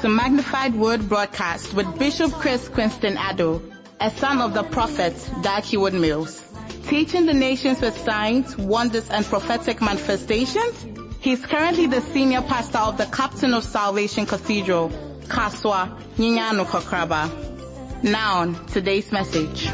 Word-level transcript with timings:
to 0.00 0.08
Magnified 0.08 0.74
Word 0.74 1.10
Broadcast 1.10 1.74
with 1.74 1.98
Bishop 1.98 2.32
Chris 2.32 2.70
Quinston 2.70 3.16
Addo, 3.16 3.60
a 4.00 4.10
son 4.10 4.40
of 4.40 4.54
the 4.54 4.62
prophet 4.62 5.14
Dag 5.42 5.62
Heward-Mills. 5.62 6.42
Teaching 6.86 7.26
the 7.26 7.34
nations 7.34 7.82
with 7.82 7.98
signs, 7.98 8.56
wonders, 8.56 9.10
and 9.10 9.26
prophetic 9.26 9.82
manifestations, 9.82 10.86
he 11.20 11.32
is 11.32 11.44
currently 11.44 11.86
the 11.86 12.00
senior 12.00 12.40
pastor 12.40 12.78
of 12.78 12.96
the 12.96 13.04
Captain 13.04 13.52
of 13.52 13.62
Salvation 13.62 14.24
Cathedral, 14.24 14.88
Kasoa, 15.24 16.00
Nyanyano 16.16 16.64
Kokraba. 16.64 18.02
Now, 18.02 18.54
today's 18.68 19.12
message. 19.12 19.66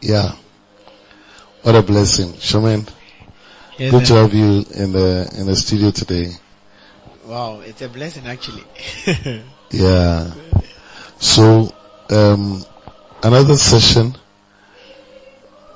Yeah. 0.00 0.36
What 1.62 1.74
a 1.74 1.82
blessing. 1.82 2.34
Shaman, 2.38 2.86
Yes, 3.78 3.90
good 3.90 4.06
to 4.06 4.14
have 4.14 4.32
you 4.32 4.64
in 4.74 4.92
the, 4.92 5.28
in 5.36 5.46
the 5.46 5.56
studio 5.56 5.90
today. 5.90 6.30
Wow, 7.28 7.60
it's 7.60 7.82
a 7.82 7.88
blessing 7.90 8.26
actually. 8.26 8.64
Yeah. 9.70 10.32
So, 11.18 11.70
um, 12.08 12.64
another 13.22 13.54
session, 13.54 14.16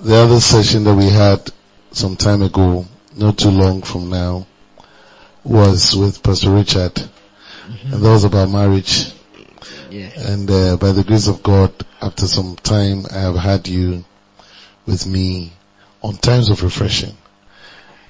the 0.00 0.16
other 0.16 0.40
session 0.40 0.84
that 0.84 0.94
we 0.94 1.10
had 1.10 1.52
some 1.90 2.16
time 2.16 2.40
ago, 2.40 2.86
not 3.14 3.36
too 3.36 3.50
long 3.50 3.82
from 3.82 4.08
now, 4.08 4.46
was 5.44 5.94
with 5.94 6.22
Pastor 6.22 6.52
Richard. 6.52 6.98
And 7.84 8.02
that 8.02 8.08
was 8.08 8.24
about 8.24 8.48
marriage. 8.48 9.12
yeah. 9.90 10.08
And 10.16 10.50
uh, 10.50 10.78
by 10.78 10.92
the 10.92 11.05
grace 11.05 11.28
of 11.28 11.42
God, 11.42 11.72
after 12.00 12.27
some 12.27 12.56
time, 12.56 13.05
I 13.10 13.18
have 13.18 13.36
had 13.36 13.68
you 13.68 14.06
with 14.86 15.06
me 15.06 15.52
on 16.00 16.14
times 16.14 16.48
of 16.48 16.62
refreshing. 16.62 17.14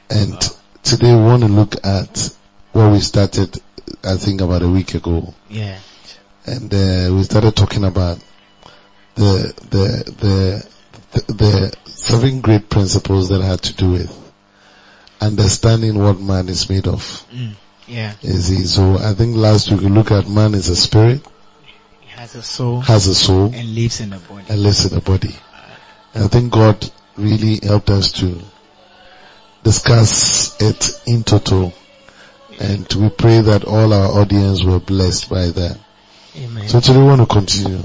And 0.08 0.40
today 0.84 1.12
we 1.12 1.20
want 1.22 1.42
to 1.42 1.48
look 1.48 1.74
at 1.84 2.32
where 2.72 2.90
we 2.90 3.00
started, 3.00 3.60
I 4.04 4.16
think 4.16 4.40
about 4.40 4.62
a 4.62 4.68
week 4.68 4.94
ago. 4.94 5.34
Yeah. 5.48 5.78
And 6.46 6.72
uh, 6.72 7.14
we 7.14 7.22
started 7.22 7.54
talking 7.54 7.84
about 7.84 8.18
the, 9.14 9.54
the, 9.70 10.12
the, 10.18 10.68
the, 11.12 11.32
the 11.32 11.76
seven 11.90 12.40
great 12.40 12.68
principles 12.68 13.28
that 13.28 13.42
had 13.42 13.62
to 13.62 13.74
do 13.74 13.92
with 13.92 14.32
understanding 15.20 15.98
what 15.98 16.18
man 16.18 16.48
is 16.48 16.68
made 16.68 16.88
of. 16.88 17.00
Mm. 17.32 17.52
Yeah. 17.86 18.14
Is 18.22 18.48
he? 18.48 18.64
so 18.64 18.96
I 18.98 19.12
think 19.14 19.36
last 19.36 19.70
week 19.70 19.80
we 19.82 19.88
looked 19.88 20.10
at 20.10 20.28
man 20.28 20.54
is 20.54 20.68
a 20.68 20.76
spirit, 20.76 21.20
He 22.00 22.08
has 22.10 22.34
a 22.34 22.42
soul 22.42 22.80
has 22.80 23.06
a 23.06 23.14
soul, 23.14 23.52
and 23.54 23.74
lives 23.74 24.00
in 24.00 24.12
a 24.12 24.18
body. 24.18 24.44
and 24.48 24.62
lives 24.62 24.86
in 24.86 24.94
the 24.94 25.00
body. 25.00 25.34
And 26.14 26.24
I 26.24 26.28
think 26.28 26.52
God 26.52 26.90
really 27.16 27.60
helped 27.62 27.90
us 27.90 28.12
to 28.12 28.40
discuss 29.62 30.60
it 30.60 31.02
in 31.06 31.22
total. 31.24 31.72
And 32.62 32.86
we 32.94 33.08
pray 33.10 33.40
that 33.40 33.64
all 33.64 33.92
our 33.92 34.20
audience 34.20 34.62
were 34.62 34.78
blessed 34.78 35.28
by 35.28 35.46
that. 35.46 35.80
Amen. 36.36 36.68
So 36.68 36.78
today 36.78 36.98
we 36.98 37.04
want 37.04 37.20
to 37.20 37.26
continue. 37.26 37.82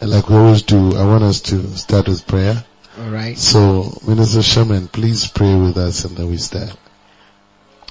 And 0.00 0.10
like 0.10 0.30
we 0.30 0.36
always 0.36 0.62
do, 0.62 0.96
I 0.96 1.04
want 1.04 1.22
us 1.22 1.42
to 1.42 1.76
start 1.76 2.08
with 2.08 2.26
prayer. 2.26 2.64
Alright. 2.98 3.36
So 3.36 3.92
Minister 4.08 4.40
Sherman, 4.40 4.88
please 4.88 5.26
pray 5.26 5.54
with 5.54 5.76
us 5.76 6.06
and 6.06 6.16
then 6.16 6.30
we 6.30 6.38
start. 6.38 6.74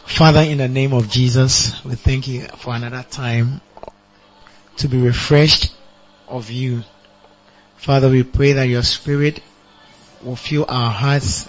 Father, 0.03 0.41
in 0.41 0.57
the 0.57 0.67
name 0.67 0.93
of 0.93 1.11
Jesus, 1.11 1.85
we 1.85 1.93
thank 1.93 2.27
you 2.27 2.47
for 2.57 2.73
another 2.73 3.05
time 3.07 3.61
to 4.77 4.87
be 4.87 4.97
refreshed 4.97 5.71
of 6.27 6.49
you. 6.49 6.81
Father, 7.77 8.09
we 8.09 8.23
pray 8.23 8.53
that 8.53 8.67
your 8.67 8.81
spirit 8.81 9.41
will 10.23 10.35
fill 10.35 10.65
our 10.67 10.89
hearts, 10.89 11.47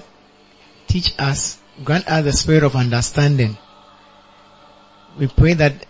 teach 0.87 1.15
us, 1.19 1.59
grant 1.83 2.07
us 2.09 2.25
the 2.25 2.33
spirit 2.33 2.63
of 2.63 2.77
understanding. 2.77 3.57
We 5.21 5.27
pray 5.27 5.53
that 5.53 5.85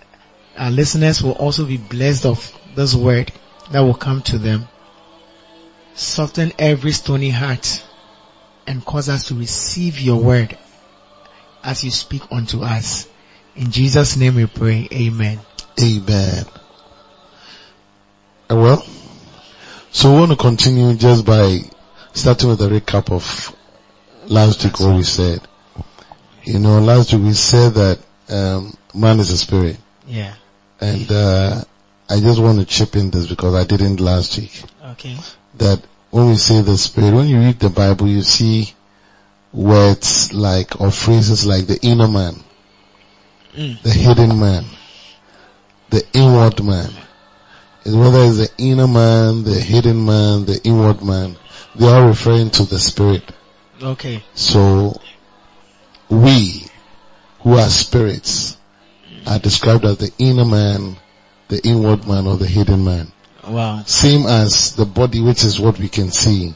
our 0.59 0.73
listeners 0.73 1.23
will 1.23 1.33
also 1.33 1.65
be 1.65 1.77
blessed 1.77 2.27
of 2.27 2.53
this 2.75 2.97
word 2.97 3.33
that 3.71 3.81
will 3.81 3.95
come 3.95 4.23
to 4.23 4.39
them. 4.39 4.67
Soften 5.95 6.53
every 6.59 6.91
stony 6.91 7.31
heart 7.31 7.87
and 8.67 8.85
cause 8.85 9.09
us 9.09 9.29
to 9.29 9.37
receive 9.37 10.01
your 10.01 10.21
word 10.21 10.59
as 11.63 11.85
you 11.85 11.93
speak 11.93 12.23
unto 12.33 12.63
us. 12.63 13.09
In 13.55 13.71
Jesus' 13.71 14.17
name 14.17 14.35
we 14.35 14.47
pray. 14.47 14.89
Amen. 14.93 15.39
Amen. 15.81 16.45
Well, 18.49 18.85
so 19.93 20.13
we 20.13 20.19
want 20.19 20.33
to 20.33 20.37
continue 20.37 20.97
just 20.97 21.25
by 21.25 21.61
starting 22.15 22.49
with 22.49 22.63
a 22.63 22.69
recap 22.69 23.13
of 23.13 23.57
last 24.27 24.65
week 24.65 24.81
what 24.81 24.97
we 24.97 25.05
said. 25.05 25.41
You 26.43 26.59
know, 26.59 26.81
last 26.81 27.13
week 27.13 27.23
we 27.23 27.33
said 27.35 27.75
that 27.75 28.01
um, 28.31 28.77
man 28.95 29.19
is 29.21 29.31
a 29.31 29.37
spirit, 29.37 29.77
Yeah. 30.07 30.35
and 30.81 31.11
uh, 31.11 31.63
I 32.09 32.21
just 32.21 32.41
want 32.41 32.59
to 32.59 32.65
chip 32.65 32.97
in 32.97 33.11
this 33.11 33.27
because 33.27 33.55
I 33.55 33.65
didn't 33.65 34.01
last 34.01 34.39
week. 34.39 34.63
Okay. 34.93 35.17
That 35.59 35.83
when 36.11 36.29
we 36.29 36.37
say 36.37 36.61
the 36.63 36.77
spirit, 36.77 37.15
when 37.15 37.29
you 37.29 37.39
read 37.39 37.59
the 37.61 37.71
Bible, 37.71 38.09
you 38.09 38.23
see 38.23 38.73
words 39.53 40.33
like 40.33 40.81
or 40.81 40.91
phrases 40.91 41.47
like 41.47 41.67
the 41.67 41.79
inner 41.83 42.09
man, 42.09 42.35
Mm. 43.57 43.83
the 43.83 43.91
hidden 43.91 44.39
man, 44.39 44.65
the 45.91 46.05
inward 46.13 46.63
man. 46.63 46.91
And 47.85 47.99
whether 47.99 48.19
it's 48.25 48.37
the 48.39 48.51
inner 48.59 48.87
man, 48.87 49.43
the 49.43 49.59
hidden 49.59 50.05
man, 50.05 50.45
the 50.45 50.61
inward 50.63 51.03
man, 51.03 51.37
they 51.75 51.89
are 51.89 52.07
referring 52.07 52.51
to 52.51 52.65
the 52.65 52.79
spirit. 52.79 53.25
Okay. 53.83 54.23
So 54.35 55.01
we 56.09 56.65
who 57.41 57.57
are 57.57 57.69
spirits 57.69 58.57
are 59.27 59.39
described 59.39 59.85
as 59.85 59.99
the 59.99 60.13
inner 60.19 60.45
man, 60.45 60.97
the 61.49 61.61
inward 61.67 62.07
man 62.07 62.27
or 62.27 62.37
the 62.37 62.47
hidden 62.47 62.85
man. 62.85 63.13
Wow. 63.47 63.83
Same 63.85 64.27
as 64.27 64.77
the 64.77 64.85
body 64.85 65.21
which 65.21 65.45
is 65.45 65.59
what 65.59 65.79
we 65.79 65.89
can 65.89 66.11
see 66.11 66.55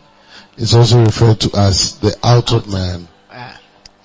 is 0.56 0.74
also 0.74 1.04
referred 1.04 1.40
to 1.40 1.50
as 1.56 1.98
the 1.98 2.16
outward 2.22 2.66
man 2.66 3.08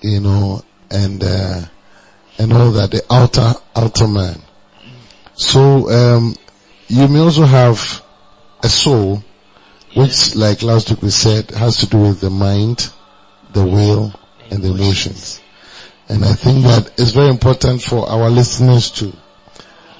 you 0.00 0.20
know, 0.20 0.62
and 0.90 1.22
uh, 1.22 1.60
and 2.38 2.52
all 2.52 2.72
that, 2.72 2.90
the 2.90 3.02
outer 3.10 3.52
outer 3.76 4.08
man. 4.08 4.40
So 5.34 5.90
um, 5.90 6.34
you 6.88 7.08
may 7.08 7.20
also 7.20 7.44
have 7.44 8.02
a 8.62 8.68
soul, 8.68 9.22
which, 9.94 10.34
like 10.36 10.62
last 10.62 10.90
week 10.90 11.02
we 11.02 11.10
said, 11.10 11.50
has 11.50 11.78
to 11.78 11.86
do 11.86 11.98
with 11.98 12.20
the 12.20 12.30
mind, 12.30 12.90
the 13.52 13.64
will, 13.64 14.12
and 14.50 14.62
the 14.62 14.70
emotions. 14.70 15.40
And 16.10 16.24
I 16.24 16.32
think 16.34 16.64
that 16.64 16.90
it's 16.98 17.12
very 17.12 17.28
important 17.28 17.80
for 17.80 18.08
our 18.10 18.28
listeners 18.28 18.90
to 18.98 19.12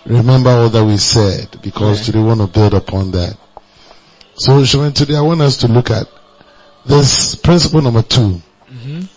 remember 0.04 0.50
all 0.50 0.68
that 0.68 0.84
we 0.84 0.96
said, 0.96 1.62
because 1.62 2.04
today 2.04 2.18
we 2.18 2.24
want 2.24 2.40
to 2.40 2.48
build 2.48 2.74
upon 2.74 3.12
that. 3.12 3.38
So, 4.34 4.64
Shaman, 4.64 4.92
today 4.92 5.14
I 5.14 5.20
want 5.20 5.40
us 5.40 5.58
to 5.58 5.68
look 5.68 5.88
at 5.90 6.08
this 6.84 7.36
principle 7.36 7.80
number 7.82 8.02
two. 8.02 8.42
mhm. 8.68 9.08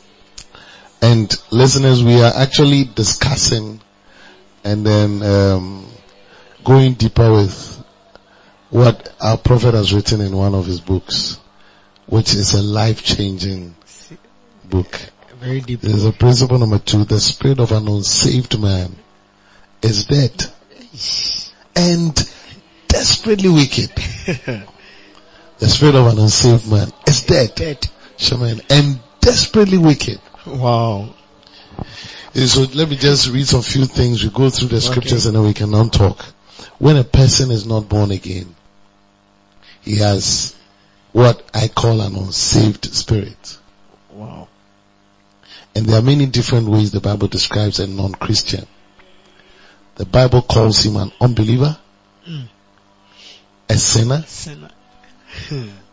And 1.02 1.36
listeners, 1.50 2.04
we 2.04 2.22
are 2.22 2.32
actually 2.36 2.84
discussing 2.84 3.82
and 4.64 4.86
then 4.86 5.24
um, 5.24 5.88
going 6.64 6.94
deeper 6.94 7.32
with 7.32 7.84
what 8.70 9.12
our 9.20 9.38
prophet 9.38 9.74
has 9.74 9.92
written 9.94 10.22
in 10.22 10.38
one 10.38 10.54
of 10.54 10.68
his 10.68 10.80
books, 10.80 11.40
which 12.06 12.36
is 12.36 12.54
a 12.54 12.62
life-changing 12.62 13.76
book. 14.66 15.00
Very 15.44 15.60
deep. 15.60 15.82
There's 15.82 16.06
a 16.06 16.14
principle 16.14 16.58
number 16.58 16.80
two, 16.80 17.04
the 17.04 17.20
spirit 17.20 17.60
of 17.60 17.74
an 17.74 17.86
unsaved 17.86 18.58
man 18.58 18.96
is 19.82 20.06
dead 20.06 20.32
and 21.76 22.16
desperately 22.88 23.50
wicked. 23.50 23.92
The 25.60 25.70
spirit 25.70 25.96
of 25.96 26.08
an 26.08 26.20
unsaved 26.20 26.70
man 26.70 26.92
is 27.08 27.24
dead, 27.24 27.56
Dead. 27.56 27.88
shaman, 28.18 28.62
and 28.70 29.00
desperately 29.22 29.78
wicked. 29.78 30.20
Wow. 30.46 31.14
So 32.34 32.62
let 32.74 32.90
me 32.90 32.98
just 32.98 33.30
read 33.30 33.48
some 33.48 33.62
few 33.62 33.86
things. 33.86 34.24
We 34.24 34.30
go 34.30 34.50
through 34.50 34.70
the 34.70 34.82
scriptures 34.82 35.26
and 35.26 35.36
then 35.36 35.44
we 35.44 35.54
can 35.54 35.72
now 35.72 35.88
talk. 35.88 36.26
When 36.80 36.98
a 36.98 37.04
person 37.06 37.52
is 37.52 37.66
not 37.66 37.88
born 37.88 38.12
again, 38.12 38.56
he 39.82 39.98
has 40.00 40.56
what 41.14 41.42
I 41.54 41.68
call 41.70 42.02
an 42.02 42.16
unsaved 42.16 42.94
spirit. 42.94 43.58
Wow. 44.12 44.50
And 45.76 45.86
there 45.86 46.00
are 46.00 46.04
many 46.04 46.26
different 46.28 46.68
ways 46.68 46.92
the 46.92 47.00
Bible 47.00 47.28
describes 47.28 47.80
a 47.80 47.88
non-Christian. 47.88 48.66
The 49.96 50.06
Bible 50.06 50.42
calls 50.42 50.84
him 50.84 50.96
an 50.98 51.12
unbeliever, 51.20 51.78
Mm. 52.28 52.48
a 53.70 53.78
sinner, 53.78 54.24
Sinner. 54.28 54.70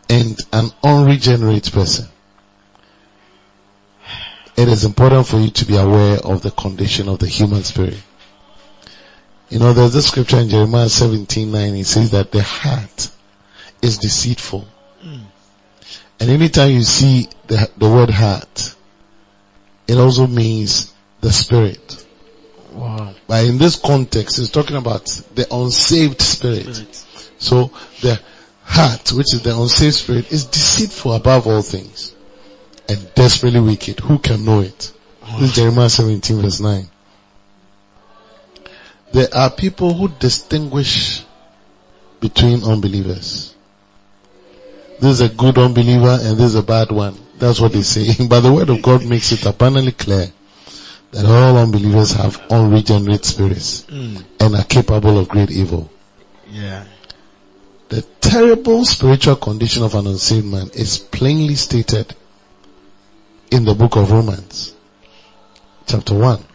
and 0.09 0.37
an 0.53 0.71
unregenerate 0.83 1.71
person. 1.71 2.07
It 4.55 4.67
is 4.67 4.83
important 4.85 5.27
for 5.27 5.39
you 5.39 5.49
to 5.49 5.65
be 5.65 5.77
aware 5.77 6.17
of 6.19 6.41
the 6.41 6.51
condition 6.51 7.09
of 7.09 7.19
the 7.19 7.27
human 7.27 7.63
spirit. 7.63 7.97
You 9.49 9.59
know, 9.59 9.73
there's 9.73 9.93
this 9.93 10.07
scripture 10.07 10.37
in 10.37 10.49
Jeremiah 10.49 10.89
17, 10.89 11.51
9. 11.51 11.75
It 11.75 11.85
says 11.85 12.11
that 12.11 12.31
the 12.31 12.41
heart 12.43 13.09
is 13.81 13.97
deceitful. 13.97 14.65
And 16.19 16.29
anytime 16.29 16.71
you 16.71 16.83
see 16.83 17.27
the, 17.47 17.69
the 17.77 17.89
word 17.89 18.09
heart, 18.11 18.75
it 19.91 19.97
also 19.97 20.25
means 20.25 20.93
the 21.19 21.31
spirit. 21.33 22.05
Wow. 22.71 23.13
But 23.27 23.43
in 23.43 23.57
this 23.57 23.75
context, 23.75 24.39
it's 24.39 24.49
talking 24.49 24.77
about 24.77 25.05
the 25.35 25.45
unsaved 25.53 26.21
spirit. 26.21 26.87
So 27.39 27.71
the 27.99 28.17
heart, 28.63 29.11
which 29.11 29.33
is 29.33 29.41
the 29.41 29.53
unsaved 29.53 29.95
spirit, 29.95 30.31
is 30.31 30.45
deceitful 30.45 31.13
above 31.13 31.45
all 31.45 31.61
things 31.61 32.15
and 32.87 33.13
desperately 33.15 33.59
wicked. 33.59 33.99
Who 33.99 34.17
can 34.19 34.45
know 34.45 34.61
it? 34.61 34.93
This 35.39 35.49
is 35.49 35.55
Jeremiah 35.55 35.89
17 35.89 36.41
verse 36.41 36.61
9. 36.61 36.87
There 39.11 39.27
are 39.35 39.51
people 39.51 39.93
who 39.93 40.07
distinguish 40.07 41.25
between 42.21 42.63
unbelievers. 42.63 43.53
This 45.01 45.19
is 45.19 45.21
a 45.21 45.29
good 45.29 45.57
unbeliever 45.57 46.19
and 46.21 46.37
this 46.37 46.45
is 46.45 46.55
a 46.55 46.61
bad 46.61 46.91
one. 46.91 47.17
That's 47.39 47.59
what 47.59 47.73
they 47.73 47.81
say. 47.81 48.27
But 48.29 48.41
the 48.41 48.53
word 48.53 48.69
of 48.69 48.83
God 48.83 49.03
makes 49.03 49.31
it 49.31 49.43
abundantly 49.47 49.93
clear 49.93 50.27
that 51.11 51.25
all 51.25 51.57
unbelievers 51.57 52.11
have 52.13 52.39
unregenerate 52.51 53.25
spirits 53.25 53.83
Mm. 53.89 54.23
and 54.39 54.55
are 54.55 54.63
capable 54.63 55.17
of 55.17 55.27
great 55.27 55.49
evil. 55.49 55.89
Yeah. 56.51 56.85
The 57.89 58.03
terrible 58.21 58.85
spiritual 58.85 59.37
condition 59.37 59.81
of 59.83 59.95
an 59.95 60.05
unsaved 60.05 60.45
man 60.45 60.69
is 60.75 60.99
plainly 60.99 61.55
stated 61.55 62.13
in 63.49 63.65
the 63.65 63.73
book 63.73 63.95
of 63.97 64.11
Romans, 64.11 64.73
chapter 65.87 66.13
1. 66.13 66.45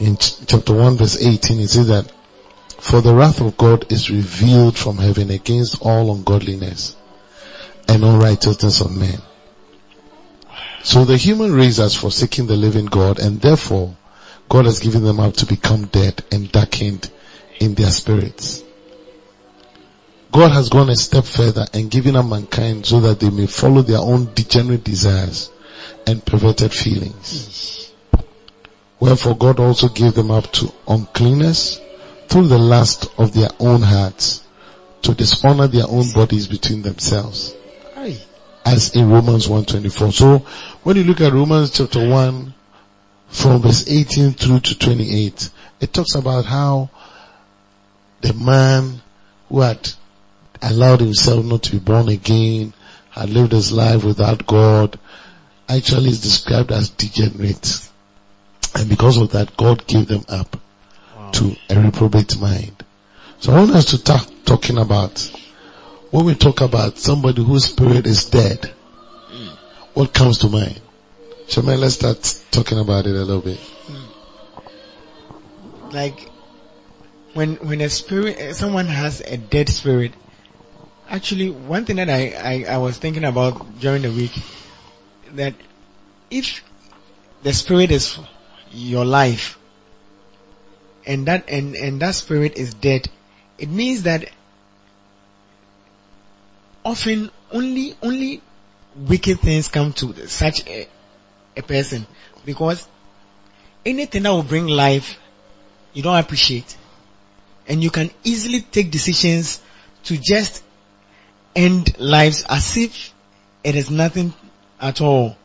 In 0.00 0.16
ch- 0.18 0.46
chapter 0.46 0.74
1 0.74 0.96
verse 0.98 1.16
18 1.20 1.60
it 1.60 1.68
says 1.68 1.88
that, 1.88 2.12
For 2.78 3.00
the 3.00 3.14
wrath 3.14 3.40
of 3.40 3.56
God 3.56 3.90
is 3.90 4.10
revealed 4.10 4.76
from 4.76 4.98
heaven 4.98 5.30
against 5.30 5.80
all 5.80 6.14
ungodliness 6.14 6.94
and 7.88 8.04
unrighteousness 8.04 8.80
of 8.80 8.96
men. 8.96 9.20
So 10.82 11.04
the 11.04 11.16
human 11.16 11.52
race 11.52 11.76
has 11.76 11.94
forsaken 11.94 12.46
the 12.46 12.56
living 12.56 12.86
God 12.86 13.18
and 13.18 13.40
therefore 13.40 13.96
God 14.48 14.66
has 14.66 14.80
given 14.80 15.04
them 15.04 15.20
up 15.20 15.34
to 15.38 15.46
become 15.46 15.86
dead 15.86 16.22
and 16.32 16.50
darkened 16.50 17.10
in 17.60 17.74
their 17.74 17.90
spirits. 17.90 18.62
God 20.32 20.50
has 20.50 20.68
gone 20.68 20.88
a 20.88 20.96
step 20.96 21.24
further 21.24 21.66
and 21.72 21.90
given 21.90 22.16
up 22.16 22.26
mankind 22.26 22.86
so 22.86 23.00
that 23.00 23.20
they 23.20 23.30
may 23.30 23.46
follow 23.46 23.82
their 23.82 23.98
own 23.98 24.32
degenerate 24.34 24.82
desires 24.82 25.50
and 26.06 26.24
perverted 26.24 26.72
feelings. 26.72 27.92
Wherefore 28.98 29.36
God 29.36 29.60
also 29.60 29.88
gave 29.88 30.14
them 30.14 30.30
up 30.30 30.50
to 30.52 30.72
uncleanness 30.88 31.80
through 32.28 32.48
the 32.48 32.58
lust 32.58 33.08
of 33.18 33.34
their 33.34 33.50
own 33.60 33.82
hearts 33.82 34.42
to 35.02 35.14
dishonor 35.14 35.66
their 35.66 35.86
own 35.88 36.10
bodies 36.12 36.48
between 36.48 36.82
themselves. 36.82 37.54
As 38.64 38.94
in 38.94 39.10
Romans 39.10 39.46
1.24. 39.48 40.12
So 40.12 40.38
when 40.82 40.96
you 40.96 41.04
look 41.04 41.20
at 41.20 41.32
Romans 41.32 41.70
chapter 41.70 42.08
1 42.08 42.54
from 43.28 43.62
verse 43.62 43.88
18 43.88 44.32
through 44.32 44.60
to 44.60 44.78
28, 44.78 45.50
it 45.80 45.92
talks 45.92 46.14
about 46.14 46.44
how 46.44 46.90
the 48.20 48.34
man 48.34 49.00
who 49.48 49.60
had 49.60 49.92
allowed 50.62 51.00
himself 51.00 51.44
not 51.44 51.64
to 51.64 51.72
be 51.72 51.78
born 51.78 52.08
again, 52.08 52.72
had 53.10 53.30
lived 53.30 53.52
his 53.52 53.72
life 53.72 54.04
without 54.04 54.46
God, 54.46 54.98
actually 55.68 56.10
is 56.10 56.20
described 56.22 56.72
as 56.72 56.90
degenerate. 56.90 57.88
And 58.74 58.88
because 58.88 59.16
of 59.16 59.32
that, 59.32 59.56
God 59.56 59.86
gave 59.86 60.06
them 60.06 60.24
up 60.28 60.56
to 61.32 61.56
a 61.68 61.80
reprobate 61.80 62.38
mind. 62.40 62.84
So 63.40 63.52
I 63.52 63.56
want 63.56 63.72
us 63.72 63.86
to 63.86 63.96
start 63.96 64.30
talking 64.44 64.78
about, 64.78 65.30
when 66.12 66.26
we 66.26 66.34
talk 66.34 66.60
about 66.60 66.98
somebody 66.98 67.42
whose 67.42 67.64
spirit 67.64 68.06
is 68.06 68.26
dead, 68.26 68.70
what 69.94 70.12
comes 70.12 70.38
to 70.38 70.48
mind? 70.48 70.78
Shaman, 71.48 71.80
let's 71.80 71.94
start 71.94 72.22
talking 72.50 72.78
about 72.78 73.06
it 73.06 73.14
a 73.14 73.24
little 73.24 73.40
bit. 73.40 73.58
Like, 75.90 76.28
when, 77.32 77.56
when 77.56 77.80
a 77.80 77.88
spirit, 77.88 78.54
someone 78.56 78.86
has 78.86 79.22
a 79.22 79.38
dead 79.38 79.70
spirit, 79.70 80.12
actually 81.08 81.48
one 81.48 81.86
thing 81.86 81.96
that 81.96 82.10
I, 82.10 82.64
I, 82.68 82.74
I 82.74 82.76
was 82.76 82.98
thinking 82.98 83.24
about 83.24 83.80
during 83.80 84.02
the 84.02 84.10
week, 84.10 84.32
that 85.32 85.54
if 86.30 86.62
the 87.42 87.54
spirit 87.54 87.90
is 87.90 88.18
your 88.70 89.06
life, 89.06 89.58
and 91.06 91.24
that, 91.26 91.48
and, 91.48 91.74
and 91.74 92.02
that 92.02 92.14
spirit 92.14 92.58
is 92.58 92.74
dead, 92.74 93.08
it 93.56 93.70
means 93.70 94.02
that 94.02 94.28
often 96.84 97.30
only, 97.50 97.94
only 98.02 98.42
wicked 98.96 99.40
things 99.40 99.68
come 99.68 99.92
to 99.94 100.28
such 100.28 100.66
a, 100.66 100.88
a 101.56 101.62
person 101.62 102.06
because 102.44 102.86
anything 103.84 104.22
that 104.24 104.30
will 104.30 104.42
bring 104.42 104.66
life 104.66 105.18
you 105.92 106.02
don't 106.02 106.18
appreciate 106.18 106.76
and 107.68 107.82
you 107.82 107.90
can 107.90 108.10
easily 108.24 108.60
take 108.60 108.90
decisions 108.90 109.60
to 110.04 110.16
just 110.16 110.64
end 111.54 111.98
lives 111.98 112.44
as 112.48 112.76
if 112.76 113.14
it 113.62 113.76
is 113.76 113.90
nothing 113.90 114.32
at 114.80 115.00
all. 115.00 115.36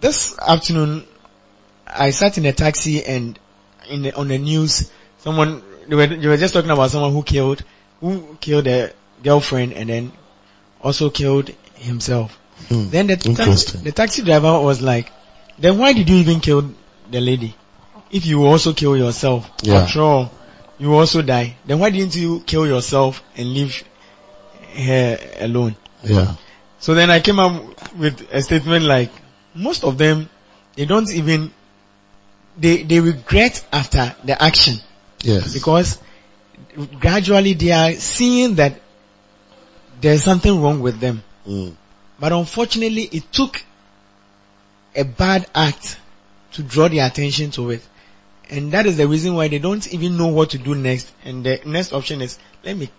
This 0.00 0.38
afternoon, 0.38 1.04
I 1.86 2.10
sat 2.10 2.38
in 2.38 2.46
a 2.46 2.52
taxi 2.52 3.04
and 3.04 3.38
in 3.88 4.02
the, 4.02 4.14
on 4.14 4.28
the 4.28 4.38
news, 4.38 4.90
someone 5.18 5.62
they 5.88 5.94
were, 5.94 6.06
they 6.06 6.26
were 6.28 6.36
just 6.36 6.54
talking 6.54 6.70
about 6.70 6.90
someone 6.90 7.12
who 7.12 7.22
killed 7.22 7.62
who 8.00 8.36
killed 8.40 8.66
a 8.66 8.92
girlfriend 9.22 9.72
and 9.72 9.88
then 9.88 10.12
also 10.80 11.10
killed 11.10 11.50
himself. 11.74 12.38
Hmm. 12.68 12.88
Then 12.90 13.06
the, 13.08 13.16
taxi, 13.16 13.78
the 13.78 13.92
taxi 13.92 14.22
driver 14.22 14.60
was 14.60 14.80
like, 14.80 15.10
then 15.58 15.78
why 15.78 15.92
did 15.92 16.08
you 16.08 16.16
even 16.16 16.40
kill 16.40 16.70
the 17.10 17.20
lady? 17.20 17.54
If 18.10 18.24
you 18.26 18.44
also 18.46 18.72
kill 18.72 18.96
yourself, 18.96 19.50
Yeah. 19.62 19.82
after 19.82 20.00
all, 20.00 20.32
you 20.78 20.94
also 20.94 21.22
die. 21.22 21.56
Then 21.66 21.78
why 21.80 21.90
didn't 21.90 22.14
you 22.16 22.40
kill 22.46 22.66
yourself 22.66 23.22
and 23.36 23.52
leave 23.52 23.82
her 24.74 25.18
alone? 25.40 25.76
Yeah. 26.02 26.34
So 26.78 26.94
then 26.94 27.10
I 27.10 27.20
came 27.20 27.38
up 27.38 27.94
with 27.96 28.28
a 28.32 28.42
statement 28.42 28.84
like, 28.84 29.10
most 29.54 29.84
of 29.84 29.98
them, 29.98 30.28
they 30.76 30.84
don't 30.84 31.10
even, 31.10 31.50
they, 32.58 32.82
they 32.82 33.00
regret 33.00 33.66
after 33.72 34.14
the 34.24 34.40
action 34.40 34.76
Yes. 35.22 35.52
because 35.52 35.98
gradually 37.00 37.54
they 37.54 37.72
are 37.72 37.92
seeing 37.92 38.56
that 38.56 38.80
there's 40.00 40.22
something 40.22 40.60
wrong 40.60 40.80
with 40.80 41.00
them. 41.00 41.22
Mm. 41.46 41.74
But 42.18 42.32
unfortunately, 42.32 43.02
it 43.02 43.30
took 43.32 43.62
a 44.94 45.04
bad 45.04 45.46
act 45.54 45.98
to 46.52 46.62
draw 46.62 46.88
their 46.88 47.06
attention 47.06 47.50
to 47.52 47.70
it. 47.70 47.86
And 48.48 48.72
that 48.72 48.86
is 48.86 48.96
the 48.96 49.06
reason 49.06 49.34
why 49.34 49.48
they 49.48 49.58
don't 49.58 49.92
even 49.92 50.16
know 50.16 50.28
what 50.28 50.50
to 50.50 50.58
do 50.58 50.74
next. 50.74 51.12
And 51.24 51.44
the 51.44 51.60
next 51.66 51.92
option 51.92 52.22
is, 52.22 52.38
let 52.64 52.76
me 52.76 52.90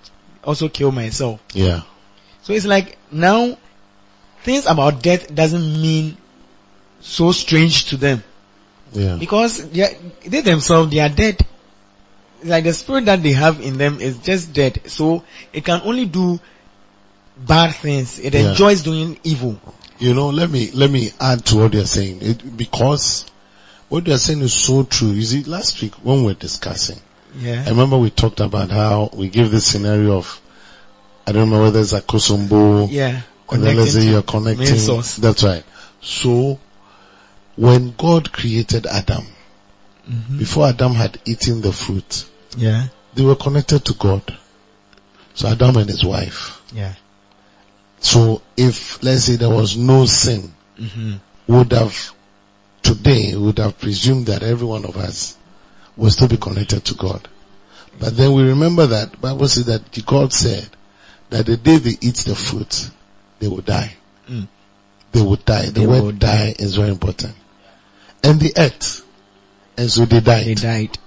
also 0.44 0.70
kill 0.70 0.92
myself. 0.92 1.42
Yeah. 1.54 1.82
So 2.44 2.54
it's 2.54 2.66
like 2.66 2.98
now, 3.12 3.58
things 4.44 4.66
about 4.66 5.02
death 5.02 5.34
doesn't 5.34 5.82
mean 5.82 6.18
so 7.00 7.32
strange 7.32 7.86
to 7.86 7.98
them. 7.98 8.24
Yeah. 8.92 9.18
Because 9.18 9.70
they, 9.70 9.84
are, 9.84 9.96
they 10.26 10.42
themselves, 10.42 10.92
they 10.92 11.00
are 11.00 11.10
dead. 11.10 11.40
It's 12.40 12.50
like 12.50 12.64
the 12.66 12.74
spirit 12.74 13.06
that 13.06 13.24
they 13.24 13.32
have 13.32 13.62
in 13.62 13.78
them 13.78 14.00
is 14.00 14.20
just 14.20 14.54
dead. 14.54 14.82
So 14.86 15.24
it 15.54 15.66
can 15.66 15.82
only 15.84 16.06
do 16.06 16.40
bad 17.46 17.76
things. 17.76 18.20
It 18.20 18.34
Yeah. 18.34 18.50
enjoys 18.52 18.84
doing 18.84 19.20
evil. 19.24 19.60
You 20.00 20.14
know, 20.14 20.30
let 20.30 20.50
me, 20.50 20.72
let 20.72 20.90
me 20.92 21.12
add 21.20 21.46
to 21.48 21.58
what 21.58 21.74
you're 21.74 21.86
saying. 21.86 22.20
It, 22.22 22.58
because 22.58 23.26
what 23.90 24.06
you're 24.08 24.18
saying 24.18 24.42
is 24.42 24.54
so 24.54 24.84
true. 24.84 25.10
You 25.10 25.24
see, 25.24 25.44
last 25.44 25.82
week 25.82 25.96
when 26.04 26.20
we 26.20 26.26
were 26.28 26.34
discussing, 26.34 27.00
yeah. 27.40 27.64
I 27.66 27.70
remember 27.70 27.98
we 27.98 28.10
talked 28.10 28.40
about 28.40 28.70
how 28.70 29.10
we 29.14 29.30
give 29.30 29.50
this 29.52 29.66
scenario 29.66 30.18
of, 30.18 30.40
I 31.26 31.32
don't 31.32 31.50
know 31.50 31.62
whether 31.64 31.80
it's 31.80 31.94
a 31.94 32.02
Kosombo, 32.02 32.88
Yeah. 32.92 33.22
and 33.52 33.64
then 33.64 33.76
let's 33.78 33.94
say 33.94 34.08
you're 34.10 34.22
connecting. 34.22 34.66
That's 34.66 35.44
right. 35.44 35.64
So, 36.02 36.60
when 37.56 37.94
God 37.98 38.32
created 38.32 38.86
Adam, 38.86 39.26
Mhm. 40.10 40.38
before 40.40 40.68
Adam 40.68 40.94
had 40.94 41.20
eaten 41.26 41.62
the 41.62 41.74
fruit, 41.74 42.26
Yeah. 42.56 42.88
they 43.16 43.24
were 43.24 43.36
connected 43.36 43.84
to 43.86 43.94
God. 43.94 44.22
So 45.34 45.48
Adam 45.50 45.76
and 45.78 45.90
his 45.90 46.04
wife. 46.04 46.62
Yeah. 46.74 46.94
So 48.00 48.42
if, 48.56 49.04
let's 49.04 49.26
say 49.26 49.36
there 49.36 49.50
was 49.50 49.78
no 49.78 50.06
sin, 50.06 50.54
hmm 50.78 51.16
would 51.48 51.72
have, 51.72 52.14
today, 52.84 53.34
would 53.34 53.58
have 53.58 53.80
presumed 53.80 54.26
that 54.26 54.44
every 54.44 54.68
one 54.68 54.84
of 54.84 54.98
us 54.98 55.38
will 55.96 56.10
still 56.10 56.28
be 56.28 56.36
connected 56.36 56.84
to 56.84 56.94
God. 56.96 57.26
But 58.00 58.16
then 58.18 58.34
we 58.34 58.44
remember 58.44 58.86
that 58.88 59.20
Bible 59.20 59.48
says 59.48 59.66
that 59.68 60.06
God 60.06 60.34
said 60.34 60.70
that 61.30 61.46
the 61.46 61.58
day 61.58 61.78
they 61.78 61.98
eat 62.02 62.18
the 62.18 62.36
fruit, 62.36 62.90
they 63.40 63.48
will 63.48 63.62
die. 63.62 63.96
Mm. 64.30 64.48
They 65.12 65.22
will 65.22 65.38
die. 65.38 65.68
The 65.68 65.72
They 65.72 65.88
word 65.88 66.04
will 66.04 66.12
die 66.12 66.54
is 66.60 66.76
very 66.76 66.90
important. 66.90 67.34
And 68.24 68.40
the 68.40 68.54
earth. 68.58 69.06
And 69.78 69.90
so 69.90 70.06
they 70.06 70.20
died. 70.20 70.46
They 70.46 70.56
died. 70.56 70.98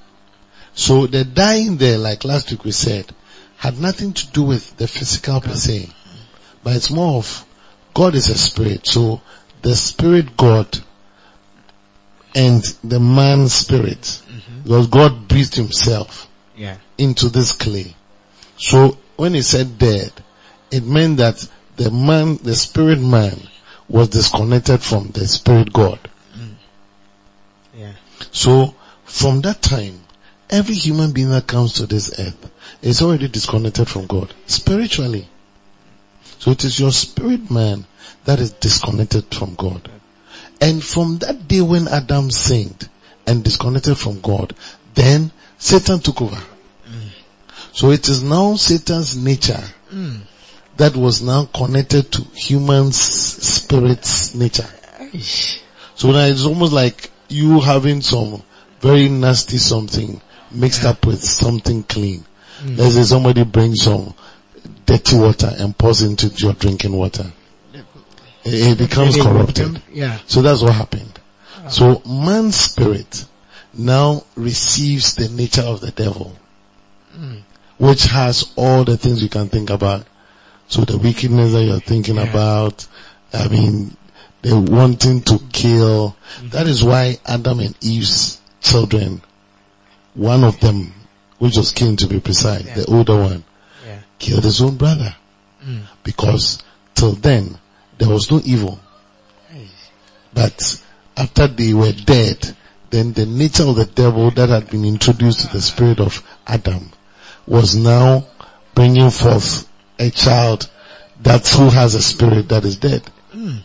So 0.75 1.07
the 1.07 1.25
dying 1.25 1.77
there, 1.77 1.99
like 1.99 2.25
last 2.25 2.51
week 2.51 2.65
we 2.65 2.73
said, 2.73 3.13
had 3.57 3.79
nothing 3.79 4.13
to 4.15 4.31
do 4.31 4.45
with 4.45 4.77
the 4.79 4.89
physical 4.89 5.41
per 5.41 5.55
se, 5.55 5.91
but 6.63 6.77
it's 6.77 6.91
more 6.91 7.19
of 7.19 7.45
God 7.95 8.15
is 8.15 8.29
a 8.29 8.39
spirit. 8.39 8.87
So 8.87 9.21
the 9.63 9.75
spirit 9.75 10.37
God 10.37 10.79
and 12.35 12.63
the 12.85 13.01
man's 13.01 13.53
spirit, 13.53 14.01
mm-hmm. 14.01 14.63
because 14.63 14.87
God 14.87 15.29
breathed 15.29 15.55
himself 15.55 16.29
Yeah. 16.57 16.77
into 16.99 17.29
this 17.29 17.53
clay. 17.53 17.95
So 18.57 18.99
when 19.17 19.35
he 19.35 19.43
said 19.43 19.79
dead, 19.79 20.13
it 20.71 20.85
meant 20.85 21.19
that 21.19 21.47
the 21.77 21.91
man, 21.91 22.37
the 22.43 22.55
spirit 22.55 23.01
man 23.01 23.37
was 23.89 24.09
disconnected 24.09 24.83
from 24.83 25.09
the 25.09 25.27
spirit 25.27 25.73
God. 25.73 25.99
Mm. 26.39 26.55
Yeah. 27.77 27.93
So 28.31 28.75
from 29.05 29.41
that 29.41 29.61
time, 29.63 30.01
every 30.49 30.75
human 30.75 31.13
being 31.13 31.31
that 31.31 31.47
comes 31.47 31.75
to 31.75 31.87
this 31.87 32.19
earth 32.21 32.51
is 32.83 33.03
already 33.03 33.29
disconnected 33.29 33.89
from 33.89 34.07
God 34.07 34.33
spiritually. 34.47 35.29
So 36.41 36.51
it 36.51 36.65
is 36.65 36.81
your 36.81 36.91
spirit 36.91 37.51
man 37.51 37.87
that 38.25 38.41
is 38.41 38.53
disconnected 38.53 39.27
from 39.33 39.55
God. 39.55 39.89
And 40.61 40.83
from 40.83 41.19
that 41.19 41.47
day 41.47 41.61
when 41.61 41.87
Adam 41.87 42.31
sinned 42.31 42.89
and 43.27 43.45
disconnected 43.45 43.97
from 43.97 44.21
God, 44.21 44.55
then 44.95 45.31
Satan 45.59 46.01
took 46.01 46.21
over. 46.23 46.43
So 47.73 47.91
it 47.93 48.09
is 48.09 48.23
now 48.23 48.57
Satan's 48.57 49.17
nature 49.17 49.63
Mm. 49.93 50.21
that 50.77 50.97
was 50.97 51.21
now 51.21 51.47
connected 51.47 52.13
to 52.13 52.23
human's 52.33 52.97
spirit's 52.97 54.35
nature. 54.37 54.69
So 55.97 56.13
now 56.13 56.25
it's 56.27 56.45
almost 56.45 56.73
like 56.73 57.11
you 57.29 57.61
having 57.61 58.01
some 58.01 58.43
very 58.81 59.09
nasty 59.09 59.59
something 59.59 60.21
mixed 60.53 60.85
up 60.85 61.05
with 61.07 61.23
something 61.23 61.83
clean. 61.83 62.25
Mm. 62.63 62.79
Let's 62.79 62.95
say 62.95 63.03
somebody 63.03 63.43
brings 63.45 63.83
some 63.83 64.15
dirty 64.91 65.17
water 65.17 65.51
and 65.59 65.77
pours 65.77 66.03
into 66.03 66.27
your 66.29 66.53
drinking 66.55 66.93
water. 66.93 67.33
It, 68.43 68.79
becomes 68.79 69.17
corrupted. 69.17 69.83
Yeah. 69.93 70.19
So 70.27 70.43
that's 70.43 70.63
what 70.63 70.73
happened. 70.75 71.19
So 71.69 72.03
man's 72.09 72.57
spirit 72.57 73.25
now 73.75 74.25
receives 74.35 75.15
the 75.15 75.29
nature 75.29 75.63
of 75.63 75.81
the 75.81 75.91
devil, 75.91 76.35
Mm. 77.17 77.43
which 77.79 78.05
has 78.05 78.53
all 78.57 78.85
the 78.85 78.97
things 78.97 79.23
you 79.23 79.29
can 79.29 79.49
think 79.49 79.69
about. 79.71 80.07
So 80.69 80.85
the 80.85 80.97
wickedness 80.97 81.53
that 81.53 81.65
you're 81.65 81.81
thinking 81.81 82.17
Yeah. 82.17 82.31
about, 82.31 82.87
I 83.33 83.49
mean, 83.49 83.97
the 84.43 84.59
wanting 84.59 85.21
to 85.23 85.39
kill. 85.53 86.17
Mm-hmm. 86.39 86.49
That 86.51 86.67
is 86.67 86.83
why 86.83 87.19
Adam 87.27 87.61
and 87.61 87.75
Eve's 87.81 88.41
children, 88.63 89.21
one 90.15 90.45
of 90.45 90.61
them, 90.61 90.95
which 91.39 91.57
was 91.57 91.73
Cain 91.73 91.97
to 91.97 92.07
be 92.07 92.21
precise, 92.21 92.63
the 92.75 92.87
older 92.87 93.17
one. 93.21 93.45
Killed 94.21 94.45
his 94.45 94.63
own 94.63 94.77
brother. 94.77 95.17
Mm. 95.67 95.83
Because 96.05 96.63
till 96.95 97.13
then, 97.13 97.59
there 97.99 98.09
was 98.09 98.31
no 98.31 98.41
evil. 98.45 98.79
But 100.33 100.81
after 101.17 101.49
they 101.49 101.75
were 101.75 101.93
dead, 101.93 102.57
then 102.91 103.13
the 103.13 103.27
nature 103.27 103.65
of 103.65 103.77
the 103.77 103.87
devil 103.87 104.31
that 104.31 104.49
had 104.49 104.71
been 104.71 104.85
introduced 104.85 105.41
to 105.41 105.49
the 105.49 105.61
spirit 105.61 105.99
of 105.99 106.23
Adam 106.47 106.91
was 107.47 107.75
now 107.75 108.27
bringing 108.75 109.11
forth 109.11 109.69
a 109.99 110.11
child 110.11 110.71
that 111.23 111.47
who 111.49 111.69
has 111.69 111.95
a 111.95 112.03
spirit 112.03 112.49
that 112.49 112.65
is 112.65 112.77
dead. 112.77 113.03
Mm. 113.35 113.63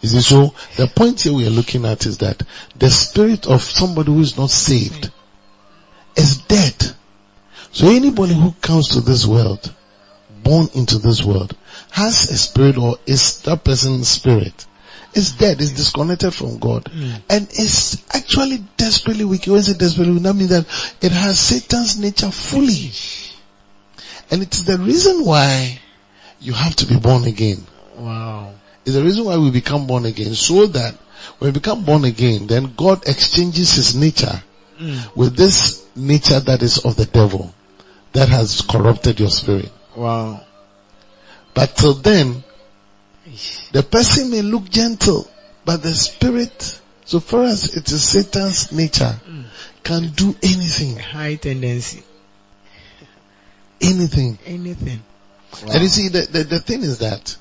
You 0.00 0.08
see, 0.08 0.20
so 0.20 0.54
the 0.76 0.88
point 0.88 1.22
here 1.22 1.32
we 1.32 1.46
are 1.46 1.50
looking 1.50 1.84
at 1.86 2.06
is 2.06 2.18
that 2.18 2.42
the 2.76 2.90
spirit 2.90 3.46
of 3.46 3.62
somebody 3.62 4.12
who 4.12 4.20
is 4.20 4.36
not 4.36 4.50
saved 4.50 5.10
is 6.16 6.38
dead. 6.38 6.94
So 7.76 7.88
anybody 7.88 8.32
who 8.32 8.52
comes 8.62 8.88
to 8.94 9.02
this 9.02 9.26
world, 9.26 9.70
born 10.42 10.68
into 10.74 10.96
this 10.96 11.22
world, 11.22 11.54
has 11.90 12.30
a 12.30 12.38
spirit 12.38 12.78
or 12.78 12.96
is 13.04 13.42
that 13.42 13.64
person's 13.64 14.08
spirit 14.08 14.64
is 15.12 15.32
dead, 15.32 15.60
is 15.60 15.72
disconnected 15.72 16.32
from 16.32 16.58
God, 16.58 16.84
Mm. 16.84 17.20
and 17.28 17.48
is 17.50 18.02
actually 18.14 18.64
desperately 18.78 19.26
wicked. 19.26 19.48
When 19.50 19.58
I 19.58 19.62
say 19.62 19.74
desperately 19.74 20.14
wicked, 20.14 20.24
that 20.24 20.34
means 20.36 20.50
that 20.50 20.64
it 21.02 21.12
has 21.12 21.38
Satan's 21.38 21.98
nature 21.98 22.30
fully. 22.30 22.92
And 24.30 24.42
it 24.42 24.54
is 24.54 24.64
the 24.64 24.78
reason 24.78 25.26
why 25.26 25.78
you 26.40 26.54
have 26.54 26.74
to 26.76 26.86
be 26.86 26.96
born 26.96 27.24
again 27.24 27.66
Wow. 27.98 28.54
is 28.86 28.94
the 28.94 29.02
reason 29.02 29.26
why 29.26 29.36
we 29.36 29.50
become 29.50 29.86
born 29.86 30.06
again 30.06 30.34
so 30.34 30.64
that 30.64 30.94
when 31.40 31.48
we 31.52 31.52
become 31.52 31.84
born 31.84 32.06
again 32.06 32.46
then 32.46 32.72
God 32.74 33.06
exchanges 33.06 33.72
his 33.74 33.94
nature 33.94 34.42
Mm. 34.80 35.14
with 35.14 35.36
this 35.36 35.82
nature 35.94 36.40
that 36.40 36.62
is 36.62 36.78
of 36.78 36.96
the 36.96 37.04
devil 37.06 37.52
that 38.16 38.30
has 38.30 38.62
corrupted 38.62 39.20
your 39.20 39.28
spirit. 39.28 39.70
Wow. 39.94 40.40
But 41.52 41.76
till 41.76 41.92
then 41.94 42.42
the 43.72 43.82
person 43.82 44.30
may 44.30 44.40
look 44.40 44.70
gentle 44.70 45.28
but 45.66 45.82
the 45.82 45.94
spirit 45.94 46.80
so 47.04 47.20
far 47.20 47.44
as 47.44 47.76
it 47.76 47.90
is 47.90 48.02
Satan's 48.02 48.72
nature 48.72 49.20
Mm. 49.28 49.44
can 49.82 50.08
do 50.10 50.34
anything, 50.42 50.96
High 50.98 51.34
tendency. 51.36 52.02
anything. 53.82 54.38
Anything. 54.46 55.02
And 55.68 55.82
you 55.82 55.88
see, 55.88 56.08
the, 56.08 56.22
the, 56.22 56.44
the 56.44 56.60
thing 56.60 56.82
is 56.82 56.98
that 56.98 57.36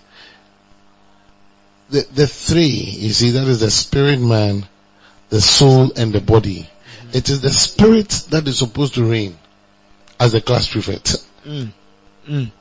the, 1.90 2.06
the 2.14 2.28
three, 2.28 2.68
you 3.06 3.14
see, 3.14 3.32
that 3.32 3.48
is 3.48 3.62
the 3.62 3.72
spirit 3.72 4.20
man, 4.20 4.68
the 5.30 5.40
soul 5.42 5.92
and 5.96 6.12
the 6.14 6.22
body. 6.22 6.70
It 7.14 7.30
is 7.30 7.42
the 7.42 7.52
spirit 7.52 8.10
that 8.32 8.48
is 8.48 8.60
supposed 8.60 8.96
to 8.96 9.06
reign 9.06 9.38
as 10.20 10.32
the 10.32 10.42
class 10.42 10.68
prefect. 10.68 11.18
Mm. 11.46 11.72
Mm. 12.28 12.52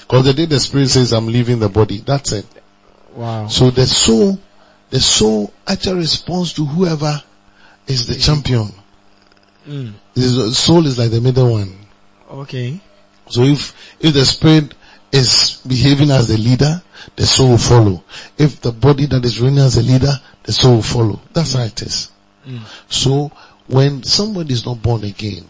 Because 0.00 0.24
the 0.24 0.34
day 0.34 0.46
the 0.46 0.60
spirit 0.60 0.88
says, 0.88 1.12
I'm 1.12 1.26
leaving 1.26 1.58
the 1.58 1.68
body, 1.68 1.98
that's 1.98 2.32
it. 2.32 2.46
Wow. 3.14 3.48
So 3.48 3.70
the 3.70 3.86
soul, 3.86 4.38
the 4.90 5.00
soul 5.00 5.52
actually 5.66 5.98
responds 5.98 6.52
to 6.54 6.64
whoever 6.64 7.22
is 7.86 8.06
the 8.06 8.14
champion. 8.14 8.72
Mm. 9.66 9.94
The 10.14 10.52
soul 10.52 10.86
is 10.86 10.98
like 10.98 11.10
the 11.10 11.20
middle 11.20 11.52
one. 11.52 11.76
Okay. 12.30 12.80
So 13.28 13.42
if, 13.42 13.74
if 14.00 14.14
the 14.14 14.24
spirit 14.24 14.74
is 15.12 15.60
behaving 15.66 16.10
as 16.10 16.28
the 16.28 16.36
leader, 16.36 16.82
the 17.16 17.26
soul 17.26 17.50
will 17.50 17.58
follow. 17.58 18.04
If 18.36 18.60
the 18.60 18.72
body 18.72 19.06
that 19.06 19.24
is 19.24 19.40
reigning 19.40 19.58
as 19.58 19.76
a 19.76 19.82
leader, 19.82 20.12
the 20.42 20.52
soul 20.52 20.76
will 20.76 20.82
follow. 20.82 21.20
That's 21.32 21.54
how 21.54 21.62
it 21.62 21.80
is. 21.82 22.10
Mm. 22.46 22.60
So 22.88 23.32
when 23.66 24.02
somebody 24.02 24.52
is 24.52 24.66
not 24.66 24.82
born 24.82 25.04
again, 25.04 25.48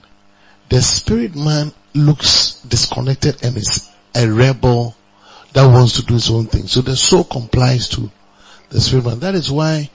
the 0.69 0.83
spirit 0.83 1.35
man 1.35 1.73
looks 1.95 2.61
disconnected 2.63 3.43
and 3.43 3.57
is 3.57 3.91
a 4.15 4.29
rebel 4.29 4.95
that 5.53 5.67
wants 5.67 5.95
to 5.95 6.03
do 6.05 6.15
his 6.15 6.31
own 6.31 6.47
thing. 6.47 6.67
So 6.67 6.83
the 6.83 6.97
soul 6.97 7.25
complies 7.25 7.89
to 7.91 8.11
the 8.71 8.81
spirit 8.81 9.07
man. 9.07 9.21
That 9.21 9.35
is 9.35 9.51
why 9.51 9.91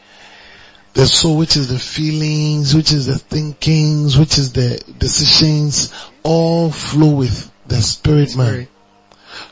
the 0.93 1.05
soul, 1.05 1.37
which 1.37 1.55
is 1.55 1.69
the 1.69 1.79
feelings, 1.79 2.75
which 2.75 2.91
is 2.91 3.05
the 3.05 3.17
thinkings, 3.17 4.17
which 4.17 4.37
is 4.37 4.53
the 4.53 4.81
decisions, 4.97 5.93
all 6.23 6.69
flow 6.71 7.11
with 7.15 7.51
the 7.67 7.81
spirit 7.81 8.35
man. 8.35 8.67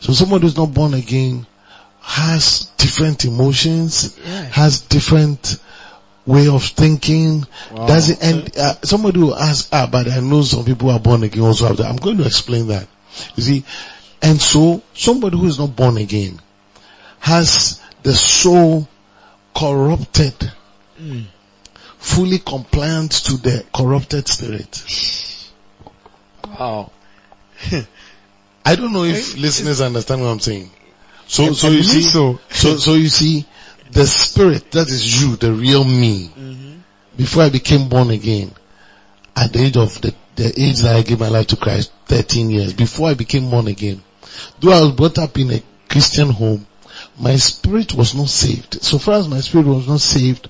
So 0.01 0.13
someone 0.13 0.41
who's 0.41 0.57
not 0.57 0.73
born 0.73 0.93
again 0.93 1.45
has 2.01 2.71
different 2.77 3.25
emotions, 3.25 4.17
Yeah. 4.25 4.43
has 4.45 4.81
different 4.81 5.57
way 6.29 6.47
of 6.47 6.63
thinking. 6.63 7.43
Wow. 7.71 7.87
Does 7.87 8.09
it, 8.11 8.23
end? 8.23 8.55
uh, 8.55 8.75
somebody 8.83 9.19
will 9.19 9.35
ask, 9.35 9.67
ah, 9.73 9.89
but 9.91 10.07
I 10.07 10.19
know 10.19 10.43
some 10.43 10.63
people 10.63 10.91
are 10.91 10.99
born 10.99 11.23
again 11.23 11.41
also 11.41 11.67
have 11.67 11.77
that. 11.77 11.87
I'm 11.87 11.95
going 11.95 12.17
to 12.17 12.25
explain 12.25 12.67
that. 12.67 12.87
You 13.35 13.43
see, 13.43 13.63
and 14.21 14.39
so 14.39 14.83
somebody 14.93 15.37
who 15.37 15.47
is 15.47 15.57
not 15.57 15.75
born 15.75 15.97
again 15.97 16.39
has 17.19 17.81
the 18.03 18.13
soul 18.13 18.87
corrupted, 19.55 20.35
Mm. 21.01 21.23
fully 21.97 22.39
compliant 22.39 23.11
to 23.13 23.37
the 23.37 23.65
corrupted 23.73 24.27
spirit. 24.27 24.83
Wow. 26.45 26.91
I 28.65 28.75
don't 28.75 28.91
know 28.91 29.05
if 29.05 29.37
listeners 29.37 29.79
understand 29.79 30.21
what 30.21 30.27
I'm 30.27 30.41
saying. 30.41 30.69
So, 31.25 31.53
so 31.53 31.69
you 31.69 31.83
see, 31.83 32.01
so. 32.01 32.39
so, 32.49 32.75
so 32.75 32.93
you 32.95 33.07
see, 33.07 33.45
the 33.91 34.05
spirit 34.05 34.71
that 34.71 34.87
is 34.87 35.21
you, 35.21 35.35
the 35.35 35.51
real 35.51 35.83
me, 35.83 36.29
Mm-hmm. 36.37 36.79
before 37.17 37.43
I 37.43 37.49
became 37.49 37.89
born 37.89 38.09
again, 38.11 38.51
at 39.35 39.53
the 39.53 39.63
age 39.63 39.77
of 39.77 39.99
the, 40.01 40.13
the 40.35 40.47
age 40.47 40.79
that 40.79 40.95
I 40.95 41.01
gave 41.01 41.19
my 41.19 41.29
life 41.29 41.47
to 41.47 41.55
Christ, 41.55 41.91
13 42.05 42.49
years, 42.49 42.73
before 42.73 43.09
I 43.09 43.13
became 43.13 43.49
born 43.49 43.67
again, 43.67 44.01
though 44.59 44.71
I 44.71 44.81
was 44.81 44.91
brought 44.91 45.17
up 45.17 45.37
in 45.37 45.51
a 45.51 45.61
Christian 45.89 46.29
home, 46.29 46.65
my 47.19 47.35
spirit 47.37 47.93
was 47.93 48.15
not 48.15 48.29
saved. 48.29 48.81
So 48.83 48.97
far 48.97 49.15
as 49.15 49.27
my 49.27 49.39
spirit 49.39 49.67
was 49.67 49.87
not 49.87 50.01
saved, 50.01 50.49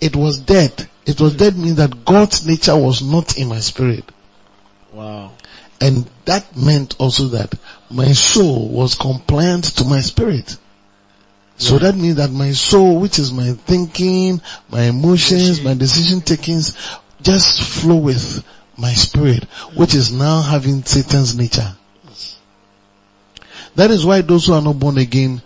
it 0.00 0.14
was 0.14 0.38
dead. 0.38 0.88
It 1.06 1.20
was 1.20 1.34
dead 1.36 1.56
means 1.56 1.76
that 1.76 2.04
God's 2.04 2.46
nature 2.46 2.76
was 2.76 3.02
not 3.02 3.38
in 3.38 3.48
my 3.48 3.60
spirit. 3.60 4.04
Wow. 4.92 5.32
And 5.80 6.08
that 6.24 6.56
meant 6.56 6.96
also 6.98 7.28
that 7.28 7.54
my 7.90 8.12
soul 8.12 8.68
was 8.68 8.94
compliant 8.94 9.64
to 9.76 9.84
my 9.84 10.00
spirit. 10.00 10.56
So 11.58 11.74
Yeah. 11.74 11.78
that 11.80 11.96
means 11.96 12.16
that 12.16 12.30
my 12.30 12.52
soul, 12.52 13.00
which 13.00 13.18
is 13.18 13.32
my 13.32 13.52
thinking, 13.52 14.40
my 14.70 14.82
emotions, 14.84 15.60
my 15.60 15.74
decision 15.74 16.20
takings, 16.20 16.72
just 17.20 17.60
flow 17.60 17.96
with 17.96 18.44
my 18.76 18.92
spirit, 18.94 19.44
which 19.74 19.94
is 19.94 20.12
now 20.12 20.40
having 20.40 20.84
Satan's 20.84 21.36
nature. 21.36 21.74
That 23.74 23.90
is 23.90 24.04
why 24.04 24.20
those 24.22 24.46
who 24.46 24.54
are 24.54 24.62
not 24.62 24.78
born 24.78 24.98
again 24.98 25.42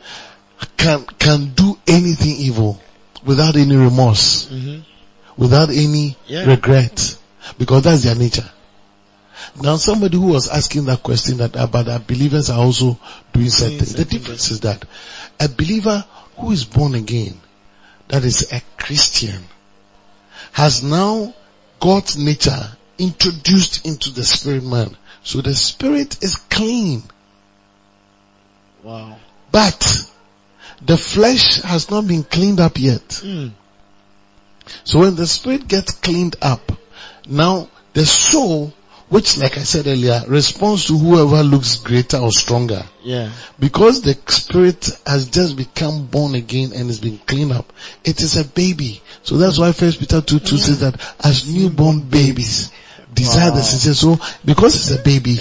can, 0.77 1.05
can 1.19 1.53
do 1.55 1.79
anything 1.87 2.37
evil 2.37 2.81
without 3.25 3.57
any 3.57 3.75
remorse, 3.77 4.47
Mhm. 4.47 4.83
without 5.37 5.71
any 5.71 6.17
Yeah. 6.29 6.45
regret, 6.45 7.17
because 7.59 7.83
that's 7.83 8.03
their 8.03 8.15
nature. 8.15 8.49
Now 9.61 9.77
somebody 9.77 10.17
who 10.17 10.29
was 10.29 10.49
asking 10.49 10.87
that 10.87 11.03
question 11.03 11.39
that 11.39 11.57
about 11.57 11.87
that 11.87 12.07
believers 12.07 12.51
are 12.51 12.59
also 12.59 12.99
doing 13.33 13.51
certain 13.51 13.79
things. 13.79 13.95
The 13.95 14.05
difference 14.05 14.51
is 14.51 14.61
that 14.61 14.85
a 15.41 15.49
believer 15.49 16.05
who 16.39 16.53
is 16.53 16.65
born 16.65 16.95
again, 16.95 17.41
that 18.09 18.25
is 18.25 18.53
a 18.53 18.61
Christian, 18.77 19.43
has 20.53 20.83
now 20.83 21.35
God's 21.81 22.17
nature 22.17 22.77
introduced 22.99 23.87
into 23.87 24.11
the 24.11 24.25
spirit 24.25 24.65
man. 24.65 24.97
So 25.25 25.41
the 25.41 25.55
spirit 25.55 26.23
is 26.23 26.37
clean, 26.37 27.03
Wow. 28.83 29.17
but 29.51 30.09
the 30.85 30.97
flesh 30.97 31.63
has 31.63 31.91
not 31.91 32.07
been 32.07 32.25
cleaned 32.25 32.61
up 32.61 32.79
yet. 32.79 33.07
Mm. 33.09 33.53
So 34.85 35.01
when 35.01 35.15
the 35.17 35.27
spirit 35.27 35.69
gets 35.69 35.93
cleaned 35.93 36.37
up, 36.43 36.73
now 37.29 37.69
the 37.93 38.05
soul, 38.05 38.73
which 39.13 39.37
like 39.37 39.59
I 39.59 39.63
said 39.63 39.87
earlier, 39.87 40.23
responds 40.27 40.87
to 40.87 40.97
whoever 40.97 41.43
looks 41.43 41.77
greater 41.77 42.17
or 42.17 42.33
stronger. 42.33 42.83
Yeah. 43.03 43.31
Because 43.61 44.01
the 44.01 44.17
spirit 44.29 44.89
has 45.07 45.29
just 45.29 45.55
become 45.57 46.07
born 46.07 46.35
again 46.35 46.73
and 46.75 46.87
has 46.87 46.99
been 46.99 47.19
cleaned 47.19 47.53
up, 47.53 47.71
it 48.05 48.23
is 48.23 48.39
a 48.39 48.45
baby. 48.45 49.03
So 49.23 49.37
that's 49.37 49.59
why 49.59 49.73
First 49.73 50.01
Peter 50.01 50.23
2 50.23 50.39
2 50.39 50.57
says 50.57 50.81
that 50.81 50.99
as 51.23 51.47
newborn 51.47 52.01
babies, 52.01 52.73
desire 53.13 53.51
the 53.51 53.57
Wow. 53.57 53.63
sincere. 53.63 53.95
So 53.95 54.19
because 54.47 54.77
it's 54.77 54.99
a 54.99 55.03
baby, 55.03 55.35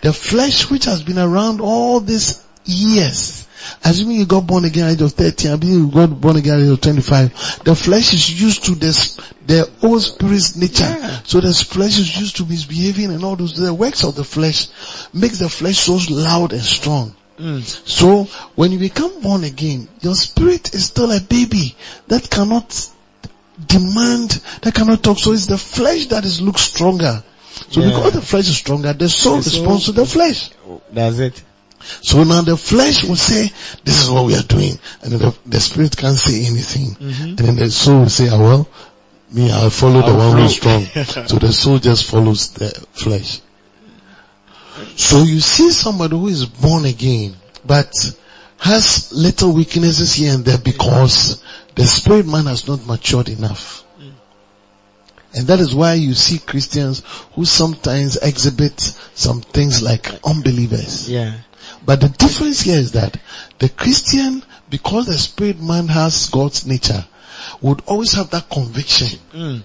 the 0.00 0.14
flesh 0.14 0.70
which 0.70 0.86
has 0.86 1.02
been 1.02 1.18
around 1.18 1.60
all 1.60 2.00
these 2.00 2.42
years, 2.64 3.46
assuming 3.84 4.18
you 4.18 4.26
got 4.26 4.46
born 4.46 4.64
again 4.64 4.84
at 4.90 4.98
the 4.98 5.04
age 5.04 5.10
of 5.10 5.16
30, 5.16 5.48
assuming 5.48 5.68
you 5.70 5.90
got 5.90 6.20
born 6.20 6.36
again 6.36 6.54
at 6.54 6.58
the 6.60 6.64
age 6.66 6.72
of 6.72 6.80
25, 6.80 7.64
the 7.64 7.74
flesh 7.74 8.12
is 8.14 8.40
used 8.40 8.64
to 8.64 8.74
this, 8.74 9.16
the 9.46 9.68
old 9.82 10.02
spirit's 10.02 10.56
nature. 10.56 10.84
Yeah. 10.84 11.20
So 11.24 11.40
the 11.40 11.52
flesh 11.52 11.98
is 11.98 12.18
used 12.20 12.36
to 12.36 12.46
misbehaving 12.46 13.12
and 13.12 13.24
all 13.24 13.36
those, 13.36 13.54
the 13.56 13.72
works 13.74 14.04
of 14.04 14.14
the 14.14 14.24
flesh 14.24 14.68
makes 15.12 15.38
the 15.38 15.48
flesh 15.48 15.78
so 15.78 15.98
loud 16.12 16.52
and 16.52 16.62
strong. 16.62 17.14
Mm. 17.38 17.62
So 17.62 18.24
when 18.56 18.72
you 18.72 18.78
become 18.80 19.20
born 19.20 19.44
again, 19.44 19.88
your 20.00 20.14
spirit 20.16 20.74
is 20.74 20.86
still 20.86 21.12
a 21.12 21.20
baby 21.20 21.76
that 22.08 22.28
cannot 22.28 22.88
demand, 23.64 24.30
that 24.62 24.74
cannot 24.74 25.02
talk. 25.02 25.18
So 25.18 25.32
it's 25.32 25.46
the 25.46 25.58
flesh 25.58 26.06
that 26.06 26.24
is 26.24 26.40
looks 26.40 26.62
stronger. 26.62 27.22
So 27.70 27.80
Yeah. 27.80 27.88
because 27.88 28.12
the 28.12 28.22
flesh 28.22 28.48
is 28.48 28.56
stronger, 28.56 28.92
the 28.92 29.08
soul 29.08 29.36
The 29.38 29.50
soul- 29.50 29.60
responds 29.62 29.84
to 29.86 29.92
the 29.92 30.06
flesh. 30.06 30.50
That's 30.92 31.18
it. 31.18 31.42
So 31.80 32.24
now 32.24 32.42
the 32.42 32.56
flesh 32.56 33.04
will 33.04 33.16
say, 33.16 33.50
this 33.84 34.02
is 34.02 34.10
what 34.10 34.24
we 34.26 34.34
are 34.36 34.42
doing. 34.42 34.78
And 35.02 35.12
the, 35.12 35.38
the 35.46 35.60
spirit 35.60 35.96
can't 35.96 36.16
say 36.16 36.46
anything. 36.46 36.94
Mhm. 36.96 37.28
And 37.28 37.38
then 37.38 37.56
the 37.56 37.70
soul 37.70 38.00
will 38.00 38.08
say, 38.08 38.28
oh 38.30 38.40
well, 38.40 38.68
me, 39.32 39.50
I'll 39.50 39.70
follow 39.70 40.00
the 40.00 40.06
I'll 40.08 40.32
one 40.32 40.38
who's 40.42 40.56
strong. 40.56 40.84
so 41.26 41.36
the 41.36 41.52
soul 41.52 41.78
just 41.78 42.10
follows 42.10 42.50
the 42.52 42.70
flesh. 42.92 43.40
So 44.96 45.22
you 45.22 45.40
see 45.40 45.70
somebody 45.70 46.16
who 46.16 46.28
is 46.28 46.46
born 46.46 46.84
again, 46.84 47.34
but 47.64 47.92
has 48.58 49.12
little 49.12 49.52
weaknesses 49.52 50.14
here 50.14 50.34
and 50.34 50.44
there 50.44 50.58
because 50.58 51.42
the 51.74 51.84
spirit 51.84 52.26
man 52.26 52.46
has 52.46 52.66
not 52.66 52.86
matured 52.86 53.28
enough. 53.28 53.84
And 55.34 55.46
that 55.48 55.60
is 55.60 55.74
why 55.74 55.94
you 55.94 56.14
see 56.14 56.38
Christians 56.38 57.02
who 57.34 57.44
sometimes 57.44 58.16
exhibit 58.16 58.80
some 58.80 59.40
things 59.42 59.82
like 59.82 60.08
unbelievers. 60.24 61.08
Yeah. 61.08 61.34
But 61.84 62.00
the 62.00 62.08
difference 62.08 62.60
here 62.62 62.78
is 62.78 62.92
that 62.92 63.16
the 63.58 63.68
Christian, 63.68 64.42
because 64.70 65.06
the 65.06 65.18
spirit 65.18 65.60
man 65.60 65.88
has 65.88 66.30
God's 66.30 66.66
nature, 66.66 67.04
would 67.60 67.82
always 67.86 68.12
have 68.12 68.30
that 68.30 68.48
conviction 68.50 69.18
Mm. 69.34 69.62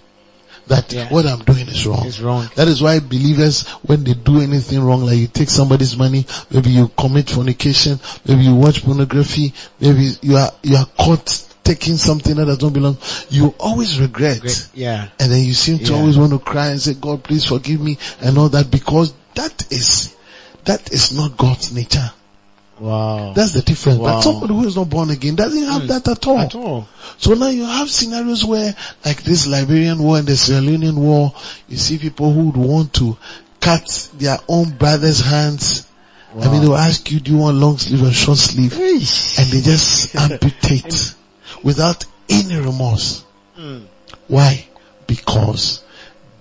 that 0.67 0.91
Yeah. 0.93 1.09
what 1.09 1.25
I'm 1.25 1.43
doing 1.43 1.67
is 1.67 1.85
wrong. 1.85 2.11
Wrong. 2.21 2.49
That 2.55 2.67
is 2.67 2.81
why 2.81 2.99
believers, 2.99 3.63
when 3.83 4.03
they 4.03 4.13
do 4.13 4.41
anything 4.41 4.81
wrong, 4.83 5.05
like 5.05 5.17
you 5.17 5.27
take 5.27 5.49
somebody's 5.49 5.97
money, 5.97 6.25
maybe 6.51 6.71
you 6.71 6.89
commit 6.97 7.29
fornication, 7.29 7.99
maybe 8.25 8.43
you 8.43 8.55
watch 8.55 8.83
pornography, 8.83 9.53
maybe 9.79 10.11
you 10.21 10.37
are, 10.37 10.51
you 10.61 10.75
are 10.77 10.85
caught 10.97 11.43
taking 11.63 11.95
something 11.97 12.35
that 12.35 12.45
does 12.45 12.61
not 12.61 12.73
belong, 12.73 12.97
you 13.29 13.53
always 13.59 13.99
regret. 13.99 14.41
Great. 14.41 14.67
Yeah. 14.73 15.07
And 15.19 15.31
then 15.31 15.43
you 15.43 15.53
seem 15.53 15.79
to 15.79 15.93
Yeah. 15.93 15.99
always 15.99 16.17
want 16.17 16.31
to 16.31 16.39
cry 16.39 16.67
and 16.67 16.81
say, 16.81 16.93
God, 16.93 17.23
please 17.23 17.45
forgive 17.45 17.79
me 17.81 17.97
and 18.21 18.37
all 18.37 18.49
that 18.49 18.69
because 18.69 19.13
that 19.35 19.71
is, 19.71 20.15
that 20.65 20.91
is 20.91 21.11
not 21.13 21.37
God's 21.37 21.73
nature. 21.73 22.11
Wow. 22.79 23.33
That's 23.33 23.51
the 23.53 23.61
difference. 23.61 23.99
Wow. 23.99 24.15
But 24.15 24.21
somebody 24.21 24.53
who 24.53 24.65
is 24.67 24.75
not 24.75 24.89
born 24.89 25.09
again 25.11 25.35
doesn't 25.35 25.63
have 25.63 25.83
Mm. 25.83 25.87
that 25.89 26.07
at 26.07 26.27
all. 26.27 26.39
At 26.39 26.55
all. 26.55 26.87
So 27.17 27.33
now 27.35 27.47
you 27.47 27.65
have 27.65 27.89
scenarios 27.89 28.43
where, 28.43 28.75
like 29.05 29.23
this 29.23 29.47
Liberian 29.47 29.99
war 30.01 30.17
and 30.17 30.27
the 30.27 30.35
Sierra 30.35 30.61
Leonean 30.61 30.95
war, 30.95 31.33
you 31.69 31.77
see 31.77 31.97
people 31.97 32.33
who 32.33 32.45
would 32.47 32.57
want 32.57 32.93
to 32.95 33.15
cut 33.61 34.09
their 34.17 34.39
own 34.49 34.71
brother's 34.71 35.21
hands. 35.21 35.85
I 36.35 36.49
mean, 36.49 36.61
they 36.61 36.67
will 36.67 36.75
ask 36.77 37.09
you, 37.11 37.19
do 37.19 37.31
you 37.31 37.37
want 37.37 37.57
long 37.57 37.77
sleeve 37.77 38.03
or 38.03 38.11
short 38.11 38.39
sleeve? 38.39 38.73
And 38.73 39.47
they 39.51 39.61
just 39.61 40.15
amputate 40.17 41.13
without 41.63 42.05
any 42.29 42.57
remorse. 42.57 43.23
Mm. 43.57 43.85
Why? 44.27 44.67
Because 45.07 45.83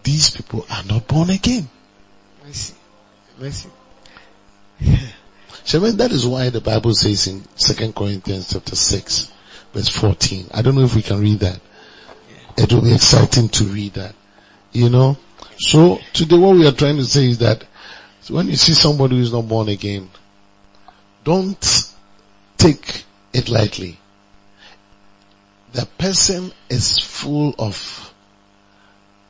these 0.02 0.30
people 0.30 0.66
are 0.70 0.84
not 0.84 1.06
born 1.06 1.30
again. 1.30 1.68
Mercy. 2.44 2.74
Mercy. 3.38 3.68
Shaman, 5.64 5.96
that 5.98 6.10
is 6.10 6.26
why 6.26 6.50
the 6.50 6.60
Bible 6.60 6.94
says 6.94 7.28
in 7.28 7.42
2 7.56 7.92
Corinthians 7.92 8.52
chapter 8.52 8.74
6 8.74 9.32
verse 9.72 9.88
14. 9.88 10.46
I 10.52 10.62
don't 10.62 10.74
know 10.74 10.84
if 10.84 10.94
we 10.94 11.02
can 11.02 11.20
read 11.20 11.40
that. 11.40 11.60
It 12.56 12.72
will 12.72 12.82
be 12.82 12.94
exciting 12.94 13.48
to 13.50 13.64
read 13.64 13.94
that. 13.94 14.14
You 14.72 14.90
know? 14.90 15.16
So 15.58 16.00
today 16.12 16.38
what 16.38 16.56
we 16.56 16.66
are 16.66 16.72
trying 16.72 16.96
to 16.96 17.04
say 17.04 17.28
is 17.28 17.38
that 17.38 17.64
when 18.28 18.48
you 18.48 18.56
see 18.56 18.72
somebody 18.72 19.16
who 19.16 19.22
is 19.22 19.32
not 19.32 19.48
born 19.48 19.68
again, 19.68 20.10
don't 21.24 21.92
take 22.56 23.04
it 23.32 23.48
lightly. 23.48 23.98
The 25.72 25.86
person 25.98 26.52
is 26.68 26.98
full 26.98 27.54
of 27.58 28.12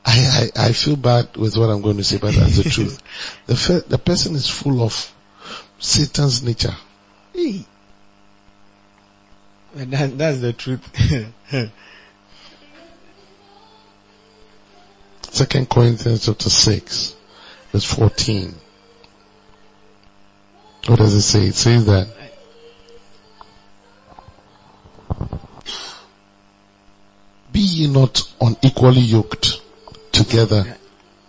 I, 0.04 0.50
I, 0.56 0.66
I 0.66 0.72
feel 0.72 0.96
bad 0.96 1.36
with 1.36 1.56
what 1.56 1.70
I'm 1.70 1.80
going 1.80 1.96
to 1.98 2.04
say, 2.04 2.18
but 2.18 2.34
that's 2.34 2.56
the 2.56 2.68
truth. 2.68 3.00
The, 3.46 3.56
fe- 3.56 3.82
the 3.86 3.98
person 3.98 4.34
is 4.34 4.48
full 4.48 4.82
of 4.82 5.14
Satan's 5.78 6.42
nature. 6.42 6.74
Hey. 7.32 7.64
That, 9.74 10.18
that's 10.18 10.40
the 10.40 10.52
truth. 10.52 10.82
Second 15.30 15.70
Corinthians 15.70 16.26
chapter 16.26 16.50
6, 16.50 17.16
verse 17.70 17.84
14. 17.84 18.54
What 20.88 20.98
does 20.98 21.14
it 21.14 21.22
say? 21.22 21.46
It 21.46 21.54
says 21.54 21.86
that 21.86 22.08
Be 27.52 27.60
ye 27.60 27.86
not 27.86 28.22
unequally 28.40 29.00
yoked 29.00 29.60
together 30.10 30.76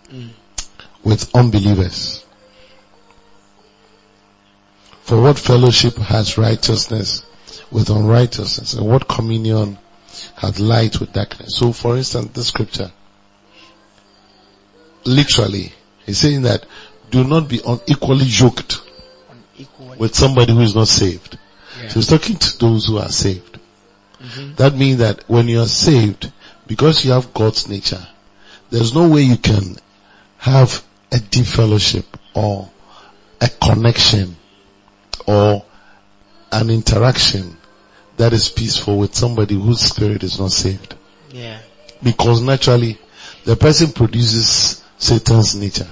mm. 0.08 0.30
with 1.02 1.34
unbelievers. 1.34 2.24
For 5.02 5.20
what 5.20 5.38
fellowship 5.38 5.96
has 5.96 6.38
righteousness 6.38 7.24
with 7.70 7.90
unrighteousness 7.90 8.72
and 8.72 8.86
what 8.86 9.06
communion 9.06 9.76
has 10.36 10.60
light 10.60 10.98
with 10.98 11.12
darkness? 11.12 11.56
So 11.56 11.72
for 11.72 11.96
instance, 11.96 12.30
this 12.32 12.48
scripture, 12.48 12.90
literally, 15.04 15.72
he's 16.06 16.18
saying 16.18 16.42
that 16.42 16.64
do 17.10 17.22
not 17.24 17.48
be 17.48 17.60
unequally 17.66 18.24
yoked 18.24 18.80
Equal. 19.58 19.94
with 19.98 20.14
somebody 20.14 20.54
who 20.54 20.60
is 20.60 20.74
not 20.74 20.88
saved. 20.88 21.38
Yeah. 21.82 21.88
So 21.88 21.94
he's 21.96 22.08
talking 22.08 22.36
to 22.36 22.58
those 22.58 22.86
who 22.86 22.98
are 22.98 23.10
saved. 23.10 23.53
Mhm. 24.24 24.56
That 24.56 24.74
means 24.74 24.98
that 24.98 25.24
when 25.28 25.48
you 25.48 25.60
are 25.60 25.66
saved, 25.66 26.32
because 26.66 27.04
you 27.04 27.12
have 27.12 27.34
God's 27.34 27.68
nature, 27.68 28.06
there's 28.70 28.94
no 28.94 29.08
way 29.08 29.22
you 29.22 29.36
can 29.36 29.76
have 30.38 30.82
a 31.12 31.18
deep 31.18 31.46
fellowship 31.46 32.04
or 32.34 32.70
a 33.40 33.48
connection 33.48 34.36
or 35.26 35.64
an 36.52 36.70
interaction 36.70 37.56
that 38.16 38.32
is 38.32 38.48
peaceful 38.48 38.98
with 38.98 39.14
somebody 39.14 39.54
whose 39.54 39.80
spirit 39.80 40.22
is 40.22 40.38
not 40.38 40.52
saved. 40.52 40.94
Yeah. 41.30 41.58
Because 42.02 42.40
naturally, 42.40 42.98
the 43.44 43.56
person 43.56 43.92
produces 43.92 44.82
Satan's 44.98 45.54
nature. 45.54 45.90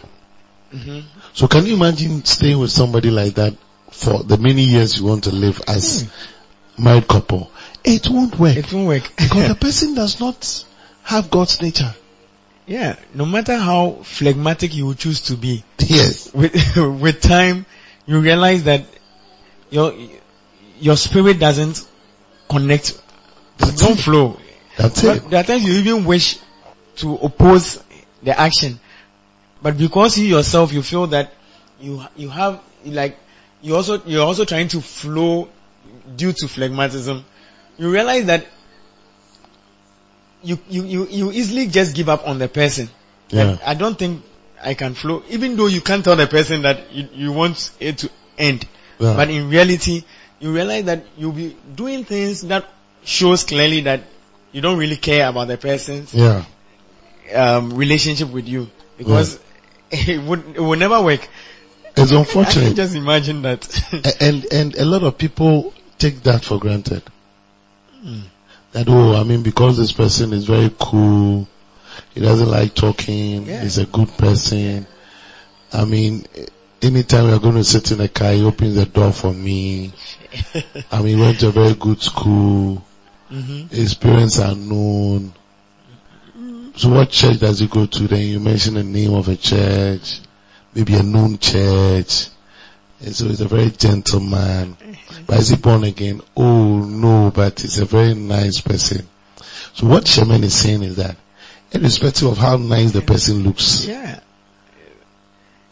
hmm 0.71 1.01
So 1.35 1.49
can 1.49 1.67
you 1.67 1.75
imagine 1.75 2.25
staying 2.25 2.59
with 2.59 2.71
somebody 2.71 3.11
like 3.11 3.35
that 3.35 3.55
for 3.91 4.23
the 4.23 4.39
many 4.39 4.63
years 4.63 4.99
you 4.99 5.07
want 5.07 5.25
to 5.25 5.31
live 5.31 5.61
as 5.67 6.09
married 6.79 7.09
couple? 7.09 7.51
It 7.85 8.09
won't 8.09 8.39
work. 8.39 8.57
It 8.57 8.73
won't 8.73 8.87
work. 8.89 9.03
because 9.17 9.49
the 9.49 9.55
person 9.61 9.95
does 9.95 10.21
not 10.21 10.65
have 11.05 11.31
God's 11.31 11.61
nature. 11.63 11.95
Yeah, 12.67 12.97
no 13.13 13.27
matter 13.27 13.57
how 13.57 13.99
phlegmatic 14.05 14.75
you 14.75 14.95
choose 14.95 15.21
to 15.23 15.37
be, 15.37 15.65
Yes. 15.79 16.33
with 16.35 16.55
with 16.77 17.21
time, 17.21 17.67
you 18.07 18.21
realize 18.21 18.65
that 18.65 18.85
your 19.71 19.93
your 20.79 20.97
spirit 20.97 21.39
doesn't 21.41 21.85
connect, 22.49 23.01
That's 23.59 23.81
don't 23.81 23.99
it. 23.99 24.03
flow. 24.03 24.37
That's 24.77 25.03
it. 25.03 25.23
But 25.23 25.31
there 25.31 25.41
are 25.41 25.45
times 25.45 25.65
you 25.65 25.75
even 25.75 26.05
wish 26.05 26.39
to 26.97 27.15
oppose 27.17 27.83
the 28.23 28.39
action, 28.39 28.79
but 29.61 29.77
because 29.77 30.17
you 30.19 30.27
yourself 30.27 30.73
you 30.73 30.83
feel 30.83 31.09
that 31.09 31.33
you 31.81 32.05
you 32.17 32.29
have 32.29 32.61
like 32.85 33.19
you 33.61 33.75
also 33.75 34.01
you're 34.05 34.25
also 34.25 34.45
trying 34.45 34.69
to 34.69 34.81
flow 34.81 35.49
due 36.17 36.33
to 36.33 36.47
phlegmatism. 36.47 37.25
You 37.83 37.91
realize 37.91 38.27
that 38.27 38.47
you 40.45 40.57
you 40.69 40.85
you, 40.85 41.07
you 41.09 41.33
easily 41.33 41.67
just 41.67 41.97
give 41.97 42.09
up 42.09 42.29
on 42.29 42.39
the 42.39 42.47
person. 42.49 42.89
Yeah. 43.31 43.59
I 43.67 43.75
don't 43.75 43.99
think 43.99 44.23
I 44.63 44.75
can 44.75 44.95
flow, 44.95 45.25
even 45.31 45.57
though 45.57 45.67
you 45.67 45.81
can't 45.81 46.05
tell 46.05 46.15
the 46.15 46.29
person 46.29 46.63
that 46.63 46.93
you, 46.93 47.09
you 47.13 47.33
want 47.33 47.73
it 47.81 47.99
to 47.99 48.11
end. 48.39 48.69
Yeah. 49.01 49.17
But 49.17 49.31
in 49.31 49.49
reality, 49.51 50.05
you 50.39 50.53
realize 50.55 50.85
that 50.85 51.05
you'll 51.17 51.33
be 51.33 51.57
doing 51.75 52.05
things 52.05 52.43
that 52.43 52.69
shows 53.03 53.43
clearly 53.43 53.81
that 53.81 54.03
you 54.53 54.61
don't 54.61 54.79
really 54.79 54.97
care 54.97 55.29
about 55.29 55.49
the 55.49 55.57
person's 55.59 56.15
Yeah. 56.15 56.45
um, 57.35 57.71
relationship 57.75 58.29
with 58.31 58.47
you 58.47 58.71
because 58.97 59.41
it 59.91 60.23
would 60.23 60.55
it 60.57 60.61
would 60.61 60.79
never 60.79 61.03
work. 61.03 61.29
It's 61.97 62.13
I 62.17 62.19
unfortunate. 62.21 62.67
can 62.67 62.77
just 62.77 62.95
imagine 62.95 63.43
that. 63.43 63.67
And 64.21 64.47
and 64.53 64.77
a 64.77 64.85
lot 64.85 65.03
of 65.03 65.19
people 65.19 65.75
take 65.99 66.23
that 66.23 66.45
for 66.45 66.61
granted. 66.61 67.03
That 68.73 68.89
oh, 68.89 69.15
I 69.15 69.25
mean, 69.25 69.43
because 69.43 69.77
this 69.77 69.93
person 69.93 70.33
is 70.33 70.45
very 70.45 70.71
cool, 70.79 71.47
he 72.15 72.21
doesn't 72.21 72.49
like 72.49 72.75
talking, 72.75 73.47
Yeah. 73.47 73.63
he's 73.63 73.79
a 73.79 73.87
good 73.87 74.09
person. 74.17 74.87
I 75.73 75.85
mean, 75.85 76.25
anytime 76.81 77.27
we 77.27 77.33
are 77.33 77.39
going 77.39 77.57
to 77.57 77.65
sit 77.65 77.91
in 77.93 78.01
a 78.01 78.09
car, 78.09 78.33
he 78.33 78.45
opens 78.45 78.75
the 78.77 78.87
door 78.87 79.13
for 79.13 79.33
me. 79.33 79.93
I 80.93 81.03
mean, 81.03 81.17
he 81.17 81.23
went 81.23 81.41
to 81.41 81.49
a 81.49 81.53
very 81.53 81.75
good 81.75 82.01
school. 82.03 82.83
hmm 83.29 83.67
His 83.71 83.95
parents 83.95 84.39
are 84.41 84.55
known. 84.55 85.33
So 86.77 86.89
what 86.89 87.11
church 87.11 87.39
does 87.39 87.59
he 87.61 87.67
go 87.67 87.85
to? 87.87 88.09
Then 88.09 88.27
you 88.27 88.41
mention 88.41 88.75
the 88.75 88.85
name 88.85 89.13
of 89.15 89.29
a 89.29 89.37
church, 89.37 90.21
maybe 90.75 90.95
a 90.95 91.03
known 91.03 91.39
church. 91.39 92.29
And 93.05 93.15
so 93.15 93.27
he's 93.27 93.41
a 93.41 93.49
very 93.49 93.71
gentleman. 93.71 94.77
But 95.27 95.39
is 95.41 95.49
he 95.49 95.57
born 95.57 95.85
again? 95.85 96.21
Oh 96.37 96.79
no, 96.85 97.33
but 97.35 97.61
he's 97.61 97.79
a 97.79 97.85
very 97.85 98.15
nice 98.15 98.61
person. 98.61 99.09
So 99.75 99.87
what 99.87 100.07
Shaman 100.07 100.45
is 100.45 100.55
saying 100.55 100.83
is 100.83 100.97
that, 100.97 101.17
irrespective 101.73 102.29
of 102.29 102.39
how 102.39 102.57
nice 102.59 102.93
the 102.93 103.01
person 103.01 103.43
looks, 103.43 103.85
Yeah. 103.87 104.21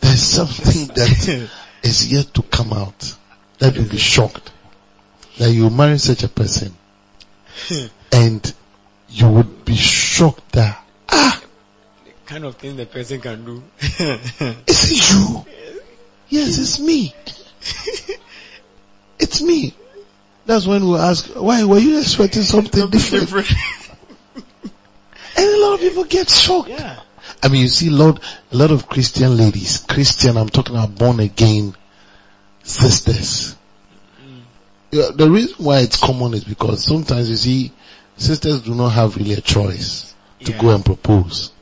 there's 0.00 0.22
something 0.22 0.86
that 0.94 1.50
is 1.82 2.12
yet 2.12 2.32
to 2.34 2.42
come 2.42 2.72
out 2.72 3.14
that 3.58 3.74
you'll 3.76 3.88
be 3.88 3.98
shocked 3.98 4.50
that 5.38 5.50
you 5.52 5.70
marry 5.70 5.98
such 5.98 6.22
a 6.24 6.28
person 6.28 6.74
and 8.12 8.54
you 9.08 9.28
would 9.28 9.64
be 9.64 9.76
shocked 9.76 10.52
that 10.52 10.82
ah 11.10 11.42
the 12.04 12.10
kind 12.26 12.44
of 12.44 12.56
thing 12.56 12.76
the 12.76 12.86
person 12.86 13.20
can 13.20 13.44
do. 13.44 13.62
is 14.66 14.90
it 14.90 15.12
you 15.12 15.44
yes 16.30 16.58
it's 16.58 16.80
me 16.80 17.14
it's 19.18 19.42
me 19.42 19.74
that's 20.46 20.66
when 20.66 20.88
we 20.88 20.96
ask 20.96 21.28
why 21.34 21.64
were 21.64 21.78
you 21.78 21.98
expecting 21.98 22.42
something 22.54 22.88
different 22.90 23.32
and 25.36 25.46
a 25.48 25.60
lot 25.60 25.74
of 25.74 25.80
people 25.80 26.04
get 26.04 26.28
shocked 26.28 26.70
yeah. 26.70 27.00
I 27.42 27.48
mean, 27.48 27.62
you 27.62 27.68
see, 27.68 27.88
Lord, 27.90 28.20
a 28.52 28.56
lot 28.56 28.70
of 28.70 28.86
Christian 28.88 29.36
ladies, 29.36 29.78
Christian, 29.78 30.36
I'm 30.36 30.48
talking 30.48 30.76
about 30.76 30.94
born 30.94 31.20
again 31.20 31.74
sisters. 32.62 33.56
Mm. 34.22 34.40
Yeah, 34.90 35.08
the 35.14 35.30
reason 35.30 35.64
why 35.64 35.78
it's 35.80 35.96
common 35.98 36.34
is 36.34 36.44
because 36.44 36.84
sometimes 36.84 37.30
you 37.30 37.36
see, 37.36 37.72
sisters 38.16 38.62
do 38.62 38.74
not 38.74 38.90
have 38.90 39.16
really 39.16 39.32
a 39.34 39.40
choice 39.40 40.14
to 40.40 40.52
Yeah. 40.52 40.58
go 40.58 40.70
and 40.70 40.84
propose. 40.84 41.52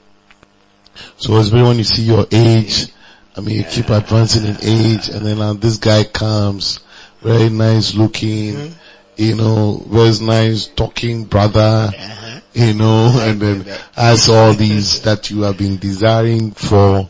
So 1.17 1.37
especially 1.37 1.63
when 1.63 1.79
you 1.79 1.85
see 1.85 2.03
your 2.03 2.27
age, 2.33 2.89
I 3.37 3.41
mean, 3.41 3.57
you 3.57 3.65
keep 3.65 3.89
advancing 3.91 4.45
in 4.47 4.57
age, 4.63 5.09
and 5.09 5.25
then 5.25 5.41
uh, 5.41 5.53
this 5.55 5.77
guy 5.77 6.05
comes, 6.05 6.81
very 7.23 7.49
nice 7.51 7.95
looking, 7.95 8.75
you 9.17 9.35
know, 9.37 9.83
very 9.87 10.19
nice 10.21 10.67
talking 10.67 11.25
brother, 11.25 11.91
Uh-huh. 11.95 12.41
you 12.55 12.75
know, 12.75 13.13
and 13.21 13.41
then 13.41 13.65
has 13.95 14.29
all 14.29 14.55
these 14.55 15.03
that 15.07 15.31
you 15.31 15.43
have 15.43 15.57
been 15.59 15.77
desiring 15.77 16.53
for. 16.53 17.09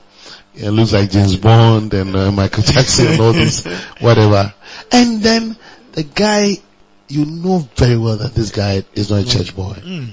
It 0.54 0.70
looks 0.70 0.92
like 0.92 1.10
James 1.10 1.36
Bond 1.36 1.94
and 1.94 2.14
uh, 2.16 2.32
Michael 2.32 2.64
Jackson 2.64 3.06
and 3.08 3.20
all 3.20 3.32
this, 3.32 3.64
whatever. 4.00 4.52
And 4.90 5.22
then 5.22 5.56
the 5.92 6.02
guy, 6.02 6.56
you 7.08 7.24
know 7.24 7.58
very 7.76 7.96
well 7.96 8.16
that 8.18 8.34
this 8.34 8.50
guy 8.50 8.84
is 8.94 9.10
not 9.10 9.22
a 9.22 9.26
church 9.26 9.54
boy. 9.56 9.74
Mm. 9.74 10.10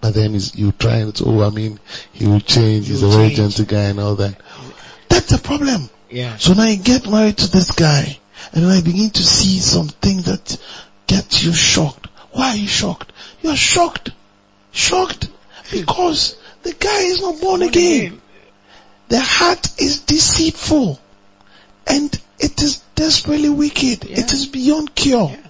But 0.00 0.12
then 0.12 0.32
he's, 0.34 0.54
you 0.54 0.70
try 0.72 0.96
and 0.96 1.18
oh, 1.24 1.42
I 1.42 1.48
mean, 1.50 1.80
he 2.12 2.26
will 2.26 2.40
change. 2.40 2.88
He's 2.88 3.00
He 3.00 3.06
a 3.06 3.10
very 3.10 3.30
gentle 3.30 3.64
guy 3.64 3.84
and 3.84 3.98
all 4.00 4.16
that. 4.16 4.36
That's 5.08 5.30
the 5.30 5.38
problem. 5.38 5.88
Yeah. 6.10 6.36
So 6.36 6.54
now 6.54 6.64
you 6.64 6.76
get 6.76 7.08
married 7.08 7.38
to 7.38 7.50
this 7.50 7.72
guy, 7.72 8.18
and 8.52 8.66
I 8.66 8.80
begin 8.82 9.10
to 9.10 9.22
see 9.22 9.58
something 9.58 10.22
that 10.22 10.58
gets 11.06 11.44
you 11.44 11.52
shocked. 11.52 12.08
Why 12.32 12.50
are 12.50 12.56
you 12.56 12.68
shocked? 12.68 13.12
You're 13.42 13.56
shocked. 13.56 14.10
Shocked 14.72 15.28
because 15.70 16.36
the 16.62 16.72
guy 16.72 17.00
is 17.02 17.20
not 17.20 17.40
born, 17.40 17.62
again. 17.62 18.20
The 19.08 19.20
heart 19.20 19.80
is 19.80 20.00
deceitful 20.00 20.98
and 21.86 22.20
it 22.38 22.62
is 22.62 22.78
desperately 22.94 23.50
wicked. 23.50 24.04
Yeah. 24.04 24.20
It 24.20 24.32
is 24.32 24.46
beyond 24.46 24.94
cure. 24.94 25.30
Yeah. 25.30 25.48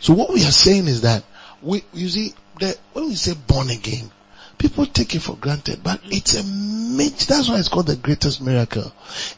So 0.00 0.14
what 0.14 0.32
we 0.32 0.40
are 0.40 0.50
saying 0.50 0.88
is 0.88 1.02
that 1.02 1.22
we, 1.60 1.84
you 1.92 2.08
see, 2.08 2.34
that 2.60 2.78
when 2.92 3.08
we 3.08 3.14
say 3.14 3.34
born 3.34 3.70
again, 3.70 4.10
people 4.62 4.86
take 4.86 5.14
it 5.16 5.18
for 5.20 5.36
granted, 5.36 5.80
but 5.82 6.00
it's 6.04 6.34
a 6.34 6.44
major, 6.44 7.26
that's 7.26 7.48
why 7.48 7.58
it's 7.58 7.68
called 7.68 7.88
the 7.88 7.96
greatest 7.96 8.40
miracle. 8.40 8.92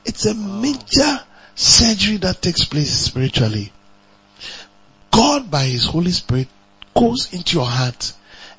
It's 0.04 0.26
a 0.26 0.34
major 0.34 1.18
surgery 1.54 2.18
that 2.18 2.42
takes 2.42 2.64
place 2.64 2.90
spiritually. 2.90 3.72
God 5.10 5.50
by 5.50 5.64
His 5.64 5.86
Holy 5.86 6.10
Spirit 6.10 6.48
goes 6.94 7.32
into 7.32 7.56
your 7.56 7.66
heart 7.66 8.12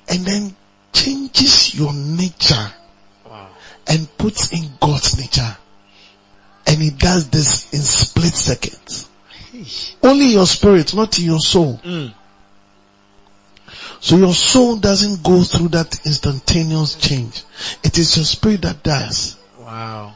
and 0.09 0.25
then 0.25 0.55
changes 0.91 1.75
your 1.75 1.93
nature 1.93 2.71
Wow. 3.29 3.49
and 3.87 4.17
puts 4.17 4.51
in 4.51 4.67
God's 4.81 5.19
nature. 5.19 5.57
And 6.65 6.81
He 6.81 6.89
does 6.89 7.29
this 7.29 7.71
in 7.73 7.79
split 7.81 8.33
seconds. 8.33 9.07
Only 10.01 10.25
your 10.27 10.47
spirit, 10.47 10.95
not 10.95 11.19
in 11.19 11.25
your 11.25 11.39
soul. 11.39 11.79
Mm. 11.83 12.13
So 14.05 14.17
your 14.17 14.35
soul 14.35 14.75
doesn't 14.75 15.23
go 15.23 15.41
through 15.41 15.69
that 15.69 16.05
instantaneous 16.05 16.93
change. 16.93 17.43
It 17.83 17.97
is 17.97 18.15
your 18.15 18.25
spirit 18.25 18.61
that 18.61 18.83
does. 18.83 19.35
Wow. 19.59 20.13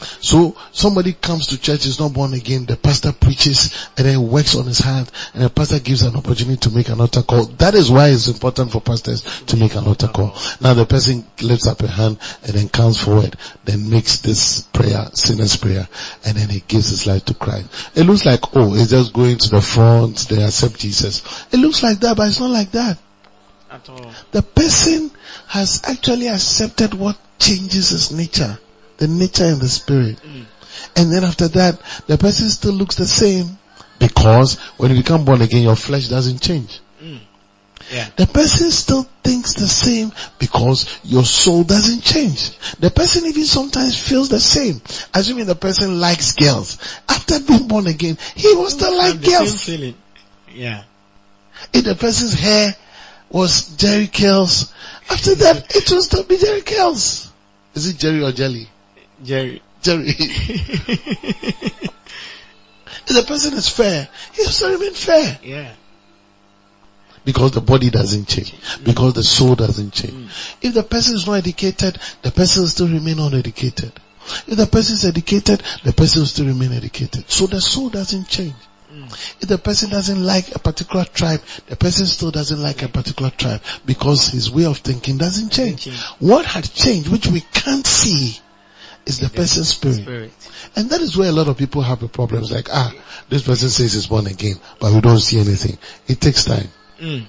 So 0.00 0.56
somebody 0.72 1.12
comes 1.12 1.48
to 1.48 1.60
church, 1.60 1.86
is 1.86 1.98
not 1.98 2.12
born 2.12 2.34
again, 2.34 2.66
the 2.66 2.76
pastor 2.76 3.12
preaches 3.12 3.88
and 3.96 4.06
then 4.06 4.28
works 4.28 4.54
on 4.54 4.66
his 4.66 4.78
heart 4.78 5.10
and 5.34 5.42
the 5.42 5.50
pastor 5.50 5.80
gives 5.80 6.02
an 6.02 6.16
opportunity 6.16 6.56
to 6.56 6.70
make 6.70 6.88
an 6.88 7.00
altar 7.00 7.22
call. 7.22 7.46
That 7.46 7.74
is 7.74 7.90
why 7.90 8.08
it's 8.08 8.28
important 8.28 8.72
for 8.72 8.80
pastors 8.80 9.22
to 9.46 9.56
make 9.56 9.74
an 9.74 9.86
altar 9.86 10.08
call. 10.08 10.36
Now 10.60 10.74
the 10.74 10.86
person 10.86 11.24
lifts 11.42 11.66
up 11.66 11.82
a 11.82 11.88
hand 11.88 12.18
and 12.42 12.52
then 12.52 12.68
comes 12.68 13.02
forward, 13.02 13.36
then 13.64 13.90
makes 13.90 14.20
this 14.20 14.62
prayer, 14.72 15.08
sinner's 15.14 15.56
prayer, 15.56 15.88
and 16.24 16.36
then 16.36 16.48
he 16.48 16.60
gives 16.60 16.88
his 16.88 17.06
life 17.06 17.24
to 17.26 17.34
Christ. 17.34 17.96
It 17.96 18.04
looks 18.04 18.24
like, 18.24 18.40
oh, 18.56 18.72
he's 18.74 18.90
just 18.90 19.12
going 19.12 19.38
to 19.38 19.50
the 19.50 19.60
front, 19.60 20.28
they 20.28 20.42
accept 20.42 20.78
Jesus. 20.78 21.22
It 21.52 21.58
looks 21.58 21.82
like 21.82 22.00
that, 22.00 22.16
but 22.16 22.28
it's 22.28 22.40
not 22.40 22.50
like 22.50 22.70
that. 22.72 22.98
At 23.70 23.88
all. 23.88 24.12
The 24.32 24.42
person 24.42 25.10
has 25.48 25.82
actually 25.84 26.28
accepted 26.28 26.94
what 26.94 27.18
changes 27.38 27.90
his 27.90 28.12
nature, 28.12 28.58
the 28.98 29.08
nature 29.08 29.44
and 29.44 29.60
the 29.60 29.68
spirit. 29.68 30.18
And 30.94 31.12
then 31.12 31.24
after 31.24 31.48
that, 31.48 31.80
the 32.06 32.18
person 32.18 32.48
still 32.48 32.72
looks 32.72 32.96
the 32.96 33.06
same 33.06 33.58
because 33.98 34.58
when 34.76 34.90
you 34.90 35.02
become 35.02 35.24
born 35.24 35.42
again, 35.42 35.62
your 35.62 35.76
flesh 35.76 36.08
doesn't 36.08 36.40
change. 36.40 36.80
Yeah. 37.90 38.06
The 38.16 38.26
person 38.26 38.70
still 38.70 39.04
thinks 39.22 39.54
the 39.54 39.66
same 39.66 40.12
because 40.38 41.00
your 41.04 41.24
soul 41.24 41.64
doesn't 41.64 42.02
change. 42.02 42.50
The 42.78 42.90
person 42.90 43.24
even 43.26 43.44
sometimes 43.44 43.98
feels 43.98 44.28
the 44.28 44.40
same. 44.40 44.82
Assuming 45.14 45.46
the 45.46 45.54
person 45.54 45.98
likes 45.98 46.34
girls. 46.34 46.78
After 47.08 47.40
being 47.40 47.66
born 47.66 47.86
again, 47.86 48.18
he 48.34 48.54
will 48.54 48.68
still 48.68 48.96
like 48.96 49.22
girls. 49.22 49.64
feeling. 49.64 49.94
Yeah. 50.52 50.84
If 51.72 51.84
the 51.84 51.94
person's 51.94 52.34
hair 52.34 52.76
was 53.30 53.76
Jerry 53.76 54.06
Curls, 54.06 54.72
after 55.10 55.34
that 55.36 55.74
it 55.74 55.90
will 55.90 56.02
still 56.02 56.24
be 56.24 56.36
Jerry 56.36 56.62
Curls. 56.62 57.30
Is 57.74 57.86
it 57.86 57.98
Jerry 57.98 58.22
or 58.22 58.32
Jelly? 58.32 58.68
Jerry. 59.22 59.62
Jerry. 59.82 60.08
if 60.08 60.16
the 63.06 63.24
person 63.26 63.54
is 63.54 63.68
fair, 63.68 64.08
he'll 64.34 64.46
still 64.46 64.72
remain 64.72 64.94
fair. 64.94 65.38
yeah. 65.42 65.74
Because 67.24 67.50
the 67.52 67.60
body 67.60 67.90
doesn't 67.90 68.26
change. 68.26 68.52
Mm. 68.52 68.84
Because 68.84 69.12
the 69.14 69.22
soul 69.22 69.54
doesn't 69.54 69.92
change. 69.92 70.14
Mm. 70.14 70.56
If 70.62 70.74
the 70.74 70.82
person 70.82 71.14
is 71.14 71.26
not 71.26 71.34
educated, 71.34 71.98
the 72.22 72.30
person 72.30 72.62
will 72.62 72.68
still 72.68 72.88
remain 72.88 73.18
uneducated. 73.18 73.92
If 74.46 74.56
the 74.56 74.66
person 74.66 74.94
is 74.94 75.04
educated, 75.04 75.62
the 75.84 75.92
person 75.92 76.22
will 76.22 76.26
still 76.26 76.46
remain 76.46 76.72
educated. 76.72 77.30
So 77.30 77.46
the 77.46 77.60
soul 77.60 77.90
doesn't 77.90 78.28
change. 78.28 78.54
Mm. 78.92 79.12
If 79.42 79.48
the 79.48 79.58
person 79.58 79.90
doesn't 79.90 80.24
like 80.24 80.54
a 80.54 80.58
particular 80.58 81.04
tribe, 81.04 81.42
the 81.66 81.76
person 81.76 82.06
still 82.06 82.30
doesn't 82.30 82.62
like 82.62 82.82
a 82.82 82.88
particular 82.88 83.30
tribe 83.30 83.60
because 83.84 84.28
his 84.28 84.50
way 84.50 84.64
of 84.64 84.78
thinking 84.78 85.18
doesn't 85.18 85.50
change. 85.52 85.84
change. 85.84 86.00
What 86.20 86.46
had 86.46 86.64
changed, 86.72 87.08
which 87.10 87.26
we 87.26 87.40
can't 87.40 87.86
see, 87.86 88.38
is 89.08 89.18
the 89.20 89.28
person's 89.28 89.68
spirit. 89.68 89.96
Spirit. 89.96 90.50
And 90.76 90.90
that 90.90 91.00
is 91.00 91.16
where 91.16 91.28
a 91.28 91.32
lot 91.32 91.48
of 91.48 91.56
people 91.56 91.82
have 91.82 92.02
a 92.02 92.08
problem. 92.08 92.42
It's 92.42 92.52
like, 92.52 92.68
ah, 92.70 92.92
this 93.28 93.42
person 93.42 93.68
says 93.70 93.94
he's 93.94 94.06
born 94.06 94.26
again, 94.26 94.56
but 94.78 94.92
we 94.92 95.00
don't 95.00 95.18
see 95.18 95.40
anything. 95.40 95.78
It 96.06 96.20
takes 96.20 96.44
time. 96.44 96.68
Mm. 97.00 97.24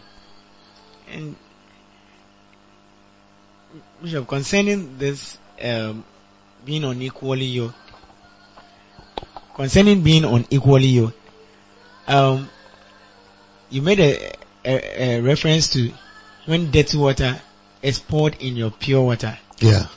And 1.11 1.35
Bishop, 4.01 4.27
concerning 4.27 4.97
this 4.97 5.37
um, 5.61 6.03
being 6.65 6.83
unequally 6.83 7.45
yoked, 7.45 7.75
concerning 9.55 10.01
being 10.01 10.25
unequally 10.25 10.87
yoked, 10.87 11.17
um, 12.07 12.49
you 13.69 13.81
made 13.81 13.99
a, 13.99 14.33
a, 14.65 15.17
a 15.17 15.21
reference 15.21 15.69
to 15.69 15.91
when 16.45 16.71
dirty 16.71 16.97
water 16.97 17.39
is 17.81 17.99
poured 17.99 18.35
in 18.41 18.55
your 18.55 18.71
pure 18.71 19.01
water. 19.03 19.37
Yeah. 19.59 19.87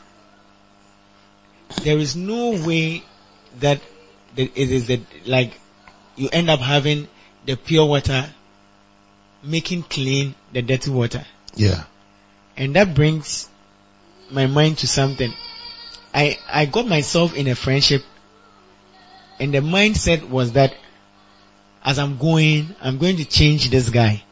There 1.76 1.98
is 1.98 2.16
no 2.16 2.50
way 2.64 3.04
that 3.60 3.80
it 4.36 4.56
is 4.56 4.86
that 4.86 5.00
like 5.26 5.52
you 6.16 6.28
end 6.32 6.50
up 6.50 6.60
having 6.60 7.08
the 7.44 7.56
pure 7.56 7.86
water 7.86 8.28
making 9.42 9.82
clean 9.82 10.34
the 10.52 10.62
dirty 10.62 10.90
water. 10.90 11.24
Yeah. 11.54 11.84
And 12.56 12.76
that 12.76 12.94
brings 12.94 13.48
my 14.30 14.46
mind 14.46 14.78
to 14.78 14.86
something. 14.86 15.32
I, 16.14 16.38
I 16.48 16.66
got 16.66 16.86
myself 16.86 17.34
in 17.34 17.48
a 17.48 17.54
friendship 17.54 18.02
and 19.40 19.52
the 19.52 19.58
mindset 19.58 20.28
was 20.28 20.52
that 20.52 20.74
as 21.84 21.98
I'm 21.98 22.16
going, 22.18 22.74
I'm 22.80 22.98
going 22.98 23.16
to 23.16 23.24
change 23.24 23.70
this 23.70 23.90
guy. 23.90 24.22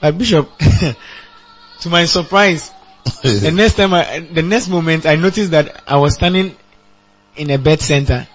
But 0.00 0.18
Bishop, 0.18 0.50
to 1.80 1.88
my 1.88 2.06
surprise, 2.06 2.70
the 3.22 3.52
next 3.54 3.74
time 3.74 3.94
I, 3.94 4.20
the 4.20 4.42
next 4.42 4.68
moment 4.68 5.06
I 5.06 5.16
noticed 5.16 5.52
that 5.52 5.82
I 5.86 5.96
was 5.96 6.14
standing 6.14 6.56
in 7.36 7.50
a 7.50 7.58
bed 7.58 7.80
center, 7.80 8.26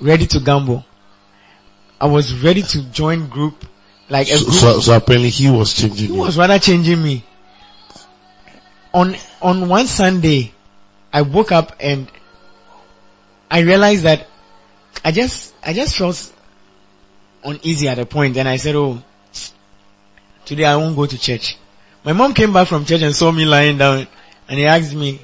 ready 0.00 0.26
to 0.26 0.40
gamble. 0.40 0.84
I 2.00 2.06
was 2.06 2.42
ready 2.42 2.62
to 2.62 2.82
join 2.90 3.28
group, 3.28 3.64
like 4.08 4.28
a 4.28 4.36
so, 4.36 4.44
group. 4.44 4.54
so, 4.56 4.80
so 4.80 4.96
apparently 4.96 5.28
he 5.30 5.50
was 5.50 5.74
changing 5.74 6.08
He 6.08 6.14
you. 6.14 6.20
was 6.20 6.36
rather 6.36 6.58
changing 6.58 7.00
me. 7.02 7.24
On, 8.92 9.14
on 9.40 9.68
one 9.68 9.86
Sunday, 9.86 10.52
I 11.12 11.22
woke 11.22 11.52
up 11.52 11.76
and 11.80 12.08
I 13.50 13.60
realized 13.60 14.02
that 14.04 14.26
I 15.04 15.12
just, 15.12 15.54
I 15.64 15.72
just 15.72 15.96
felt 15.96 16.32
uneasy 17.44 17.88
at 17.88 17.98
a 17.98 18.06
point 18.06 18.36
and 18.36 18.48
I 18.48 18.56
said, 18.56 18.74
oh, 18.74 19.02
today 20.44 20.64
I 20.64 20.76
won't 20.76 20.96
go 20.96 21.06
to 21.06 21.18
church. 21.18 21.56
My 22.04 22.12
mom 22.12 22.34
came 22.34 22.52
back 22.52 22.68
from 22.68 22.84
church 22.84 23.02
and 23.02 23.14
saw 23.14 23.30
me 23.30 23.44
lying 23.44 23.78
down 23.78 24.06
and 24.48 24.58
he 24.58 24.66
asked 24.66 24.94
me, 24.94 25.20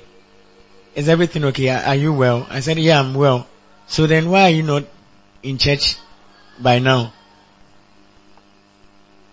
is 0.94 1.08
everything 1.08 1.44
okay? 1.46 1.68
Are 1.70 1.94
you 1.94 2.12
well? 2.12 2.46
I 2.48 2.60
said, 2.60 2.78
yeah, 2.78 3.00
I'm 3.00 3.14
well. 3.14 3.46
So 3.86 4.06
then 4.06 4.30
why 4.30 4.42
are 4.42 4.50
you 4.50 4.62
not 4.62 4.84
in 5.42 5.58
church 5.58 5.96
by 6.60 6.78
now? 6.78 7.12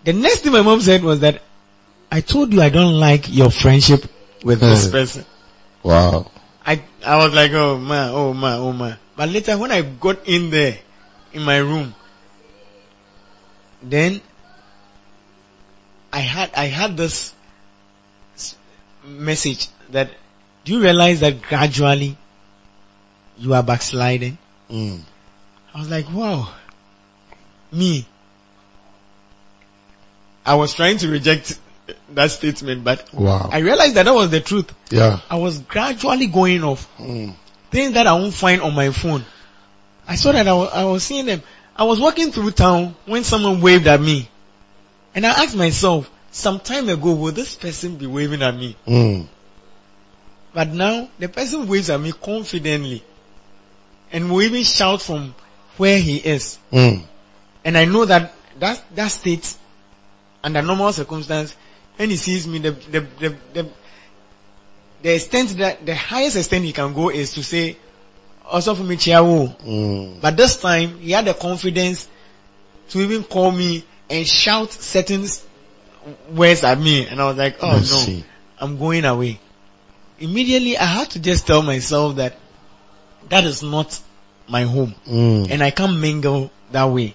The 0.04 0.12
next 0.12 0.40
thing 0.40 0.52
my 0.52 0.62
mom 0.62 0.80
said 0.80 1.02
was 1.02 1.20
that 1.20 1.42
I 2.10 2.20
told 2.20 2.52
you 2.52 2.62
I 2.62 2.68
don't 2.68 2.98
like 2.98 3.28
your 3.28 3.50
friendship 3.50 4.04
with 4.42 4.60
this 4.60 4.86
Hmm. 4.86 4.92
person. 4.92 5.24
Wow. 5.82 6.30
I, 6.64 6.82
I 7.04 7.16
was 7.18 7.32
like, 7.32 7.52
oh 7.52 7.78
man, 7.78 8.10
oh 8.12 8.32
man, 8.34 8.58
oh 8.58 8.72
man. 8.72 8.98
But 9.16 9.28
later 9.28 9.56
when 9.58 9.70
I 9.70 9.82
got 9.82 10.26
in 10.26 10.50
there, 10.50 10.78
in 11.32 11.42
my 11.42 11.58
room, 11.58 11.94
then 13.82 14.20
I 16.12 16.20
had, 16.20 16.50
I 16.54 16.64
had 16.66 16.96
this 16.96 17.34
message 19.06 19.68
that, 19.90 20.10
do 20.64 20.72
you 20.74 20.82
realize 20.82 21.20
that 21.20 21.42
gradually 21.42 22.16
you 23.38 23.54
are 23.54 23.62
backsliding? 23.62 24.38
Mm. 24.70 25.00
I 25.74 25.78
was 25.78 25.90
like, 25.90 26.10
wow, 26.12 26.52
me. 27.72 28.06
I 30.44 30.54
was 30.54 30.74
trying 30.74 30.98
to 30.98 31.08
reject 31.08 31.58
that 32.14 32.30
statement, 32.30 32.84
but 32.84 33.12
Wow. 33.12 33.48
I 33.52 33.58
realized 33.58 33.94
that 33.94 34.04
that 34.04 34.14
was 34.14 34.30
the 34.30 34.40
truth. 34.40 34.72
Yeah. 34.90 35.20
I 35.30 35.36
was 35.36 35.58
gradually 35.58 36.26
going 36.28 36.62
off. 36.64 36.88
Mm. 36.98 37.34
Things 37.70 37.94
that 37.94 38.06
I 38.06 38.12
won't 38.14 38.34
find 38.34 38.62
on 38.62 38.74
my 38.74 38.90
phone. 38.90 39.24
I 40.08 40.14
saw 40.14 40.32
that 40.32 40.46
I 40.46 40.52
wa- 40.52 40.70
I 40.72 40.84
was 40.84 41.02
seeing 41.02 41.26
them. 41.26 41.42
I 41.76 41.84
was 41.84 42.00
walking 42.00 42.30
through 42.30 42.52
town 42.52 42.94
when 43.06 43.24
someone 43.24 43.60
waved 43.60 43.86
at 43.86 44.00
me. 44.00 44.28
And 45.14 45.26
I 45.26 45.30
asked 45.42 45.56
myself, 45.56 46.08
some 46.36 46.60
time 46.60 46.90
ago, 46.90 47.14
will 47.14 47.32
this 47.32 47.54
person 47.56 47.96
be 47.96 48.06
waving 48.06 48.42
at 48.42 48.54
me? 48.54 48.76
Mm. 48.86 49.26
But 50.52 50.68
now, 50.68 51.08
the 51.18 51.28
person 51.28 51.66
waves 51.66 51.88
at 51.88 51.98
me 51.98 52.12
confidently. 52.12 53.02
And 54.12 54.30
will 54.30 54.42
even 54.42 54.62
shout 54.62 55.00
from 55.00 55.34
where 55.78 55.98
he 55.98 56.18
is. 56.18 56.58
Mm. 56.70 57.04
And 57.64 57.78
I 57.78 57.86
know 57.86 58.04
that 58.04 58.34
that, 58.58 58.84
that 58.94 59.08
state, 59.08 59.54
under 60.44 60.60
normal 60.60 60.92
circumstance, 60.92 61.56
when 61.96 62.10
he 62.10 62.16
sees 62.16 62.46
me, 62.46 62.58
the, 62.58 62.72
the, 62.72 63.00
the, 63.00 63.36
the, 63.54 63.70
the 65.02 65.14
extent 65.14 65.56
that, 65.56 65.86
the 65.86 65.94
highest 65.94 66.36
extent 66.36 66.64
he 66.64 66.72
can 66.72 66.92
go 66.92 67.08
is 67.08 67.32
to 67.32 67.42
say, 67.42 67.78
also 68.44 68.74
for 68.74 68.84
me, 68.84 68.96
Chiawo. 68.96 69.58
Mm. 69.62 70.20
But 70.20 70.36
this 70.36 70.60
time, 70.60 70.98
he 70.98 71.12
had 71.12 71.24
the 71.24 71.34
confidence 71.34 72.08
to 72.90 73.00
even 73.00 73.24
call 73.24 73.50
me 73.50 73.84
and 74.10 74.26
shout 74.26 74.70
certain 74.70 75.26
words 76.30 76.64
at 76.64 76.78
me. 76.78 77.06
And 77.06 77.20
I 77.20 77.26
was 77.26 77.36
like, 77.36 77.56
oh 77.62 77.78
no. 77.80 78.22
I'm 78.58 78.78
going 78.78 79.04
away. 79.04 79.38
Immediately, 80.18 80.78
I 80.78 80.84
had 80.84 81.10
to 81.10 81.18
just 81.20 81.46
tell 81.46 81.62
myself 81.62 82.16
that 82.16 82.34
that 83.28 83.44
is 83.44 83.62
not 83.62 84.00
my 84.48 84.62
home 84.62 84.94
Mm. 85.06 85.50
and 85.50 85.62
I 85.62 85.70
can't 85.70 85.98
mingle 85.98 86.50
that 86.72 86.84
way. 86.84 87.14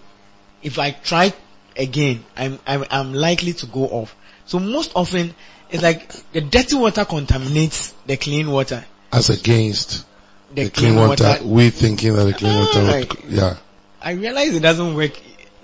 If 0.61 0.77
I 0.77 0.91
try 0.91 1.33
again, 1.77 2.23
I'm, 2.35 2.59
I'm, 2.67 2.85
I'm 2.91 3.13
likely 3.13 3.53
to 3.53 3.65
go 3.65 3.85
off. 3.87 4.15
So 4.45 4.59
most 4.59 4.91
often, 4.95 5.33
it's 5.69 5.81
like 5.81 6.09
the 6.33 6.41
dirty 6.41 6.75
water 6.75 7.05
contaminates 7.05 7.93
the 8.05 8.17
clean 8.17 8.51
water. 8.51 8.83
As 9.11 9.29
against 9.29 10.05
The, 10.53 10.65
the 10.65 10.69
clean 10.69 10.95
water, 10.95 11.37
we 11.43 11.69
thinking 11.69 12.13
that 12.15 12.25
the 12.25 12.33
clean 12.33 12.59
water, 12.59 12.81
Right. 12.83 13.23
would, 13.23 13.31
yeah. 13.31 13.55
I 14.01 14.11
realize 14.13 14.53
it 14.53 14.61
doesn't 14.61 14.93
work 14.95 15.13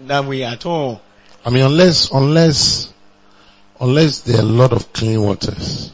that 0.07 0.25
way 0.25 0.43
at 0.43 0.65
all. 0.65 1.01
I 1.45 1.49
mean, 1.49 1.63
unless, 1.63 2.09
unless, 2.11 2.91
unless 3.79 4.21
there 4.21 4.37
are 4.37 4.41
a 4.41 4.43
lot 4.43 4.73
of 4.73 4.91
clean 4.93 5.21
waters. 5.21 5.91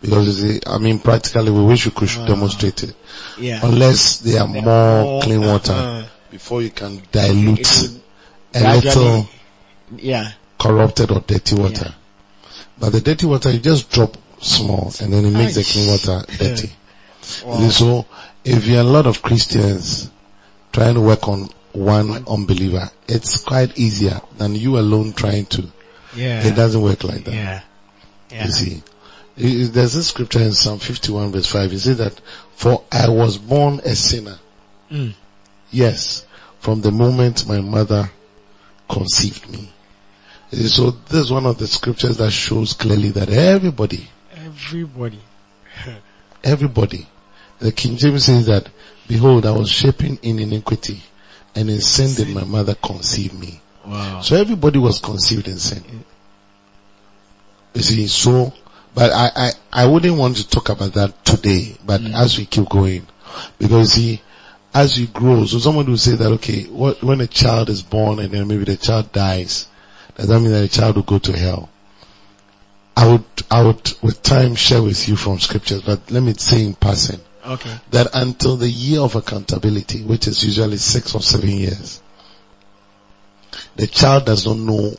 Because 0.00 0.26
you 0.42 0.52
see, 0.52 0.60
I 0.66 0.78
mean, 0.78 1.00
practically 1.00 1.50
we 1.50 1.64
wish 1.64 1.86
we 1.86 1.90
could 1.92 2.08
Ah. 2.16 2.26
demonstrate 2.26 2.84
it. 2.84 2.94
Yeah. 3.38 3.60
Unless 3.62 4.18
there 4.18 4.40
are 4.42 4.46
There 4.52 4.62
more 4.62 5.02
more, 5.02 5.22
clean 5.22 5.40
water 5.40 5.72
uh, 5.72 6.04
before 6.30 6.62
you 6.62 6.70
can 6.70 7.02
dilute 7.10 7.88
a 8.54 8.74
little 8.76 9.28
Yeah. 9.96 10.32
corrupted 10.58 11.10
or 11.10 11.20
dirty 11.26 11.56
water. 11.56 11.94
But 12.78 12.92
the 12.92 13.00
dirty 13.00 13.26
water, 13.26 13.50
you 13.50 13.58
just 13.58 13.90
drop 13.90 14.16
small 14.40 14.92
and 15.00 15.12
then 15.12 15.24
it 15.24 15.30
makes 15.32 15.54
the 15.56 15.64
clean 15.64 15.88
water 15.88 16.24
dirty. 16.38 16.70
Wow. 17.44 17.68
So 17.70 18.06
if 18.44 18.66
you're 18.66 18.80
a 18.80 18.84
lot 18.84 19.06
of 19.08 19.20
Christians 19.20 20.10
trying 20.72 20.94
to 20.94 21.00
work 21.00 21.26
on 21.26 21.48
one 21.72 22.24
unbeliever, 22.28 22.88
it's 23.08 23.38
quite 23.40 23.76
easier 23.78 24.20
than 24.36 24.54
you 24.54 24.78
alone 24.78 25.12
trying 25.12 25.46
to. 25.46 25.64
Yeah. 26.14 26.46
It 26.46 26.54
doesn't 26.54 26.80
work 26.80 27.04
like 27.04 27.24
that. 27.24 27.34
Yeah. 27.34 27.60
Yeah. 28.30 28.44
You 28.44 28.50
see, 28.50 28.82
there's 29.36 29.94
a 29.94 30.04
scripture 30.04 30.40
in 30.40 30.52
Psalm 30.52 30.78
51 30.78 31.32
verse 31.32 31.46
5. 31.46 31.72
It 31.72 31.78
says 31.78 31.98
that, 31.98 32.20
for 32.54 32.84
I 32.90 33.08
was 33.08 33.38
born 33.38 33.80
a 33.84 33.94
sinner. 33.94 34.38
Mm. 34.90 35.14
Yes, 35.70 36.26
from 36.60 36.80
the 36.80 36.90
moment 36.90 37.46
my 37.46 37.60
mother 37.60 38.10
conceived 38.88 39.48
me. 39.50 39.70
So 40.50 40.90
this 40.90 41.24
is 41.24 41.32
one 41.32 41.46
of 41.46 41.58
the 41.58 41.66
scriptures 41.66 42.16
that 42.16 42.30
shows 42.30 42.72
clearly 42.72 43.10
that 43.10 43.28
everybody, 43.28 44.08
Everybody. 44.34 45.20
everybody, 46.44 47.06
the 47.58 47.70
King 47.70 47.96
James 47.96 48.24
says 48.24 48.46
that, 48.46 48.68
behold, 49.06 49.44
I 49.44 49.52
was 49.52 49.70
shaping 49.70 50.18
in 50.22 50.38
iniquity 50.38 51.02
and 51.54 51.68
in 51.68 51.80
sin 51.80 52.14
did 52.14 52.34
my 52.34 52.44
mother 52.44 52.74
conceive 52.74 53.34
me. 53.34 53.60
Wow. 53.88 54.20
So 54.20 54.36
everybody 54.36 54.78
was 54.78 55.00
conceived 55.00 55.48
in 55.48 55.58
sin. 55.58 56.04
You 57.74 57.82
see, 57.82 58.06
so, 58.06 58.52
but 58.94 59.12
I, 59.12 59.30
I, 59.34 59.50
I 59.72 59.86
wouldn't 59.86 60.16
want 60.16 60.36
to 60.36 60.48
talk 60.48 60.68
about 60.68 60.92
that 60.94 61.24
today, 61.24 61.76
but 61.84 62.00
mm. 62.00 62.14
as 62.14 62.38
we 62.38 62.44
keep 62.44 62.68
going, 62.68 63.06
because 63.58 63.96
you 63.96 64.16
see, 64.16 64.22
as 64.74 64.98
you 64.98 65.06
grow, 65.06 65.46
so 65.46 65.58
someone 65.58 65.86
will 65.86 65.96
say 65.96 66.16
that, 66.16 66.32
okay, 66.32 66.64
what, 66.64 67.02
when 67.02 67.20
a 67.22 67.26
child 67.26 67.70
is 67.70 67.82
born 67.82 68.18
and 68.18 68.30
then 68.30 68.46
maybe 68.46 68.64
the 68.64 68.76
child 68.76 69.10
dies, 69.12 69.66
does 70.16 70.28
that 70.28 70.40
mean 70.40 70.52
that 70.52 70.60
the 70.60 70.68
child 70.68 70.96
will 70.96 71.02
go 71.04 71.18
to 71.18 71.36
hell? 71.36 71.70
I 72.96 73.12
would, 73.12 73.24
I 73.50 73.62
would 73.62 73.92
with 74.02 74.22
time 74.22 74.54
share 74.54 74.82
with 74.82 75.08
you 75.08 75.16
from 75.16 75.38
scriptures, 75.38 75.82
but 75.82 76.10
let 76.10 76.22
me 76.22 76.34
say 76.34 76.64
in 76.64 76.74
passing 76.74 77.20
Okay. 77.46 77.74
that 77.92 78.08
until 78.12 78.56
the 78.56 78.68
year 78.68 79.00
of 79.00 79.14
accountability, 79.14 80.02
which 80.02 80.26
is 80.26 80.44
usually 80.44 80.76
six 80.76 81.14
or 81.14 81.22
seven 81.22 81.48
years, 81.48 82.02
the 83.76 83.86
child 83.86 84.26
does 84.26 84.46
not 84.46 84.58
know 84.58 84.94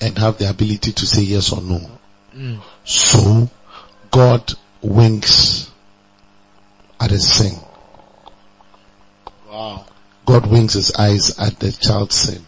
and 0.00 0.18
have 0.18 0.38
the 0.38 0.48
ability 0.48 0.92
to 0.92 1.06
say 1.06 1.22
yes 1.22 1.52
or 1.52 1.60
no. 1.60 1.80
Mm. 2.34 2.60
So, 2.84 3.50
God 4.10 4.52
winks 4.82 5.70
at 7.00 7.10
his 7.10 7.30
sin. 7.30 7.58
Wow. 9.50 9.86
God 10.26 10.46
winks 10.46 10.74
his 10.74 10.92
eyes 10.94 11.38
at 11.38 11.58
the 11.58 11.72
child's 11.72 12.14
sin. 12.14 12.44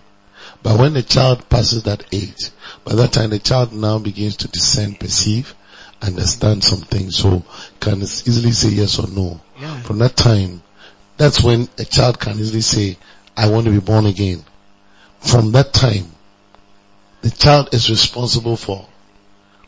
But 0.62 0.78
when 0.78 0.92
the 0.92 1.02
child 1.02 1.48
passes 1.48 1.84
that 1.84 2.04
age, 2.12 2.50
by 2.84 2.94
that 2.94 3.12
time 3.12 3.30
the 3.30 3.38
child 3.38 3.72
now 3.72 3.98
begins 3.98 4.36
to 4.38 4.48
discern, 4.48 4.94
perceive, 4.94 5.54
understand 6.02 6.62
some 6.62 6.80
things, 6.80 7.16
so 7.16 7.42
can 7.78 8.02
easily 8.02 8.52
say 8.52 8.68
yes 8.68 8.98
or 8.98 9.08
no. 9.08 9.40
Yeah. 9.58 9.80
From 9.82 9.98
that 9.98 10.16
time, 10.16 10.62
that's 11.16 11.42
when 11.42 11.68
a 11.78 11.84
child 11.84 12.18
can 12.18 12.38
easily 12.38 12.60
say, 12.60 12.98
I 13.36 13.48
want 13.48 13.66
to 13.66 13.72
be 13.72 13.80
born 13.80 14.06
again. 14.06 14.44
From 15.20 15.52
that 15.52 15.72
time, 15.72 16.10
the 17.22 17.30
child 17.30 17.74
is 17.74 17.90
responsible 17.90 18.56
for 18.56 18.86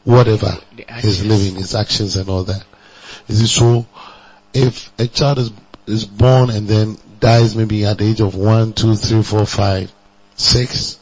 whatever 0.05 0.59
he's 1.01 1.25
living, 1.25 1.57
his 1.57 1.75
actions 1.75 2.17
and 2.17 2.29
all 2.29 2.45
that. 2.45 2.65
Is 3.29 3.43
it 3.43 3.49
so? 3.49 3.87
If 4.55 4.93
a 4.99 5.07
child 5.07 5.38
is, 5.38 5.53
is 5.87 6.05
born 6.05 6.51
and 6.51 6.67
then 6.67 6.97
dies 7.21 7.55
maybe 7.55 7.85
at 7.85 7.99
the 7.99 8.05
age 8.05 8.21
of 8.21 8.35
one, 8.35 8.73
two, 8.73 8.95
three, 8.97 9.23
four, 9.23 9.47
five, 9.47 9.93
six, 10.35 10.99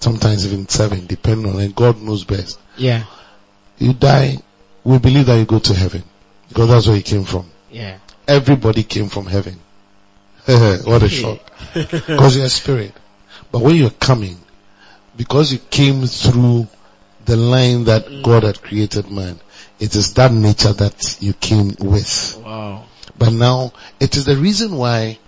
sometimes 0.00 0.46
even 0.46 0.68
seven, 0.68 1.06
depending 1.06 1.52
on 1.52 1.60
it, 1.60 1.74
God 1.74 2.00
knows 2.00 2.24
best. 2.24 2.58
Yeah. 2.76 3.04
You 3.78 3.92
die, 3.92 4.38
we 4.84 4.98
believe 4.98 5.26
that 5.26 5.38
you 5.38 5.44
go 5.44 5.58
to 5.58 5.74
heaven. 5.74 6.02
Because 6.48 6.68
that's 6.68 6.86
where 6.86 6.96
you 6.96 7.02
came 7.02 7.24
from. 7.24 7.50
Yeah. 7.70 7.98
Everybody 8.26 8.82
came 8.82 9.08
from 9.08 9.26
heaven. 9.26 9.58
what 10.46 11.02
a 11.02 11.08
shock. 11.08 11.38
Because 11.74 12.36
you're 12.36 12.46
a 12.46 12.50
spirit. 12.50 12.92
But 13.52 13.62
when 13.62 13.76
you're 13.76 13.90
coming, 13.90 14.38
because 15.16 15.52
you 15.52 15.58
came 15.58 16.06
through 16.06 16.66
the 17.26 17.36
line 17.36 17.84
that 17.84 18.22
God 18.22 18.42
had 18.42 18.62
created 18.62 19.10
man, 19.10 19.38
it 19.78 19.94
is 19.94 20.14
that 20.14 20.32
nature 20.32 20.72
that 20.72 21.18
you 21.20 21.34
came 21.34 21.76
with. 21.78 22.40
Wow. 22.44 22.84
But 23.16 23.32
now, 23.32 23.72
it 24.00 24.16
is 24.16 24.24
the 24.24 24.36
reason 24.36 24.76
why 24.76 25.18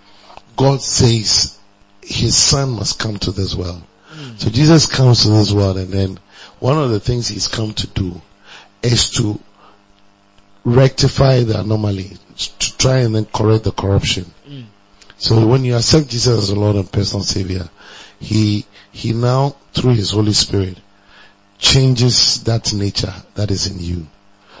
God 0.57 0.81
says 0.81 1.57
his 2.01 2.35
son 2.35 2.71
must 2.71 2.99
come 2.99 3.17
to 3.19 3.31
this 3.31 3.55
world. 3.55 3.83
So 4.37 4.49
Jesus 4.49 4.85
comes 4.85 5.23
to 5.23 5.29
this 5.29 5.51
world 5.51 5.77
and 5.77 5.91
then 5.91 6.19
one 6.59 6.77
of 6.77 6.89
the 6.89 6.99
things 6.99 7.27
he's 7.27 7.49
come 7.49 7.73
to 7.73 7.87
do 7.87 8.21
is 8.81 9.09
to 9.11 9.39
rectify 10.63 11.43
the 11.43 11.59
anomaly, 11.59 12.17
to 12.37 12.77
try 12.77 12.99
and 12.99 13.15
then 13.15 13.25
correct 13.25 13.65
the 13.65 13.71
corruption. 13.71 14.25
Mm. 14.47 14.65
So 15.17 15.45
when 15.45 15.65
you 15.65 15.75
accept 15.75 16.09
Jesus 16.09 16.37
as 16.37 16.49
the 16.49 16.59
Lord 16.59 16.75
and 16.75 16.91
personal 16.91 17.23
Savior, 17.23 17.69
He, 18.19 18.65
He 18.91 19.13
now, 19.13 19.55
through 19.73 19.93
His 19.95 20.11
Holy 20.11 20.33
Spirit, 20.33 20.77
changes 21.57 22.43
that 22.43 22.73
nature 22.73 23.13
that 23.35 23.51
is 23.51 23.67
in 23.67 23.79
you. 23.79 24.07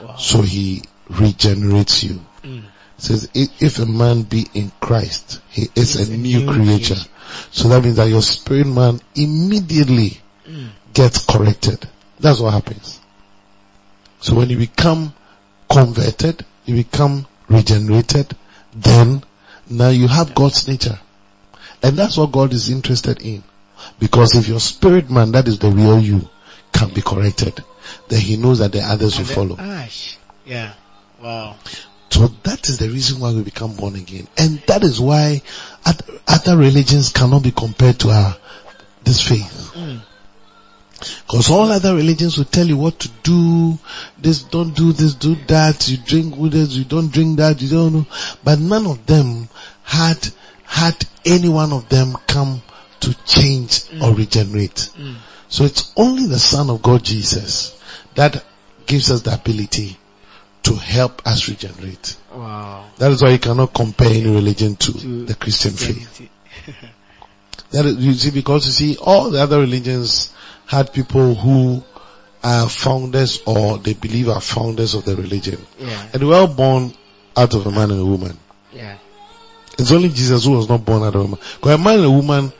Wow. 0.03 0.15
So 0.17 0.41
He 0.41 0.83
regenerates 1.09 2.03
you. 2.03 2.19
Mm. 2.43 2.63
says, 2.97 3.29
if 3.33 3.79
a 3.79 3.85
man 3.85 4.23
be 4.23 4.45
in 4.53 4.71
Christ, 4.79 5.41
he 5.49 5.63
is 5.75 5.95
He's 5.95 6.09
a 6.09 6.15
new 6.17 6.45
creature. 6.45 6.61
creation. 6.63 6.97
So 7.51 7.67
that 7.69 7.83
means 7.83 7.97
that 7.97 8.07
your 8.09 8.21
spirit 8.21 8.67
man 8.67 9.01
immediately 9.15 10.21
Mm. 10.47 10.69
gets 10.93 11.25
corrected. 11.25 11.87
That's 12.19 12.39
what 12.39 12.53
happens. 12.53 12.99
So 14.21 14.35
when 14.35 14.49
you 14.49 14.57
become 14.57 15.11
converted, 15.69 16.45
you 16.65 16.75
become 16.75 17.25
regenerated, 17.49 18.35
then 18.75 19.23
now 19.69 19.89
you 19.89 20.07
have 20.07 20.35
God's 20.35 20.67
nature. 20.67 20.99
And 21.85 21.95
that's 21.95 22.17
what 22.17 22.31
God 22.31 22.51
is 22.51 22.71
interested 22.71 23.21
in. 23.21 23.43
Because 23.99 24.35
if 24.35 24.47
your 24.47 24.59
spirit 24.59 25.11
man, 25.11 25.33
that 25.33 25.47
is 25.47 25.59
the 25.59 25.69
real 25.69 25.99
you, 25.99 26.27
can 26.73 26.89
be 26.89 27.03
corrected, 27.03 27.63
then 28.07 28.19
he 28.19 28.37
knows 28.37 28.57
that 28.57 28.71
the 28.71 28.81
others 28.81 29.19
will 29.19 29.25
follow. 29.25 29.55
Ash. 29.59 30.17
Yeah. 30.45 30.73
Wow. 31.21 31.55
So 32.09 32.27
that 32.41 32.67
is 32.69 32.79
the 32.79 32.89
reason 32.89 33.19
why 33.19 33.33
we 33.33 33.43
become 33.43 33.75
born 33.75 33.95
again. 33.95 34.27
And 34.35 34.59
that 34.65 34.83
is 34.83 34.99
why 34.99 35.43
other 36.27 36.57
religions 36.57 37.11
cannot 37.11 37.43
be 37.43 37.51
compared 37.51 37.99
to 37.99 38.09
our, 38.09 38.35
this 39.03 39.21
faith. 39.21 39.71
Mm. 39.75 39.99
Because 41.27 41.51
all 41.51 41.71
other 41.71 41.93
religions 41.93 42.37
will 42.39 42.45
tell 42.45 42.65
you 42.65 42.77
what 42.77 42.97
to 43.01 43.09
do. 43.21 43.77
This, 44.17 44.41
don't 44.41 44.75
do 44.75 44.91
this, 44.91 45.13
do 45.13 45.35
that. 45.47 45.87
You 45.87 45.97
drink 45.97 46.35
with 46.35 46.53
this, 46.53 46.71
you 46.71 46.83
don't 46.83 47.11
drink 47.11 47.37
that, 47.37 47.61
you 47.61 47.69
don't 47.69 47.93
know. 47.93 48.07
But 48.43 48.59
none 48.59 48.87
of 48.87 49.05
them 49.05 49.49
had, 49.83 50.27
had 50.65 50.95
any 51.25 51.49
one 51.49 51.71
of 51.73 51.89
them 51.89 52.15
come 52.27 52.61
to 53.01 53.13
change 53.25 53.85
or 54.01 54.13
regenerate. 54.13 54.89
Mm. 54.97 55.15
So 55.47 55.63
it's 55.63 55.93
only 55.95 56.27
the 56.27 56.39
Son 56.39 56.69
of 56.69 56.81
God 56.81 57.03
Jesus 57.03 57.79
that 58.15 58.43
gives 58.85 59.11
us 59.11 59.21
the 59.21 59.33
ability 59.33 59.97
to 60.63 60.75
help 60.75 61.25
us 61.27 61.47
regenerate. 61.47 62.17
Wow. 62.33 62.89
That 62.97 63.11
is 63.11 63.21
why 63.21 63.31
you 63.31 63.39
cannot 63.39 63.73
compare 63.73 64.09
any 64.09 64.29
religion 64.29 64.75
to, 64.75 64.93
To 64.93 65.25
the 65.25 65.35
Christian 65.35 65.71
faith. 65.73 66.29
That 67.71 67.85
is, 67.87 67.97
you 67.97 68.13
see, 68.13 68.31
because 68.31 68.65
you 68.67 68.71
see, 68.71 68.97
all 69.01 69.31
the 69.31 69.41
other 69.41 69.59
religions 69.59 70.31
had 70.65 70.93
people 70.93 71.35
who 71.35 71.83
are 72.43 72.69
founders 72.69 73.41
or 73.45 73.79
they 73.79 73.93
believe 73.93 74.29
are 74.29 74.39
founders 74.39 74.93
of 74.93 75.03
the 75.03 75.15
religion. 75.15 75.59
Yeah. 75.79 76.09
And 76.13 76.21
they 76.21 76.25
were 76.25 76.47
born 76.47 76.93
out 77.35 77.53
of 77.53 77.65
a 77.65 77.71
man 77.71 77.91
and 77.91 77.99
a 77.99 78.05
woman. 78.05 78.37
Yeah. 78.71 78.97
It's 79.77 79.91
only 79.91 80.09
Jesus 80.09 80.45
who 80.45 80.51
was 80.51 80.69
not 80.69 80.85
born 80.85 81.03
out 81.03 81.15
of 81.15 81.21
a 81.21 81.23
woman. 81.23 81.39
Because 81.55 81.75
a 81.75 81.77
man 81.77 81.95
and 81.97 82.05
a 82.05 82.11
woman, 82.11 82.53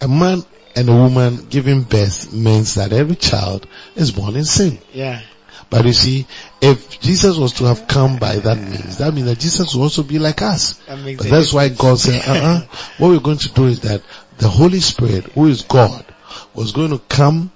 a 0.00 0.08
man 0.08 0.42
and 0.74 0.88
a 0.88 0.92
woman 0.92 1.46
giving 1.48 1.82
birth 1.82 2.32
means 2.32 2.74
that 2.74 2.92
every 2.92 3.16
child 3.16 3.66
is 3.94 4.12
born 4.12 4.36
in 4.36 4.44
sin. 4.44 4.78
Yeah. 4.92 5.22
But 5.70 5.84
you 5.84 5.92
see, 5.92 6.26
if 6.60 6.98
Jesus 7.00 7.36
was 7.36 7.54
to 7.54 7.64
have 7.64 7.86
come 7.86 8.18
by 8.18 8.36
that 8.36 8.56
means, 8.56 8.98
that 8.98 9.12
means 9.12 9.26
that 9.26 9.38
Jesus 9.38 9.74
would 9.74 9.82
also 9.82 10.02
be 10.02 10.18
like 10.18 10.40
us. 10.40 10.74
That 10.86 11.16
But 11.18 11.28
that's 11.28 11.52
why. 11.52 11.68
God 11.68 11.98
said, 11.98 12.22
uh-uh, 12.26 12.60
what 12.98 13.08
we're 13.08 13.20
going 13.20 13.38
to 13.38 13.52
do 13.52 13.66
is 13.66 13.80
that 13.80 14.02
the 14.38 14.48
Holy 14.48 14.80
Spirit, 14.80 15.24
who 15.32 15.46
is 15.46 15.62
God, 15.62 16.04
was 16.54 16.72
going 16.72 16.90
to 16.90 16.98
come 16.98 17.50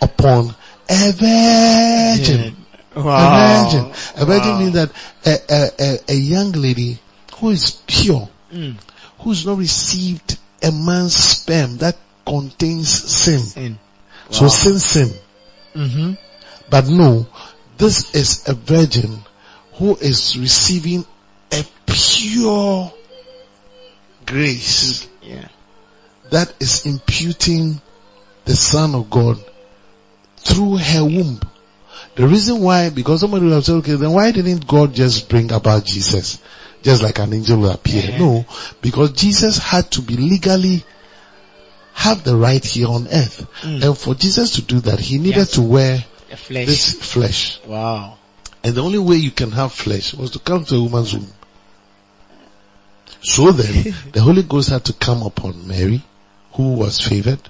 upon 0.00 0.54
a 0.88 1.12
virgin. 1.12 2.56
Wow. 2.96 3.66
A 3.66 3.70
virgin. 3.70 4.22
A 4.22 4.24
virgin 4.24 4.50
Wow. 4.52 4.58
means 4.58 4.72
that 4.74 4.92
a, 5.26 5.38
a, 5.50 5.70
a, 5.78 5.98
a 6.14 6.14
young 6.16 6.52
lady 6.52 6.98
who 7.36 7.50
is 7.50 7.70
pure, 7.86 8.28
Mm. 8.52 8.76
who's 9.20 9.46
not 9.46 9.58
received 9.58 10.38
a 10.62 10.72
man's 10.72 11.14
sperm 11.14 11.78
that 11.78 11.96
contains 12.26 12.88
sin. 12.88 13.38
Sin. 13.40 13.78
So 14.30 14.48
sin, 14.48 14.78
sin. 14.78 15.10
Mm-hmm. 15.74 16.12
But 16.68 16.86
no, 16.88 17.26
this 17.78 18.14
is 18.14 18.48
a 18.48 18.54
virgin 18.54 19.20
who 19.74 19.96
is 19.96 20.38
receiving 20.38 21.04
a 21.52 21.64
pure 21.86 22.92
grace 24.26 25.08
Yeah. 25.22 25.48
that 26.30 26.52
is 26.60 26.86
imputing 26.86 27.80
the 28.44 28.54
Son 28.56 28.94
of 28.94 29.10
God 29.10 29.38
through 30.36 30.76
her 30.76 31.04
womb. 31.04 31.40
The 32.16 32.26
reason 32.26 32.60
why, 32.60 32.90
because 32.90 33.20
somebody 33.20 33.46
will 33.46 33.54
have 33.54 33.64
said, 33.64 33.76
okay, 33.76 33.94
then 33.94 34.12
why 34.12 34.30
didn't 34.30 34.66
God 34.66 34.94
just 34.94 35.28
bring 35.28 35.52
about 35.52 35.84
Jesus? 35.84 36.38
Just 36.82 37.02
like 37.02 37.18
an 37.18 37.32
angel 37.34 37.58
will 37.60 37.70
appear. 37.72 38.18
No, 38.18 38.44
because 38.80 39.12
Jesus 39.12 39.58
had 39.58 39.90
to 39.92 40.02
be 40.02 40.16
legally 40.16 40.82
have 41.92 42.24
the 42.24 42.34
right 42.34 42.64
here 42.64 42.88
on 42.88 43.06
earth. 43.08 43.46
Mm. 43.60 43.82
And 43.84 43.98
for 43.98 44.14
Jesus 44.14 44.52
to 44.52 44.62
do 44.62 44.80
that, 44.80 44.98
he 45.00 45.18
needed 45.18 45.36
Yes. 45.36 45.50
to 45.52 45.62
wear 45.62 46.04
flesh. 46.36 46.66
this 46.66 46.92
flesh. 46.94 47.60
Wow. 47.66 48.16
And 48.64 48.74
the 48.74 48.82
only 48.82 48.98
way 48.98 49.16
you 49.16 49.30
can 49.30 49.50
have 49.52 49.72
flesh 49.72 50.14
was 50.14 50.30
to 50.32 50.38
come 50.38 50.64
to 50.66 50.76
a 50.76 50.82
woman's 50.82 51.12
womb. 51.14 51.30
So 53.22 53.52
then, 53.52 53.94
the 54.12 54.20
Holy 54.20 54.42
Ghost 54.42 54.70
had 54.70 54.84
to 54.86 54.92
come 54.94 55.22
upon 55.22 55.66
Mary, 55.68 56.02
who 56.52 56.74
was 56.74 56.98
favored, 57.00 57.40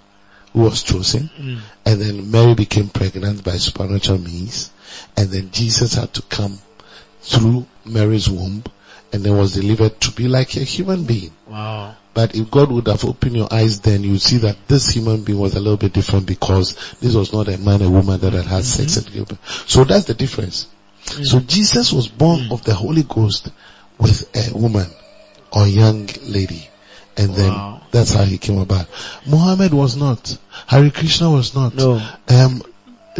who 0.52 0.62
was 0.62 0.82
chosen, 0.82 1.30
Mm. 1.38 1.58
and 1.86 2.00
then 2.00 2.30
Mary 2.30 2.54
became 2.54 2.88
pregnant 2.88 3.44
by 3.44 3.56
supernatural 3.56 4.18
means, 4.18 4.70
and 5.16 5.30
then 5.30 5.50
Jesus 5.52 5.94
had 5.94 6.12
to 6.14 6.22
come 6.22 6.58
through 7.22 7.66
Mary's 7.84 8.28
womb, 8.28 8.64
and 9.12 9.24
then 9.24 9.36
was 9.36 9.54
delivered 9.54 10.00
to 10.00 10.12
be 10.12 10.28
like 10.28 10.56
a 10.56 10.60
human 10.60 11.04
being. 11.04 11.32
Wow. 11.46 11.96
But 12.12 12.34
if 12.34 12.50
God 12.50 12.72
would 12.72 12.88
have 12.88 13.04
opened 13.04 13.36
your 13.36 13.52
eyes 13.52 13.80
then, 13.80 14.02
you'd 14.02 14.20
see 14.20 14.38
that 14.38 14.56
this 14.66 14.90
human 14.90 15.22
being 15.22 15.38
was 15.38 15.54
a 15.54 15.60
little 15.60 15.76
bit 15.76 15.92
different 15.92 16.26
because 16.26 16.74
this 17.00 17.14
was 17.14 17.32
not 17.32 17.48
a 17.48 17.58
man, 17.58 17.82
a 17.82 17.90
woman 17.90 18.20
that 18.20 18.32
had 18.32 18.46
had 18.46 18.64
sex 18.64 18.96
mm-hmm. 18.96 19.18
and 19.18 19.28
gave. 19.28 19.38
So 19.68 19.84
that's 19.84 20.04
the 20.04 20.14
difference. 20.14 20.66
Mm. 21.04 21.26
So 21.26 21.40
Jesus 21.40 21.92
was 21.92 22.08
born 22.08 22.40
mm. 22.40 22.52
of 22.52 22.64
the 22.64 22.74
Holy 22.74 23.04
Ghost 23.04 23.50
with 23.98 24.28
a 24.34 24.56
woman. 24.56 24.86
or 25.52 25.66
young 25.66 26.08
lady. 26.22 26.68
And 27.16 27.34
then 27.34 27.80
that's 27.90 28.12
how 28.14 28.24
he 28.24 28.38
came 28.38 28.58
about. 28.58 28.86
Muhammad 29.26 29.74
was 29.74 29.96
not. 29.96 30.38
Hari 30.66 30.90
Krishna 30.90 31.30
was 31.30 31.54
not. 31.54 31.74
No. 31.74 32.00
Um, 32.28 32.62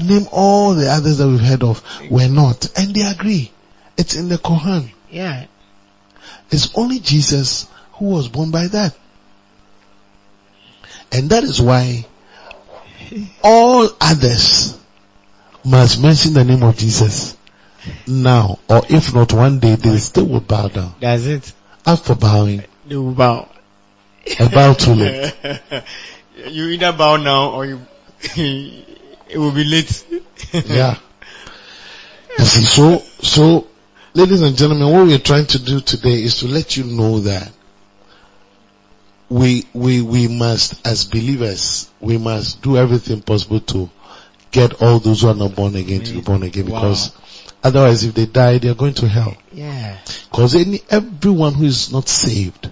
name 0.03 0.26
all 0.32 0.74
the 0.74 0.88
others 0.88 1.18
that 1.18 1.26
we've 1.26 1.41
heard 1.41 1.62
of 1.62 1.82
were 2.11 2.28
not. 2.28 2.70
And 2.78 2.95
they 2.95 3.03
agree. 3.03 3.51
It's 3.97 4.14
in 4.14 4.28
the 4.28 4.36
Quran. 4.36 4.91
Yeah. 5.11 5.47
It's 6.51 6.76
only 6.76 6.98
Jesus 6.98 7.68
who 7.92 8.07
was 8.07 8.28
born 8.28 8.51
by 8.51 8.66
that. 8.68 8.96
And 11.12 11.30
that 11.30 11.44
is 11.44 11.61
why 11.61 12.07
all 13.42 13.88
others 14.01 14.78
must 15.64 16.03
mention 16.03 16.32
the 16.32 16.44
name 16.44 16.62
of 16.62 16.76
Jesus 16.76 17.36
now, 18.07 18.59
or 18.68 18.82
if 18.88 19.14
not 19.14 19.32
one 19.32 19.59
day, 19.59 19.74
they 19.74 19.96
still 19.98 20.26
will 20.26 20.40
bow 20.40 20.68
down. 20.68 20.94
That's 21.01 21.24
it. 21.26 21.53
For 22.05 22.14
bowing, 22.14 22.62
They 22.86 22.96
will 22.96 23.12
bow. 23.12 23.48
a 24.38 24.48
bow 24.48 24.74
too 24.74 24.94
late. 24.94 25.34
you 26.46 26.66
either 26.66 26.92
bow 26.92 27.16
now 27.16 27.51
or 27.51 27.66
you, 27.66 27.80
it 28.22 29.38
will 29.38 29.51
be 29.53 29.64
late. 29.64 30.05
Yeah. 30.53 30.96
You 32.38 32.44
see, 32.44 32.64
so, 32.64 32.98
so, 33.22 33.66
ladies 34.14 34.42
and 34.42 34.56
gentlemen, 34.56 34.90
what 34.92 35.06
we 35.06 35.14
are 35.14 35.18
trying 35.18 35.46
to 35.46 35.58
do 35.58 35.80
today 35.80 36.22
is 36.22 36.36
to 36.40 36.48
let 36.48 36.76
you 36.76 36.84
know 36.84 37.20
that 37.20 37.50
we, 39.28 39.64
we, 39.72 40.02
we 40.02 40.26
must, 40.26 40.84
as 40.86 41.04
believers, 41.04 41.90
we 42.00 42.18
must 42.18 42.62
do 42.62 42.76
everything 42.76 43.22
possible 43.22 43.61
to 43.61 43.88
get 44.50 44.82
all 44.82 44.98
those 44.98 45.22
who 45.22 45.28
are 45.28 45.34
not 45.34 45.54
born 45.54 45.76
again 45.76 46.02
to 46.02 46.12
be 46.14 46.20
born 46.20 46.42
again 46.42 46.66
Wow. 46.68 46.80
because 46.80 47.12
otherwise 47.62 48.02
if 48.02 48.14
they 48.14 48.26
die, 48.26 48.58
they 48.58 48.68
are 48.68 48.74
going 48.74 48.94
to 48.94 49.06
hell. 49.08 49.36
Yeah. 49.52 49.98
Because 50.30 50.56
any, 50.56 50.80
everyone 50.90 51.54
who 51.54 51.64
is 51.64 51.92
not 51.92 52.08
saved, 52.08 52.68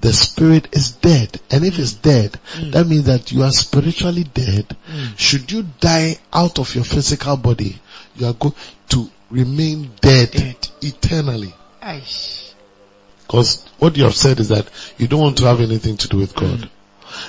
the 0.00 0.12
spirit 0.12 0.68
is 0.72 0.90
dead. 0.92 1.40
And 1.52 1.64
if 1.64 1.78
it's 1.78 1.92
dead, 1.92 2.32
mm. 2.54 2.72
that 2.72 2.88
means 2.88 3.04
that 3.04 3.30
you 3.30 3.44
are 3.44 3.52
spiritually 3.52 4.24
dead. 4.24 4.76
Mm. 4.88 5.16
Should 5.16 5.52
you 5.52 5.64
die 5.78 6.16
out 6.32 6.58
of 6.58 6.74
your 6.74 6.82
physical 6.84 7.36
body, 7.36 7.78
you 8.16 8.26
are 8.26 8.32
going 8.34 8.54
to 8.88 9.08
remain 9.32 9.90
dead, 10.00 10.30
Dead. 10.30 10.68
eternally. 10.82 11.54
Because 13.26 13.66
what 13.78 13.96
you 13.96 14.04
have 14.04 14.14
said 14.14 14.38
is 14.40 14.50
that 14.50 14.68
you 14.98 15.08
don't 15.08 15.20
want 15.20 15.38
to 15.38 15.44
have 15.46 15.60
anything 15.60 15.96
to 15.96 16.08
do 16.08 16.18
with 16.18 16.34
God. 16.34 16.58
Mm. 16.60 16.70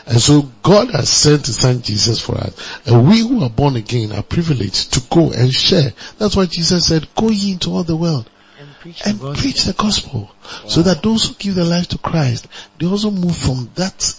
And 0.07 0.21
so 0.21 0.41
God 0.61 0.91
has 0.91 1.09
sent 1.09 1.45
His 1.47 1.57
Son 1.57 1.81
Jesus 1.81 2.19
for 2.19 2.35
us. 2.37 2.53
And 2.85 3.07
we 3.07 3.19
who 3.19 3.43
are 3.43 3.49
born 3.49 3.75
again 3.75 4.11
are 4.11 4.23
privileged 4.23 4.93
to 4.93 5.01
go 5.09 5.31
and 5.31 5.53
share. 5.53 5.93
That's 6.17 6.35
why 6.35 6.45
Jesus 6.45 6.87
said, 6.87 7.07
go 7.15 7.29
ye 7.29 7.53
into 7.53 7.71
all 7.71 7.83
the 7.83 7.95
world 7.95 8.29
And 8.59 8.69
preach 8.81 9.01
and 9.05 9.19
the 9.19 9.23
gospel. 9.23 9.41
preach 9.41 9.63
the 9.63 9.73
gospel. 9.73 10.31
So 10.67 10.81
that 10.83 11.03
those 11.03 11.27
who 11.27 11.35
give 11.35 11.55
their 11.55 11.65
life 11.65 11.87
to 11.89 11.97
Christ, 11.97 12.47
they 12.79 12.85
also 12.85 13.11
move 13.11 13.35
from 13.35 13.69
that 13.75 14.13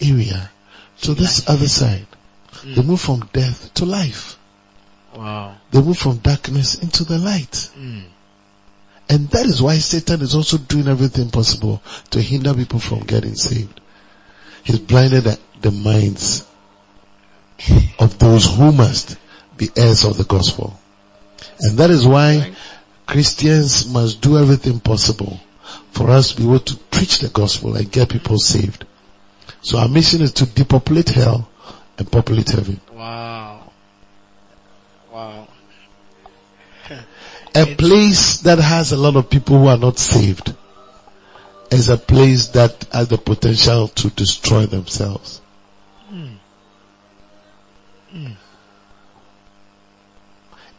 area 0.00 0.50
to 1.02 1.14
this 1.14 1.48
other 1.48 1.68
side. 1.68 2.06
They 2.64 2.82
mm. 2.82 2.86
move 2.86 3.00
from 3.00 3.28
death 3.32 3.72
to 3.74 3.84
life. 3.84 4.36
Wow. 5.14 5.56
They 5.70 5.82
move 5.82 5.98
from 5.98 6.18
darkness 6.18 6.76
into 6.76 7.04
the 7.04 7.18
light. 7.18 7.70
Mm. 7.78 8.04
And 9.08 9.28
that 9.30 9.46
is 9.46 9.60
why 9.60 9.78
Satan 9.78 10.20
is 10.20 10.34
also 10.34 10.56
doing 10.56 10.86
everything 10.86 11.30
possible 11.30 11.82
to 12.10 12.20
hinder 12.20 12.54
people 12.54 12.78
from 12.78 13.00
getting 13.00 13.34
saved. 13.34 13.80
He's 14.62 14.78
blinded 14.78 15.24
the- 15.60 15.70
minds 15.72 16.44
of 17.98 18.18
those 18.18 18.46
who 18.46 18.72
must 18.72 19.16
be 19.56 19.68
heirs 19.76 20.04
of 20.04 20.16
the 20.16 20.24
gospel. 20.24 20.78
And 21.60 21.78
that 21.78 21.90
is 21.90 22.06
why 22.06 22.52
Christians 23.06 23.86
must 23.86 24.20
do 24.20 24.38
everything 24.38 24.80
possible 24.80 25.38
for 25.92 26.10
us 26.10 26.30
to 26.30 26.36
be 26.36 26.44
able 26.44 26.60
to 26.60 26.76
preach 26.76 27.18
the 27.18 27.28
gospel 27.28 27.76
and 27.76 27.90
get 27.90 28.08
people 28.08 28.38
saved. 28.38 28.86
So 29.62 29.78
our 29.78 29.88
mission 29.88 30.22
is 30.22 30.32
to 30.34 30.46
depopulate 30.46 31.10
hell 31.10 31.48
and 31.98 32.10
populate 32.10 32.48
heaven. 32.48 32.80
Wow. 32.94 33.59
A 37.54 37.74
place 37.76 38.38
that 38.38 38.58
has 38.58 38.92
a 38.92 38.96
lot 38.96 39.16
of 39.16 39.28
people 39.28 39.58
who 39.58 39.66
are 39.66 39.76
not 39.76 39.98
saved 39.98 40.54
is 41.70 41.88
a 41.88 41.96
place 41.96 42.48
that 42.48 42.86
has 42.92 43.08
the 43.08 43.18
potential 43.18 43.88
to 43.88 44.10
destroy 44.10 44.66
themselves. 44.66 45.40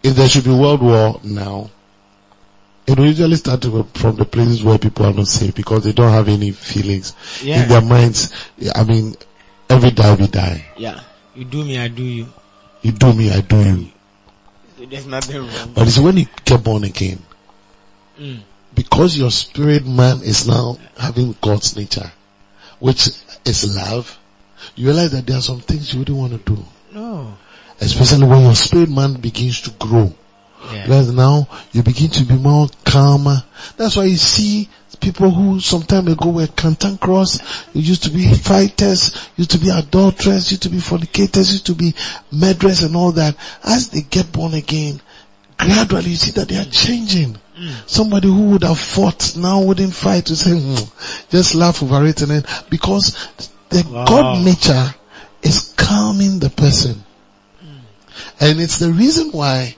If 0.04 0.16
there 0.16 0.28
should 0.28 0.46
be 0.46 0.52
world 0.52 0.82
war 0.82 1.20
now, 1.24 1.70
it 2.88 2.98
will 2.98 3.06
usually 3.06 3.36
start 3.36 3.64
from 3.64 4.16
the 4.16 4.26
places 4.26 4.64
where 4.64 4.78
people 4.78 5.06
are 5.06 5.14
not 5.14 5.28
saved 5.28 5.56
because 5.56 5.84
they 5.84 5.94
don't 5.94 6.12
have 6.12 6.28
any 6.28 6.52
feelings 6.52 7.16
in 7.42 7.70
their 7.70 7.82
minds. 7.82 8.34
I 8.76 8.84
mean, 8.84 9.16
every 9.70 9.92
die 9.92 10.16
we 10.16 10.28
die. 10.28 10.66
Yeah. 10.78 11.00
You 11.36 11.46
do 11.46 11.64
me, 11.64 11.78
I 11.78 11.88
do 11.88 12.04
you. 12.04 12.28
You 12.82 12.92
do 12.92 13.14
me, 13.14 13.32
I 13.32 13.42
do 13.42 13.58
you. 13.58 13.92
There's 14.90 15.06
nothing 15.08 15.38
wrong. 15.38 15.74
But 15.74 15.88
it's 15.88 16.00
when 16.00 16.18
you 16.18 16.26
get 16.46 16.64
born 16.64 16.84
again, 16.84 17.20
Mm. 18.20 18.42
because 18.76 19.18
your 19.18 19.32
spirit 19.32 19.86
man 19.86 20.22
is 20.22 20.48
now 20.48 20.78
having 20.98 21.36
God's 21.42 21.76
nature, 21.76 22.12
which 22.80 23.10
is 23.46 23.76
love, 23.76 24.18
you 24.76 24.88
realize 24.88 25.12
that 25.12 25.26
there 25.26 25.38
are 25.38 25.42
some 25.42 25.62
things 25.62 25.94
you 25.94 26.00
wouldn't 26.00 26.18
want 26.18 26.46
to 26.46 26.56
do. 26.56 26.66
No. 26.94 27.34
Especially 27.80 28.26
when 28.28 28.42
your 28.44 28.56
spirit 28.56 28.90
man 28.90 29.14
begins 29.14 29.62
to 29.62 29.72
grow. 29.72 30.14
Yeah. 30.72 30.84
Because 30.84 31.12
now 31.12 31.47
you 31.72 31.84
begin 31.84 32.09
to 32.12 32.24
be 32.24 32.36
more 32.36 32.68
calmer. 32.86 33.43
That's 33.78 33.95
why 33.95 34.05
you 34.05 34.18
see 34.18 34.70
people 34.99 35.32
who 35.32 35.59
some 35.59 35.82
time 35.84 36.07
ago 36.07 36.30
were 36.30 36.47
cantankerous, 36.47 37.39
used 37.74 38.03
to 38.03 38.12
be 38.12 38.32
fighters, 38.34 39.30
used 39.36 39.51
to 39.51 39.57
be 39.57 39.70
adulterers, 39.70 40.51
used 40.51 40.64
to 40.64 40.70
be 40.70 40.78
fornicators, 40.78 41.51
used 41.51 41.66
to 41.68 41.76
be 41.76 41.93
murderers 42.32 42.84
and 42.84 42.95
all 42.95 43.12
that. 43.14 43.36
As 43.64 43.89
they 43.89 44.01
get 44.01 44.32
born 44.32 44.53
again, 44.53 45.01
gradually 45.57 46.12
you 46.12 46.16
see 46.18 46.32
that 46.32 46.47
they 46.47 46.57
are 46.57 46.66
changing. 46.66 47.38
Somebody 47.86 48.28
who 48.28 48.51
would 48.51 48.64
have 48.64 48.80
fought 48.80 49.36
now 49.38 49.62
wouldn't 49.62 49.93
fight 49.93 50.26
to 50.28 50.36
say, 50.36 50.51
"Hmm, 50.51 50.84
just 51.30 51.53
laugh 51.53 51.84
over 51.84 52.05
it 52.07 52.22
and 52.24 52.32
then, 52.32 52.45
because 52.72 53.16
the 53.70 53.84
Wow. 53.84 54.05
God 54.05 54.43
nature 54.43 54.95
is 55.43 55.74
calming 55.78 56.39
the 56.39 56.49
person. 56.49 57.03
And 58.39 58.59
it's 58.59 58.78
the 58.78 58.91
reason 58.91 59.32
why 59.32 59.76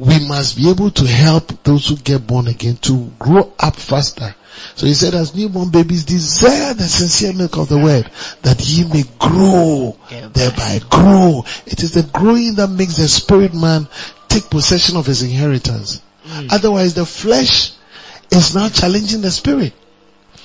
we 0.00 0.26
must 0.26 0.56
be 0.56 0.70
able 0.70 0.90
to 0.90 1.06
help 1.06 1.62
those 1.62 1.88
who 1.88 1.96
get 1.96 2.26
born 2.26 2.46
again 2.48 2.76
to 2.76 3.12
grow 3.18 3.52
up 3.58 3.76
faster. 3.76 4.34
So 4.74 4.86
he 4.86 4.94
said, 4.94 5.14
as 5.14 5.34
newborn 5.34 5.70
babies 5.70 6.06
desire 6.06 6.72
the 6.72 6.84
sincere 6.84 7.34
milk 7.34 7.58
of 7.58 7.68
the 7.68 7.78
word, 7.78 8.10
that 8.42 8.60
ye 8.66 8.84
may 8.84 9.04
grow, 9.18 9.96
thereby 10.08 10.80
grow. 10.88 11.44
It 11.66 11.82
is 11.82 11.92
the 11.92 12.02
growing 12.02 12.54
that 12.54 12.68
makes 12.68 12.96
the 12.96 13.08
spirit 13.08 13.52
man 13.52 13.88
take 14.28 14.48
possession 14.48 14.96
of 14.96 15.04
his 15.04 15.22
inheritance. 15.22 16.00
Mm. 16.26 16.52
Otherwise 16.52 16.94
the 16.94 17.04
flesh 17.06 17.72
is 18.30 18.54
now 18.54 18.68
challenging 18.70 19.20
the 19.20 19.30
spirit. 19.30 19.74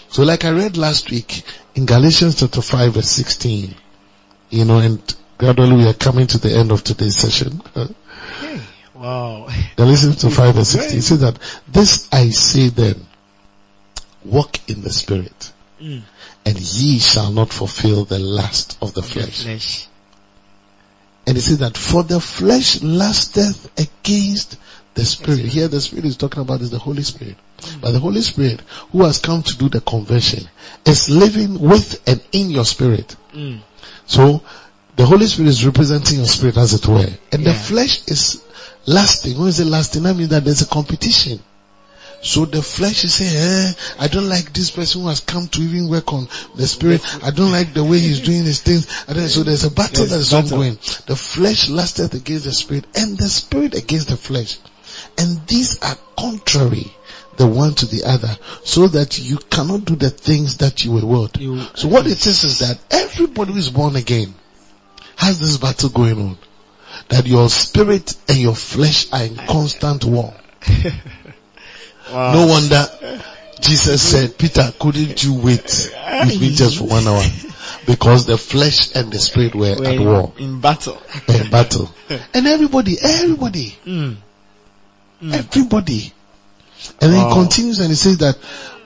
So 0.10 0.24
like 0.24 0.44
I 0.44 0.52
read 0.52 0.76
last 0.76 1.12
week 1.12 1.44
in 1.76 1.86
Galatians 1.86 2.40
chapter 2.40 2.62
5 2.62 2.94
verse 2.94 3.10
16, 3.10 3.74
you 4.50 4.66
know, 4.66 4.80
and 4.80 5.16
gradually 5.38 5.78
we 5.78 5.88
are 5.88 5.94
coming 5.94 6.28
to 6.28 6.38
the 6.38 6.54
end 6.54 6.72
of 6.72 6.84
today's 6.84 7.16
session. 7.16 7.62
Wow. 8.96 9.48
Galatians 9.76 10.22
chapter 10.22 10.36
5 10.36 10.56
verse 10.56 10.70
16 10.70 11.00
it 11.00 11.02
says 11.02 11.20
that, 11.22 11.40
this 11.68 12.08
I 12.12 12.30
say 12.30 12.70
then, 12.70 13.06
walk 14.24 14.58
in 14.70 14.82
the 14.82 14.92
spirit, 14.92 15.52
Mm. 15.82 16.04
and 16.46 16.58
ye 16.58 17.00
shall 17.00 17.32
not 17.34 17.52
fulfill 17.52 18.06
the 18.06 18.18
lust 18.18 18.78
of 18.82 18.94
the 18.94 19.04
flesh. 19.04 19.44
flesh. 19.44 19.88
And 21.28 21.38
it 21.38 21.42
says 21.42 21.58
that 21.58 21.76
for 21.76 22.02
the 22.04 22.22
flesh 22.22 22.82
lusteth 22.82 23.70
against 23.78 24.58
the 24.94 25.04
spirit. 25.04 25.40
Here 25.42 25.68
the 25.68 25.82
spirit 25.82 26.06
is 26.06 26.16
talking 26.16 26.42
about 26.42 26.62
is 26.62 26.70
the 26.72 26.80
Holy 26.80 27.04
Spirit. 27.04 27.36
But 27.82 27.92
the 27.92 28.00
Holy 28.00 28.22
Spirit 28.22 28.62
who 28.92 29.04
has 29.04 29.20
come 29.20 29.44
to 29.44 29.58
do 29.58 29.68
the 29.68 29.82
conversion 29.82 30.48
is 30.86 31.10
living 31.10 31.60
with 31.60 32.02
and 32.08 32.24
in 32.32 32.52
your 32.52 32.64
spirit. 32.66 33.16
Mm. 33.34 33.60
So 34.06 34.42
the 34.96 35.06
Holy 35.06 35.26
Spirit 35.28 35.50
is 35.50 35.66
representing 35.66 36.20
your 36.20 36.28
spirit 36.28 36.56
as 36.58 36.74
it 36.74 36.88
were. 36.88 37.10
And 37.34 37.44
the 37.44 37.54
flesh 37.54 38.08
is 38.08 38.45
lasting. 38.86 39.38
When 39.38 39.48
is 39.50 39.60
it 39.60 39.66
lasting? 39.66 40.04
That 40.04 40.16
means 40.16 40.30
that 40.30 40.44
there's 40.44 40.62
a 40.62 40.68
competition. 40.68 41.40
So 42.22 42.46
the 42.46 42.62
flesh 42.64 43.04
is 43.04 43.14
saying, 43.14 43.36
eh, 43.36 43.74
I 44.00 44.08
don't 44.08 44.28
like 44.30 44.52
this 44.52 44.72
person 44.72 45.02
who 45.02 45.10
has 45.10 45.20
come 45.20 45.48
to 45.50 45.62
even 45.62 45.90
work 45.90 46.12
on 46.12 46.28
the 46.56 46.66
spirit. 46.66 47.02
I 47.24 47.30
don't 47.30 47.52
like 47.52 47.74
the 47.76 47.84
way 47.84 48.00
he's 48.00 48.22
doing 48.22 48.44
his 48.44 48.62
things. 48.62 48.88
I 49.08 49.14
don't, 49.14 49.28
so 49.28 49.44
there's 49.44 49.64
a 49.64 49.70
battle 49.70 50.06
that 50.06 50.20
is 50.20 50.34
ongoing. 50.34 50.74
The 51.06 51.16
flesh 51.16 51.70
lusteth 51.70 52.14
against 52.16 52.46
the 52.46 52.54
spirit 52.54 52.86
and 52.96 53.16
the 53.18 53.30
spirit 53.30 53.76
against 53.76 54.08
the 54.10 54.18
flesh. 54.18 54.58
And 55.20 55.46
these 55.46 55.80
are 55.84 55.96
contrary 56.18 56.92
the 57.38 57.46
one 57.46 57.74
to 57.76 57.86
the 57.86 58.06
other 58.06 58.36
so 58.64 58.88
that 58.88 59.20
you 59.20 59.38
cannot 59.38 59.86
do 59.86 59.96
the 59.96 60.10
things 60.10 60.58
that 60.58 60.84
you 60.84 60.92
will 60.94 61.06
want. 61.08 61.38
You- 61.38 61.68
So 61.76 61.90
what 61.90 62.08
it 62.08 62.26
is 62.26 62.44
is 62.44 62.60
that 62.60 62.80
everybody 62.90 63.52
who 63.54 63.60
is 63.60 63.70
born 63.70 63.98
again 63.98 64.34
has 65.18 65.38
this 65.40 65.58
battle 65.58 65.90
going 65.90 66.18
on. 66.20 66.38
That 67.10 67.28
your 67.28 67.50
spirit 67.50 68.16
and 68.28 68.38
your 68.38 68.56
flesh 68.56 69.12
are 69.14 69.24
in 69.24 69.36
constant 69.36 70.04
war. 70.06 70.34
Wow. 72.12 72.34
No 72.34 72.46
wonder 72.48 72.86
Jesus 73.60 74.00
said, 74.00 74.38
Peter, 74.38 74.72
couldn't 74.80 75.24
you 75.24 75.34
wait 75.34 75.64
with 75.64 76.40
me 76.40 76.54
just 76.54 76.78
for 76.78 76.84
one 76.84 77.08
hour? 77.08 77.24
Because 77.88 78.28
the 78.28 78.38
flesh 78.38 78.96
and 78.96 79.12
the 79.12 79.18
spirit 79.18 79.56
were 79.56 79.76
We're 79.80 79.86
at 79.88 79.96
in- 79.96 80.06
war, 80.06 80.34
in 80.38 80.60
battle. 80.62 81.02
in 81.28 81.50
battle. 81.50 81.90
And 82.36 82.46
everybody, 82.46 82.98
everybody, 83.02 83.76
Mm. 83.88 84.18
everybody. 85.34 86.14
And 87.02 87.12
then 87.14 87.24
Wow. 87.24 87.30
he 87.30 87.34
continues 87.42 87.80
and 87.80 87.90
he 87.90 87.96
says 87.96 88.20
that, 88.20 88.38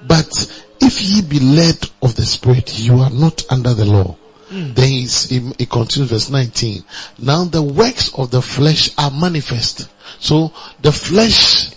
but 0.07 0.31
if 0.79 1.01
ye 1.01 1.21
be 1.21 1.39
led 1.41 1.77
of 2.01 2.15
the 2.15 2.25
spirit, 2.25 2.79
you 2.79 2.99
are 3.01 3.09
not 3.09 3.43
under 3.49 3.73
the 3.73 3.83
law. 3.85 4.15
Mm. 4.49 4.75
Then 4.75 4.87
he's, 4.89 5.29
he, 5.29 5.39
he 5.57 5.65
continues 5.65 6.09
verse 6.09 6.29
19. 6.29 6.83
Now 7.19 7.43
the 7.45 7.61
works 7.61 8.13
of 8.13 8.31
the 8.31 8.41
flesh 8.41 8.89
are 8.97 9.11
manifest. 9.11 9.87
So 10.19 10.51
the 10.81 10.91
flesh, 10.91 11.69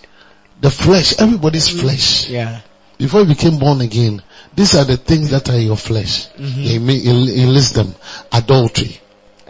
the 0.60 0.70
flesh, 0.70 1.18
everybody's 1.20 1.68
flesh. 1.68 2.28
Yeah. 2.28 2.60
Before 2.98 3.20
you 3.20 3.26
became 3.26 3.58
born 3.58 3.80
again, 3.80 4.22
these 4.54 4.74
are 4.74 4.84
the 4.84 4.96
things 4.96 5.30
that 5.30 5.48
are 5.50 5.58
your 5.58 5.76
flesh. 5.76 6.28
He, 6.36 6.78
ma- 6.78 6.92
he, 6.92 7.34
he 7.40 7.46
lists 7.46 7.72
them. 7.72 7.94
Adultery, 8.32 9.00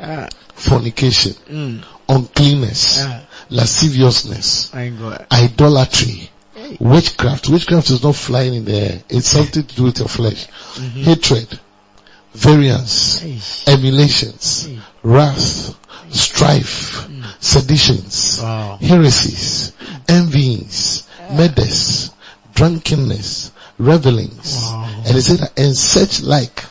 Ah. 0.00 0.28
fornication, 0.54 1.32
Mm. 1.50 1.84
uncleanness, 2.08 2.98
Ah. 3.04 3.20
lasciviousness, 3.50 4.72
idolatry, 5.30 6.30
witchcraft. 6.80 7.48
Witchcraft 7.48 7.90
is 7.90 8.02
not 8.02 8.14
flying 8.16 8.54
in 8.54 8.64
the 8.64 8.74
air. 8.74 9.02
It's 9.08 9.28
something 9.28 9.62
to 9.64 9.74
do 9.76 9.82
with 9.84 9.98
your 9.98 10.08
flesh. 10.08 10.46
Hatred, 10.94 11.58
variance, 12.34 13.66
emulations, 13.68 14.68
wrath, 15.02 15.76
strife, 16.10 17.08
seditions, 17.40 18.38
Wow. 18.40 18.78
heresies, 18.80 19.72
envyings, 20.08 21.04
murders, 21.30 22.10
drunkenness, 22.54 23.52
revelings. 23.78 24.56
Wow. 24.60 25.02
And 25.06 25.14
he 25.14 25.20
said, 25.20 25.50
and 25.56 25.76
such 25.76 26.22
like 26.22 26.64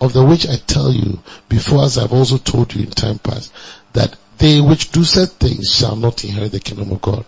of 0.00 0.12
the 0.12 0.24
which 0.24 0.46
I 0.46 0.56
tell 0.56 0.92
you 0.92 1.20
before 1.48 1.84
as 1.84 1.98
I've 1.98 2.12
also 2.12 2.36
told 2.38 2.74
you 2.74 2.84
in 2.84 2.90
time 2.90 3.18
past, 3.18 3.52
that 3.94 4.14
they 4.38 4.60
which 4.60 4.90
do 4.90 5.04
such 5.04 5.30
things 5.30 5.74
shall 5.74 5.96
not 5.96 6.24
inherit 6.24 6.52
the 6.52 6.60
kingdom 6.60 6.92
of 6.92 7.00
God. 7.00 7.24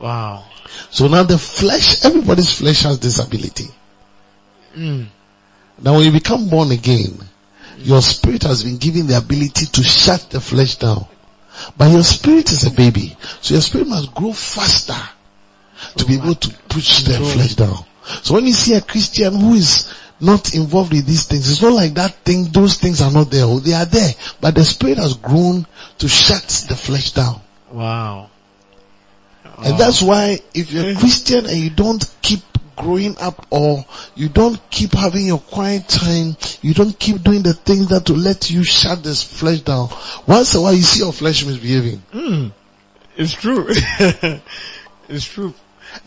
Wow. 0.00 0.44
So 0.90 1.08
now 1.08 1.24
the 1.24 1.38
flesh, 1.38 2.04
everybody's 2.04 2.58
flesh 2.58 2.82
has 2.82 2.98
this 3.00 3.18
ability. 3.24 3.66
Mm. 4.76 5.06
Now 5.80 5.94
when 5.94 6.04
you 6.04 6.12
become 6.12 6.48
born 6.48 6.70
again, 6.70 7.18
your 7.78 8.00
spirit 8.02 8.44
has 8.44 8.64
been 8.64 8.78
given 8.78 9.06
the 9.06 9.18
ability 9.18 9.66
to 9.66 9.82
shut 9.82 10.30
the 10.30 10.40
flesh 10.40 10.76
down. 10.76 11.06
But 11.76 11.90
your 11.90 12.02
spirit 12.02 12.50
is 12.52 12.64
a 12.64 12.70
baby. 12.70 13.16
So 13.40 13.54
your 13.54 13.62
spirit 13.62 13.88
must 13.88 14.14
grow 14.14 14.32
faster 14.32 15.00
to 15.96 16.04
be 16.04 16.16
able 16.16 16.34
to 16.34 16.50
push 16.68 17.04
the 17.04 17.14
flesh 17.14 17.54
down. 17.54 17.84
So 18.22 18.34
when 18.34 18.46
you 18.46 18.52
see 18.52 18.74
a 18.74 18.80
Christian 18.80 19.34
who 19.34 19.54
is 19.54 19.92
not 20.20 20.54
involved 20.54 20.92
with 20.92 21.06
these 21.06 21.26
things, 21.26 21.50
it's 21.50 21.62
not 21.62 21.72
like 21.72 21.94
that 21.94 22.12
thing, 22.24 22.44
those 22.44 22.78
things 22.78 23.00
are 23.00 23.10
not 23.10 23.30
there. 23.30 23.44
Oh, 23.44 23.58
They 23.58 23.72
are 23.74 23.84
there. 23.84 24.12
But 24.40 24.54
the 24.54 24.64
spirit 24.64 24.98
has 24.98 25.14
grown 25.14 25.66
to 25.98 26.08
shut 26.08 26.66
the 26.68 26.76
flesh 26.76 27.12
down. 27.12 27.40
Wow. 27.70 28.30
And 29.58 29.78
that's 29.78 30.02
why 30.02 30.40
if 30.52 30.72
you're 30.72 30.90
a 30.90 30.94
Christian 30.94 31.46
and 31.46 31.56
you 31.56 31.70
don't 31.70 32.04
keep 32.22 32.40
growing 32.76 33.16
up 33.18 33.46
or 33.50 33.84
you 34.14 34.28
don't 34.28 34.58
keep 34.70 34.92
having 34.92 35.26
your 35.26 35.38
quiet 35.38 35.88
time, 35.88 36.36
you 36.62 36.74
don't 36.74 36.98
keep 36.98 37.22
doing 37.22 37.42
the 37.42 37.54
things 37.54 37.88
that 37.88 38.08
will 38.08 38.16
let 38.16 38.50
you 38.50 38.64
shut 38.64 39.02
this 39.02 39.22
flesh 39.22 39.60
down. 39.60 39.88
Once 40.26 40.54
in 40.54 40.60
a 40.60 40.62
while 40.62 40.74
you 40.74 40.82
see 40.82 41.00
your 41.00 41.12
flesh 41.12 41.44
misbehaving. 41.44 42.02
Mm. 42.12 42.52
It's 43.16 43.32
true. 43.32 43.66
it's 45.08 45.24
true. 45.24 45.54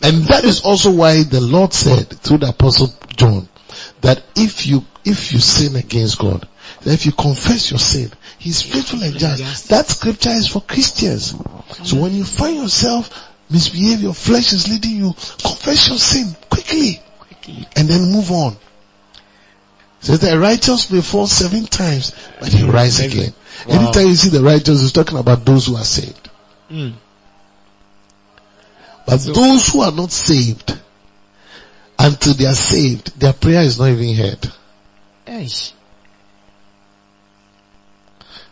And 0.02 0.24
that 0.24 0.44
is 0.44 0.62
also 0.62 0.90
why 0.92 1.22
the 1.22 1.40
Lord 1.40 1.72
said 1.72 2.08
through 2.08 2.38
the 2.38 2.48
apostle 2.48 2.88
John 3.16 3.48
that 4.00 4.22
if 4.36 4.66
you, 4.66 4.84
if 5.04 5.32
you 5.32 5.38
sin 5.38 5.76
against 5.76 6.18
God, 6.18 6.46
that 6.82 6.92
if 6.92 7.06
you 7.06 7.12
confess 7.12 7.70
your 7.70 7.78
sin, 7.78 8.10
He's 8.38 8.62
faithful 8.62 9.02
and 9.02 9.16
just. 9.16 9.68
That 9.70 9.86
scripture 9.86 10.30
is 10.30 10.48
for 10.48 10.60
Christians. 10.60 11.34
So 11.84 12.00
when 12.00 12.14
you 12.14 12.24
find 12.24 12.56
yourself 12.56 13.28
misbehave, 13.50 14.02
your 14.02 14.14
flesh 14.14 14.52
is 14.52 14.68
leading 14.68 14.96
you, 14.96 15.12
confess 15.42 15.88
your 15.88 15.98
sin 15.98 16.36
quickly 16.62 17.02
Quickly. 17.18 17.66
and 17.76 17.88
then 17.88 18.12
move 18.12 18.30
on. 18.30 18.56
Says 20.00 20.20
the 20.20 20.38
righteous 20.38 20.90
may 20.90 21.00
fall 21.00 21.26
seven 21.26 21.66
times, 21.66 22.14
but 22.38 22.48
he 22.52 22.64
rise 22.64 23.00
again. 23.00 23.32
Wow. 23.66 23.80
Anytime 23.80 24.06
you 24.06 24.14
see 24.14 24.30
the 24.30 24.42
righteous, 24.42 24.80
he's 24.80 24.92
talking 24.92 25.18
about 25.18 25.44
those 25.44 25.66
who 25.66 25.76
are 25.76 25.84
saved. 25.84 26.30
Mm. 26.70 26.94
But 29.06 29.20
those 29.20 29.68
who 29.68 29.80
are 29.80 29.90
not 29.90 30.12
saved, 30.12 30.78
until 31.98 32.34
they 32.34 32.46
are 32.46 32.54
saved, 32.54 33.18
their 33.18 33.32
prayer 33.32 33.62
is 33.62 33.78
not 33.78 33.88
even 33.88 34.14
heard. 34.14 34.52
Eish. 35.26 35.72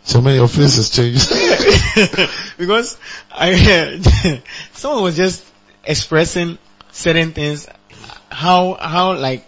So 0.03 0.21
many 0.21 0.39
of 0.39 0.53
has 0.55 0.89
changed. 0.89 1.29
because 2.57 2.97
I 3.31 3.53
heard 3.53 4.41
someone 4.73 5.03
was 5.03 5.15
just 5.17 5.45
expressing 5.83 6.57
certain 6.91 7.33
things, 7.33 7.67
how 8.29 8.75
how 8.75 9.15
like 9.17 9.45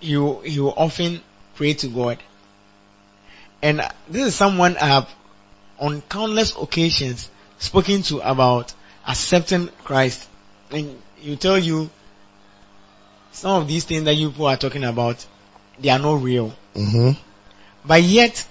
you 0.00 0.42
you 0.44 0.68
often 0.68 1.20
pray 1.54 1.74
to 1.74 1.88
God, 1.88 2.18
and 3.62 3.80
this 4.08 4.26
is 4.28 4.34
someone 4.34 4.76
I 4.76 4.86
have 4.86 5.08
on 5.78 6.02
countless 6.02 6.54
occasions 6.56 7.30
spoken 7.58 8.02
to 8.02 8.20
about 8.20 8.72
accepting 9.06 9.68
Christ, 9.84 10.28
and 10.70 11.00
you 11.20 11.36
tell 11.36 11.58
you 11.58 11.90
some 13.32 13.62
of 13.62 13.68
these 13.68 13.84
things 13.84 14.04
that 14.04 14.14
you 14.14 14.30
people 14.30 14.46
are 14.46 14.56
talking 14.56 14.84
about, 14.84 15.24
they 15.80 15.88
are 15.88 15.98
not 15.98 16.22
real. 16.22 16.50
hmm 16.74 17.12
But 17.84 18.02
yet, 18.02 18.46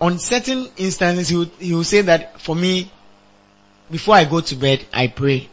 on 0.00 0.18
certain 0.18 0.68
instances, 0.76 1.28
he 1.28 1.36
will, 1.36 1.50
he 1.58 1.74
will 1.74 1.84
say 1.84 2.02
that 2.02 2.40
for 2.40 2.54
me, 2.54 2.90
before 3.90 4.14
I 4.14 4.24
go 4.24 4.40
to 4.40 4.54
bed, 4.54 4.84
I 4.92 5.08
pray. 5.08 5.48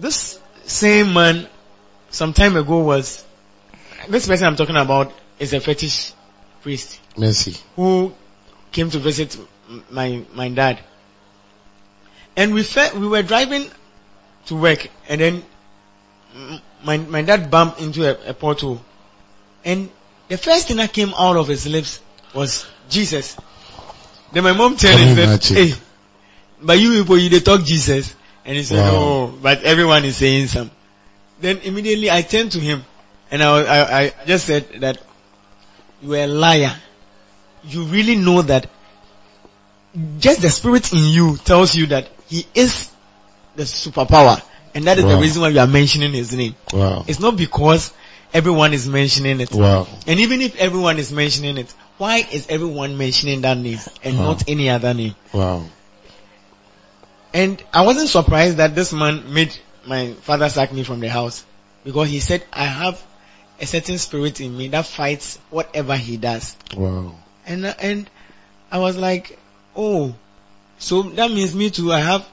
This 0.00 0.38
same 0.64 1.12
man, 1.12 1.46
some 2.10 2.32
time 2.32 2.56
ago 2.56 2.80
was, 2.80 3.24
this 4.08 4.26
person 4.26 4.46
I'm 4.46 4.56
talking 4.56 4.76
about 4.76 5.12
is 5.38 5.52
a 5.52 5.60
fetish 5.60 6.12
priest 6.62 7.00
Mercy. 7.16 7.56
who 7.76 8.12
came 8.70 8.90
to 8.90 8.98
visit 8.98 9.36
my, 9.90 10.24
my 10.34 10.48
dad. 10.48 10.80
And 12.36 12.54
we 12.54 12.62
fe- 12.62 12.96
we 12.96 13.06
were 13.06 13.22
driving 13.22 13.70
to 14.46 14.56
work 14.56 14.88
and 15.08 15.20
then 15.20 15.42
my, 16.84 16.96
my 16.96 17.22
dad 17.22 17.50
bumped 17.50 17.80
into 17.80 18.04
a, 18.04 18.30
a 18.30 18.34
pothole. 18.34 18.80
And 19.64 19.90
the 20.28 20.36
first 20.36 20.68
thing 20.68 20.78
that 20.78 20.92
came 20.92 21.12
out 21.16 21.36
of 21.36 21.48
his 21.48 21.66
lips 21.66 22.00
was 22.34 22.66
Jesus. 22.88 23.36
Then 24.32 24.44
my 24.44 24.52
mom 24.52 24.76
turned 24.76 25.18
and 25.18 25.42
said, 25.42 25.56
hey, 25.56 25.74
but 26.62 26.78
you 26.78 27.02
people, 27.02 27.18
you 27.18 27.28
they 27.28 27.40
talk 27.40 27.64
Jesus. 27.64 28.14
And 28.44 28.56
he 28.56 28.62
said, 28.62 28.78
Wow. 28.78 28.96
oh, 28.96 29.38
but 29.42 29.62
everyone 29.62 30.04
is 30.04 30.16
saying 30.16 30.48
some. 30.48 30.70
Then 31.40 31.58
immediately 31.58 32.10
I 32.10 32.22
turned 32.22 32.52
to 32.52 32.60
him 32.60 32.84
and 33.30 33.42
I, 33.42 33.62
I, 33.62 34.00
I 34.00 34.12
just 34.26 34.46
said 34.46 34.68
that 34.80 34.98
you 36.02 36.14
are 36.14 36.24
a 36.24 36.26
liar. 36.26 36.74
You 37.64 37.84
really 37.84 38.16
know 38.16 38.42
that 38.42 38.68
just 40.18 40.42
the 40.42 40.50
spirit 40.50 40.92
in 40.92 41.04
you 41.04 41.36
tells 41.36 41.74
you 41.74 41.86
that 41.86 42.08
he 42.28 42.46
is 42.54 42.90
the 43.56 43.62
superpower. 43.64 44.42
And 44.74 44.84
that 44.86 44.98
is 44.98 45.04
the 45.04 45.16
reason 45.18 45.42
why 45.42 45.48
you 45.48 45.60
are 45.60 45.66
mentioning 45.66 46.12
his 46.12 46.34
name. 46.34 46.54
Wow. 46.72 47.04
It's 47.06 47.20
not 47.20 47.36
because 47.36 47.92
everyone 48.32 48.72
is 48.72 48.88
mentioning 48.88 49.40
it. 49.40 49.52
Wow. 49.52 49.86
And 50.06 50.18
even 50.20 50.40
if 50.40 50.56
everyone 50.56 50.98
is 50.98 51.12
mentioning 51.12 51.58
it, 51.58 51.70
why 51.98 52.26
is 52.32 52.46
everyone 52.48 52.96
mentioning 52.96 53.42
that 53.42 53.58
name 53.58 53.78
and 54.02 54.18
Wow. 54.18 54.24
not 54.24 54.48
any 54.48 54.70
other 54.70 54.94
name? 54.94 55.14
Wow. 55.32 55.64
And 57.34 57.62
I 57.72 57.82
wasn't 57.82 58.08
surprised 58.08 58.58
that 58.58 58.74
this 58.74 58.92
man 58.92 59.32
made 59.32 59.56
my 59.86 60.12
father 60.12 60.48
sack 60.48 60.72
me 60.72 60.82
from 60.82 61.00
the 61.00 61.08
house 61.08 61.44
because 61.84 62.08
he 62.08 62.20
said 62.20 62.44
I 62.52 62.64
have 62.64 63.02
a 63.60 63.66
certain 63.66 63.98
spirit 63.98 64.40
in 64.40 64.56
me 64.56 64.68
that 64.68 64.86
fights 64.86 65.38
whatever 65.50 65.96
he 65.96 66.16
does. 66.16 66.56
Wow. 66.76 67.14
And 67.46 67.66
uh, 67.66 67.74
and 67.80 68.10
I 68.70 68.78
was 68.78 68.96
like, 68.96 69.38
oh, 69.74 70.14
so 70.78 71.02
that 71.02 71.30
means 71.30 71.54
me 71.54 71.70
too. 71.70 71.92
I 71.92 72.00
have 72.00 72.28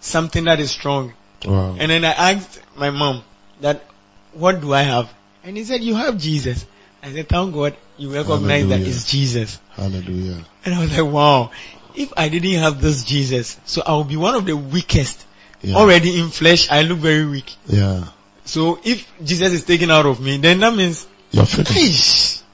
something 0.00 0.44
that 0.44 0.60
is 0.60 0.70
strong. 0.70 1.14
Wow. 1.44 1.76
And 1.78 1.90
then 1.90 2.04
I 2.04 2.32
asked 2.32 2.60
my 2.76 2.90
mom 2.90 3.22
that, 3.60 3.84
what 4.32 4.60
do 4.60 4.72
I 4.72 4.82
have? 4.82 5.12
And 5.44 5.56
he 5.56 5.64
said, 5.64 5.82
you 5.82 5.94
have 5.94 6.18
Jesus. 6.18 6.66
I 7.02 7.12
said, 7.12 7.28
thank 7.28 7.54
God 7.54 7.76
you 7.96 8.12
recognize 8.12 8.68
that 8.68 8.80
it's 8.80 9.04
Jesus. 9.10 9.60
Hallelujah. 9.70 10.44
And 10.64 10.74
I 10.74 10.80
was 10.80 10.96
like, 10.98 11.12
wow, 11.12 11.52
if 11.94 12.12
I 12.16 12.28
didn't 12.28 12.60
have 12.60 12.80
this 12.80 13.04
Jesus, 13.04 13.58
so 13.64 13.82
I 13.84 13.96
would 13.96 14.08
be 14.08 14.16
one 14.16 14.34
of 14.34 14.46
the 14.46 14.56
weakest. 14.56 15.26
Yeah. 15.62 15.76
Already 15.76 16.20
in 16.20 16.28
flesh, 16.28 16.70
I 16.70 16.82
look 16.82 16.98
very 16.98 17.26
weak. 17.26 17.56
Yeah. 17.66 18.04
So 18.44 18.78
if 18.84 19.10
Jesus 19.24 19.52
is 19.52 19.64
taken 19.64 19.90
out 19.90 20.06
of 20.06 20.20
me, 20.20 20.36
then 20.36 20.60
that 20.60 20.74
means, 20.74 21.06
You're 21.32 21.46
finished. 21.46 22.44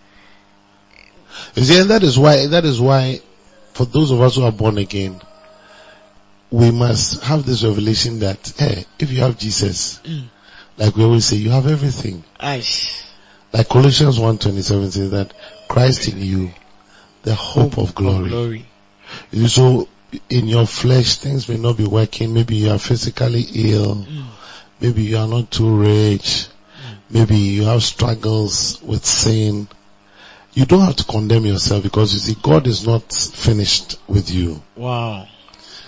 You 1.55 1.63
see, 1.63 1.81
and 1.81 1.91
that 1.91 2.03
is 2.03 2.19
why, 2.19 2.47
that 2.47 2.65
is 2.65 2.81
why, 2.81 3.21
for 3.75 3.85
those 3.85 4.11
of 4.11 4.21
us 4.21 4.37
who 4.37 4.45
are 4.45 4.53
born 4.53 4.79
again, 4.79 5.21
we 6.51 6.71
must 6.71 7.23
have 7.23 7.45
this 7.45 7.63
revelation 7.63 8.21
that, 8.21 8.55
hey, 8.57 8.87
if 8.99 9.11
you 9.11 9.21
have 9.21 9.39
Jesus, 9.39 10.01
mm. 10.01 10.25
Like 10.77 10.97
we 10.97 11.05
always 11.05 11.25
say, 11.25 11.37
you 11.37 11.51
have 11.51 11.67
everything. 11.67 12.25
Aish. 12.41 13.03
Like 13.53 13.69
Colossians 13.69 14.19
1.27 14.19 14.93
says 14.93 15.11
that 15.13 15.33
Christ 15.69 16.09
in 16.09 16.21
you, 16.21 16.51
the 17.23 17.35
hope 17.35 17.79
of 17.79 17.95
glory. 17.95 18.29
Glory. 18.29 18.67
So 19.47 19.89
in 20.31 20.47
your 20.47 20.67
flesh, 20.67 21.17
things 21.17 21.49
may 21.49 21.57
not 21.57 21.77
be 21.77 21.87
working. 21.87 22.35
Maybe 22.35 22.57
you 22.57 22.71
are 22.71 22.79
physically 22.79 23.43
ill. 23.55 23.97
Mm. 23.97 24.25
Maybe 24.81 25.03
you 25.03 25.19
are 25.19 25.27
not 25.27 25.51
too 25.51 25.77
rich. 25.77 26.49
Maybe 27.11 27.37
you 27.37 27.65
have 27.65 27.83
struggles 27.83 28.83
with 28.83 29.05
sin. 29.05 29.69
You 30.53 30.67
don't 30.67 30.81
have 30.81 30.97
to 30.97 31.05
condemn 31.05 31.47
yourself 31.47 31.83
because 31.83 32.13
you 32.13 32.21
see, 32.21 32.37
God 32.41 32.67
is 32.67 32.87
not 32.87 33.13
finished 33.13 33.99
with 34.09 34.31
you. 34.31 34.63
Wow. 34.77 35.27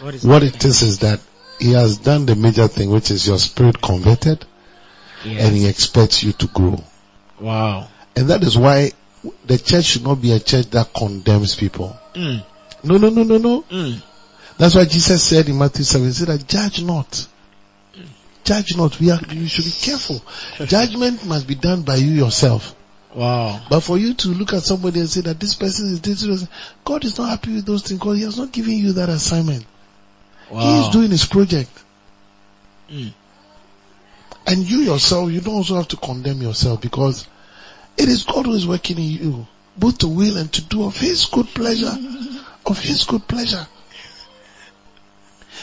What 0.00 0.14
is 0.14 0.24
What 0.24 0.42
it 0.42 0.64
is 0.64 0.82
is 0.82 0.98
that 1.00 1.20
He 1.58 1.72
has 1.72 1.98
done 1.98 2.26
the 2.26 2.34
major 2.34 2.68
thing, 2.68 2.90
which 2.90 3.10
is 3.10 3.26
your 3.26 3.38
spirit 3.38 3.80
converted, 3.80 4.44
Yes. 5.24 5.46
and 5.46 5.56
He 5.56 5.68
expects 5.68 6.22
you 6.22 6.32
to 6.32 6.46
grow. 6.48 6.82
Wow. 7.40 7.88
And 8.14 8.28
that 8.30 8.42
is 8.42 8.56
why 8.58 8.92
the 9.46 9.58
church 9.58 9.84
should 9.84 10.04
not 10.04 10.20
be 10.20 10.32
a 10.32 10.40
church 10.40 10.70
that 10.70 10.92
condemns 10.94 11.54
people. 11.54 11.96
Mm. 12.14 12.44
No, 12.84 12.98
no, 12.98 13.08
no, 13.10 13.22
no, 13.22 13.38
no. 13.38 13.62
Mm. 13.62 14.02
That's 14.58 14.74
why 14.74 14.84
Jesus 14.84 15.22
said 15.22 15.48
in 15.48 15.58
Matthew 15.58 15.84
7, 15.84 16.06
he 16.06 16.12
said 16.12 16.28
that 16.28 16.46
judge 16.46 16.82
not. 16.82 17.26
Judge 18.44 18.76
not. 18.76 18.98
We 19.00 19.10
are, 19.10 19.20
you 19.30 19.46
should 19.48 19.64
be 19.64 19.72
careful. 19.72 20.22
Judgment 20.66 21.26
must 21.26 21.46
be 21.46 21.56
done 21.56 21.82
by 21.82 21.96
you 21.96 22.12
yourself. 22.12 22.74
Wow. 23.14 23.60
But 23.68 23.80
for 23.80 23.98
you 23.98 24.14
to 24.14 24.28
look 24.28 24.52
at 24.52 24.62
somebody 24.62 25.00
and 25.00 25.08
say 25.08 25.22
that 25.22 25.40
this 25.40 25.54
person 25.54 25.86
is 25.86 26.00
this, 26.00 26.24
person- 26.24 26.48
God 26.84 27.04
is 27.04 27.18
not 27.18 27.30
happy 27.30 27.54
with 27.54 27.66
those 27.66 27.82
things 27.82 27.98
because 27.98 28.18
He 28.18 28.24
has 28.24 28.38
not 28.38 28.52
given 28.52 28.74
you 28.74 28.92
that 28.92 29.08
assignment. 29.08 29.64
Wow. 30.50 30.60
He 30.60 30.86
is 30.86 30.88
doing 30.92 31.10
His 31.10 31.26
project. 31.26 31.70
Mm. 32.90 33.12
And 34.46 34.70
you 34.70 34.78
yourself, 34.78 35.30
you 35.32 35.40
don't 35.40 35.54
also 35.54 35.76
have 35.76 35.88
to 35.88 35.96
condemn 35.96 36.40
yourself 36.40 36.80
because 36.80 37.26
it 37.96 38.08
is 38.08 38.22
God 38.22 38.46
who 38.46 38.52
is 38.52 38.66
working 38.66 38.98
in 38.98 39.04
you, 39.04 39.46
both 39.76 39.98
to 39.98 40.08
will 40.08 40.36
and 40.36 40.52
to 40.52 40.62
do 40.62 40.84
of 40.84 40.96
His 40.96 41.24
good 41.26 41.46
pleasure, 41.46 41.90
of 42.70 42.78
His 42.78 43.04
good 43.04 43.26
pleasure. 43.26 43.66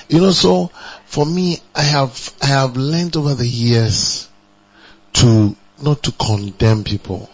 You 0.09 0.21
know, 0.21 0.31
so 0.31 0.67
for 1.05 1.25
me, 1.25 1.57
I 1.75 1.81
have, 1.81 2.33
I 2.41 2.47
have 2.47 2.75
learned 2.75 3.15
over 3.15 3.33
the 3.33 3.47
years 3.47 4.29
to 5.13 5.55
not 5.81 6.03
to 6.03 6.11
condemn 6.11 6.83
people. 6.83 7.29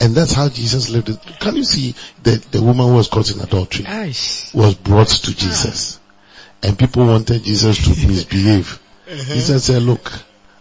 And 0.00 0.14
that's 0.14 0.32
how 0.32 0.48
Jesus 0.48 0.90
lived 0.90 1.08
it. 1.08 1.18
Can 1.40 1.56
you 1.56 1.64
see 1.64 1.94
the, 2.22 2.32
the 2.50 2.62
woman 2.62 2.86
who 2.86 2.94
was 2.94 3.08
caught 3.08 3.30
in 3.30 3.40
adultery? 3.40 3.84
Aish. 3.86 4.54
was 4.54 4.74
brought 4.74 5.08
to 5.08 5.34
Jesus. 5.34 5.98
Ah. 5.98 6.68
And 6.68 6.78
people 6.78 7.06
wanted 7.06 7.44
Jesus 7.44 7.82
to 7.84 7.90
misbehave. 8.06 8.80
Uh-huh. 9.10 9.34
Jesus 9.34 9.64
said, 9.64 9.82
look, 9.82 10.12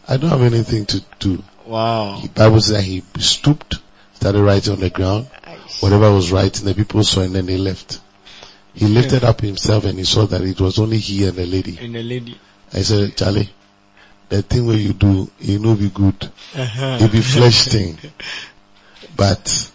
I 0.08 0.18
don't 0.18 0.30
have 0.30 0.41
anything 0.41 0.86
to 0.86 1.03
do. 1.20 1.43
Wow. 1.66 2.22
The 2.22 2.30
Bible 2.30 2.62
says 2.62 2.76
that 2.76 2.84
he 2.84 3.03
stooped, 3.20 3.80
started 4.14 4.41
writing 4.41 4.74
on 4.74 4.80
the 4.80 4.89
ground. 4.89 5.28
Whatever 5.82 6.11
was 6.11 6.32
writing, 6.32 6.66
the 6.66 6.74
people 6.74 7.03
saw 7.03 7.22
and 7.22 7.36
then 7.36 7.45
they 7.45 7.57
left. 7.57 7.99
He 8.74 8.88
lifted 8.88 9.24
up 9.24 9.39
himself 9.39 9.86
and 9.86 9.97
he 9.97 10.03
saw 10.05 10.26
that 10.26 10.41
it 10.41 10.59
was 10.59 10.80
only 10.80 10.97
he 10.97 11.26
and 11.26 11.38
the 11.38 11.45
lady. 11.45 11.78
And 11.80 11.95
the 11.95 12.03
lady. 12.03 12.38
I 12.74 12.82
said, 12.82 13.16
Charlie, 13.16 13.49
the 14.30 14.41
thing 14.41 14.66
where 14.66 14.76
you 14.76 14.93
do, 14.93 15.30
you 15.39 15.59
know 15.59 15.76
be 15.76 15.89
good. 15.89 16.30
Uh-huh. 16.55 16.97
It 17.01 17.11
be 17.11 17.22
flesh 17.22 17.66
thing. 17.66 17.97
But 19.16 19.72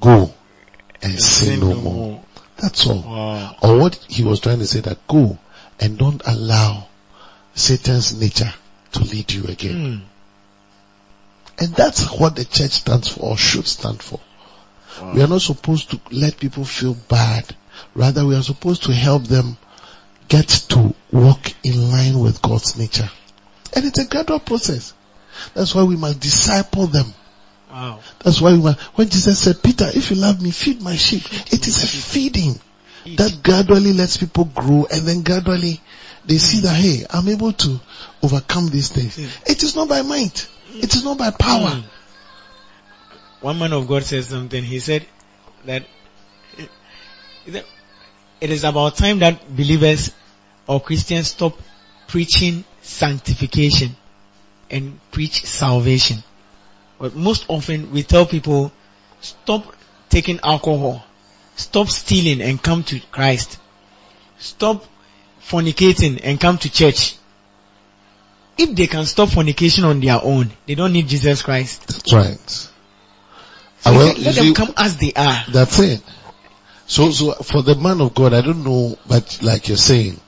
go 0.00 0.32
and 1.02 1.20
sin 1.20 1.60
no 1.60 1.74
more. 1.74 2.24
That's 2.56 2.86
all. 2.86 3.02
Wow. 3.02 3.56
Or 3.62 3.78
what 3.78 3.94
he 4.08 4.24
was 4.24 4.40
trying 4.40 4.60
to 4.60 4.66
say 4.66 4.80
that 4.80 5.06
go 5.06 5.38
and 5.78 5.98
don't 5.98 6.22
allow 6.26 6.88
Satan's 7.54 8.18
nature 8.18 8.52
to 8.92 9.00
lead 9.00 9.32
you 9.32 9.44
again. 9.44 9.74
Mm. 9.74 10.00
And 11.60 11.74
that's 11.74 12.10
what 12.10 12.36
the 12.36 12.44
church 12.44 12.70
stands 12.70 13.08
for 13.08 13.32
or 13.32 13.36
should 13.36 13.66
stand 13.66 14.02
for. 14.02 14.20
We 15.14 15.22
are 15.22 15.28
not 15.28 15.42
supposed 15.42 15.90
to 15.90 16.00
let 16.10 16.38
people 16.38 16.64
feel 16.64 16.94
bad. 16.94 17.54
Rather 17.94 18.26
we 18.26 18.36
are 18.36 18.42
supposed 18.42 18.84
to 18.84 18.92
help 18.92 19.24
them 19.24 19.56
get 20.28 20.48
to 20.48 20.94
walk 21.12 21.52
in 21.64 21.90
line 21.90 22.18
with 22.18 22.42
God's 22.42 22.78
nature. 22.78 23.08
And 23.74 23.84
it's 23.84 23.98
a 23.98 24.06
gradual 24.06 24.40
process. 24.40 24.94
That's 25.54 25.74
why 25.74 25.84
we 25.84 25.96
must 25.96 26.20
disciple 26.20 26.86
them. 26.86 27.06
Wow. 27.70 28.00
That's 28.24 28.40
why 28.40 28.52
we 28.52 28.58
must, 28.58 28.80
when 28.96 29.08
Jesus 29.08 29.38
said, 29.38 29.62
Peter, 29.62 29.86
if 29.88 30.10
you 30.10 30.16
love 30.16 30.42
me, 30.42 30.50
feed 30.50 30.82
my 30.82 30.96
sheep. 30.96 31.22
It 31.52 31.66
is 31.66 31.82
a 31.82 31.86
feeding 31.86 32.58
that 33.16 33.40
gradually 33.42 33.92
lets 33.92 34.16
people 34.16 34.44
grow 34.44 34.86
and 34.90 35.02
then 35.02 35.22
gradually 35.22 35.80
they 36.26 36.38
see 36.38 36.60
that, 36.60 36.74
hey, 36.74 37.06
I'm 37.08 37.28
able 37.28 37.52
to 37.52 37.80
overcome 38.22 38.68
these 38.68 38.90
things. 38.90 39.16
It 39.46 39.62
is 39.62 39.76
not 39.76 39.88
by 39.88 40.02
might. 40.02 40.48
It 40.74 40.94
is 40.94 41.04
not 41.04 41.16
by 41.18 41.30
power. 41.30 41.70
Mm. 41.70 41.84
One 43.40 43.58
man 43.58 43.72
of 43.72 43.86
God 43.86 44.02
said 44.02 44.24
something. 44.24 44.64
He 44.64 44.80
said 44.80 45.06
that 45.64 45.86
that 47.46 47.64
it 48.40 48.50
is 48.50 48.64
about 48.64 48.96
time 48.96 49.20
that 49.20 49.56
believers 49.56 50.12
or 50.66 50.80
Christians 50.80 51.28
stop 51.28 51.58
preaching 52.08 52.64
sanctification 52.82 53.96
and 54.70 54.98
preach 55.10 55.44
salvation. 55.44 56.22
But 56.98 57.14
most 57.14 57.46
often 57.48 57.92
we 57.92 58.02
tell 58.02 58.26
people 58.26 58.72
stop 59.20 59.74
taking 60.08 60.40
alcohol, 60.42 61.04
stop 61.56 61.88
stealing 61.88 62.42
and 62.42 62.62
come 62.62 62.82
to 62.84 63.00
Christ, 63.12 63.58
stop 64.38 64.84
fornicating 65.40 66.20
and 66.22 66.40
come 66.40 66.58
to 66.58 66.70
church. 66.70 67.16
If 68.56 68.74
they 68.74 68.88
can 68.88 69.06
stop 69.06 69.28
fornication 69.28 69.84
on 69.84 70.00
their 70.00 70.18
own, 70.20 70.50
they 70.66 70.74
don't 70.74 70.92
need 70.92 71.06
Jesus 71.06 71.42
Christ. 71.42 71.86
That's 71.86 72.12
right. 72.12 72.68
So 73.80 73.92
well, 73.92 74.06
let 74.08 74.34
them 74.34 74.44
see, 74.44 74.54
come 74.54 74.74
as 74.76 74.96
they 74.96 75.12
are. 75.14 75.44
That's 75.52 75.78
it. 75.78 76.02
So, 76.86 77.10
so 77.10 77.32
for 77.34 77.62
the 77.62 77.74
man 77.74 78.00
of 78.00 78.14
God, 78.14 78.32
I 78.32 78.40
don't 78.40 78.64
know, 78.64 78.98
but 79.06 79.40
like 79.42 79.68
you're 79.68 79.76
saying, 79.76 80.18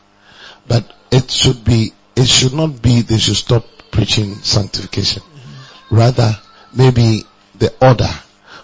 but 0.68 0.84
it 1.10 1.30
should 1.30 1.64
be, 1.64 1.92
it 2.14 2.26
should 2.26 2.52
not 2.52 2.80
be 2.82 3.00
they 3.02 3.18
should 3.18 3.36
stop 3.36 3.64
preaching 3.90 4.34
sanctification. 4.36 5.22
Mm-hmm. 5.22 5.96
Rather, 5.96 6.32
maybe 6.74 7.24
the 7.58 7.72
order. 7.80 8.10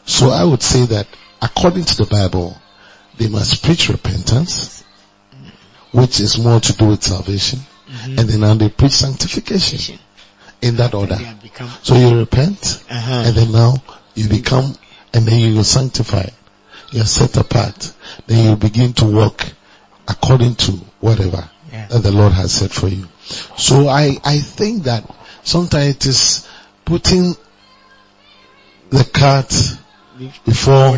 So 0.05 0.30
I 0.30 0.45
would 0.45 0.62
say 0.62 0.84
that 0.87 1.07
according 1.43 1.84
to 1.84 1.97
the 1.97 2.07
Bible, 2.07 2.57
they 3.16 3.28
must 3.28 3.62
preach 3.64 3.89
repentance, 3.89 4.84
mm-hmm. 5.34 5.99
which 6.01 6.20
is 6.20 6.39
more 6.39 6.61
to 6.61 6.72
do 6.74 6.89
with 6.89 7.03
salvation, 7.03 7.61
mm-hmm. 7.89 8.18
and 8.18 8.28
then 8.28 8.41
now 8.41 8.55
they 8.55 8.68
preach 8.68 8.93
sanctification 8.93 9.99
in 10.62 10.76
that 10.76 10.95
order. 10.95 11.18
So 11.82 11.97
you 11.97 12.18
repent, 12.18 12.82
Uh-huh. 12.91 13.22
and 13.26 13.34
then 13.34 13.53
now 13.53 13.74
you 14.16 14.28
become, 14.28 14.74
and 15.14 15.24
then 15.26 15.38
you 15.38 15.54
will 15.56 15.64
sanctify. 15.64 16.26
You 16.90 17.02
are 17.02 17.06
set 17.06 17.36
apart. 17.36 17.92
Then 18.26 18.50
you 18.50 18.56
begin 18.56 18.92
to 18.94 19.04
walk 19.06 19.44
according 20.08 20.54
to 20.56 20.72
whatever 21.00 21.48
Yeah. 21.72 21.86
that 21.88 22.02
the 22.02 22.12
Lord 22.12 22.32
has 22.32 22.52
said 22.52 22.70
for 22.70 22.88
you. 22.88 23.06
So 23.56 23.88
I, 23.88 24.16
I 24.24 24.38
think 24.38 24.84
that 24.84 25.04
sometimes 25.42 25.96
it 25.96 26.06
is 26.06 26.48
putting 26.84 27.34
the 28.90 29.04
cart 29.04 29.48
before, 30.44 30.96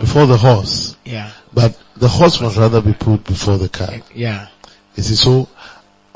before 0.00 0.26
the 0.26 0.36
horse. 0.36 0.96
yeah, 1.04 1.30
But 1.54 1.78
the 1.96 2.08
horse 2.08 2.40
must 2.40 2.56
rather 2.56 2.80
be 2.80 2.92
put 2.92 3.22
before 3.24 3.56
the 3.56 3.68
cart. 3.68 4.02
yeah, 4.14 4.48
You 4.96 5.02
see, 5.04 5.14
so 5.14 5.48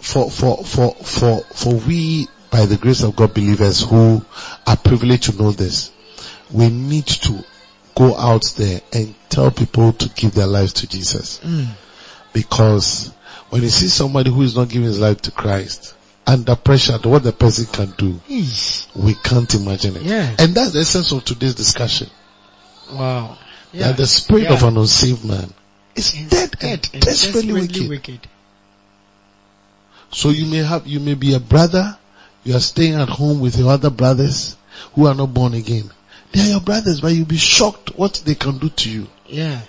for, 0.00 0.28
for, 0.28 0.64
for, 0.64 0.94
for, 0.96 1.40
for 1.40 1.74
we, 1.74 2.26
by 2.50 2.66
the 2.66 2.76
grace 2.76 3.04
of 3.04 3.14
God 3.14 3.32
believers 3.32 3.82
who 3.84 4.24
are 4.66 4.76
privileged 4.76 5.30
to 5.30 5.36
know 5.40 5.52
this, 5.52 5.91
we 6.52 6.68
need 6.68 7.06
to 7.06 7.44
go 7.94 8.14
out 8.16 8.44
there 8.56 8.80
and 8.92 9.14
tell 9.28 9.50
people 9.50 9.92
to 9.94 10.08
give 10.10 10.32
their 10.34 10.46
lives 10.46 10.72
to 10.74 10.86
Jesus. 10.88 11.40
Mm. 11.40 11.68
Because 12.32 13.12
when 13.50 13.62
you 13.62 13.68
see 13.68 13.88
somebody 13.88 14.30
who 14.30 14.42
is 14.42 14.56
not 14.56 14.68
giving 14.68 14.86
his 14.88 15.00
life 15.00 15.20
to 15.22 15.30
Christ, 15.30 15.94
under 16.26 16.54
pressure, 16.56 16.98
to 16.98 17.08
what 17.08 17.22
the 17.22 17.32
person 17.32 17.66
can 17.66 17.90
do, 17.96 18.12
Eesh. 18.28 18.86
we 18.96 19.14
can't 19.14 19.52
imagine 19.54 19.96
it. 19.96 20.02
Yeah. 20.02 20.34
And 20.38 20.54
that's 20.54 20.72
the 20.72 20.80
essence 20.80 21.12
of 21.12 21.24
today's 21.24 21.54
discussion. 21.54 22.08
Wow. 22.92 23.38
Yeah. 23.72 23.88
That 23.88 23.96
the 23.96 24.06
spirit 24.06 24.44
Yeah. 24.44 24.54
of 24.54 24.62
an 24.62 24.76
unsaved 24.76 25.24
man 25.24 25.52
is 25.94 26.14
It's 26.14 26.28
dead 26.30 26.56
and 26.62 26.82
desperately 27.00 27.52
wicked. 27.52 27.88
wicked. 27.88 28.20
So 30.10 30.28
you 30.30 30.46
may 30.46 30.58
have, 30.58 30.86
you 30.86 31.00
may 31.00 31.14
be 31.14 31.34
a 31.34 31.40
brother, 31.40 31.96
you 32.44 32.54
are 32.54 32.60
staying 32.60 32.94
at 32.94 33.08
home 33.08 33.40
with 33.40 33.56
your 33.58 33.70
other 33.70 33.90
brothers 33.90 34.56
who 34.94 35.06
are 35.06 35.14
not 35.14 35.32
born 35.32 35.54
again. 35.54 35.90
They 36.32 36.40
are 36.40 36.50
your 36.52 36.60
brothers, 36.60 37.00
but 37.00 37.08
you'll 37.08 37.26
be 37.26 37.36
shocked 37.36 37.96
what 37.96 38.22
they 38.24 38.34
can 38.34 38.58
do 38.58 38.68
to 38.68 38.90
you. 38.90 39.06
Yeah. 39.26 39.60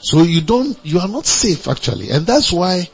So 0.00 0.22
you 0.22 0.40
don't, 0.40 0.78
you 0.84 1.00
are 1.00 1.08
not 1.08 1.26
safe 1.26 1.68
actually. 1.68 2.10
And 2.10 2.26
that's 2.26 2.52
why 2.52 2.88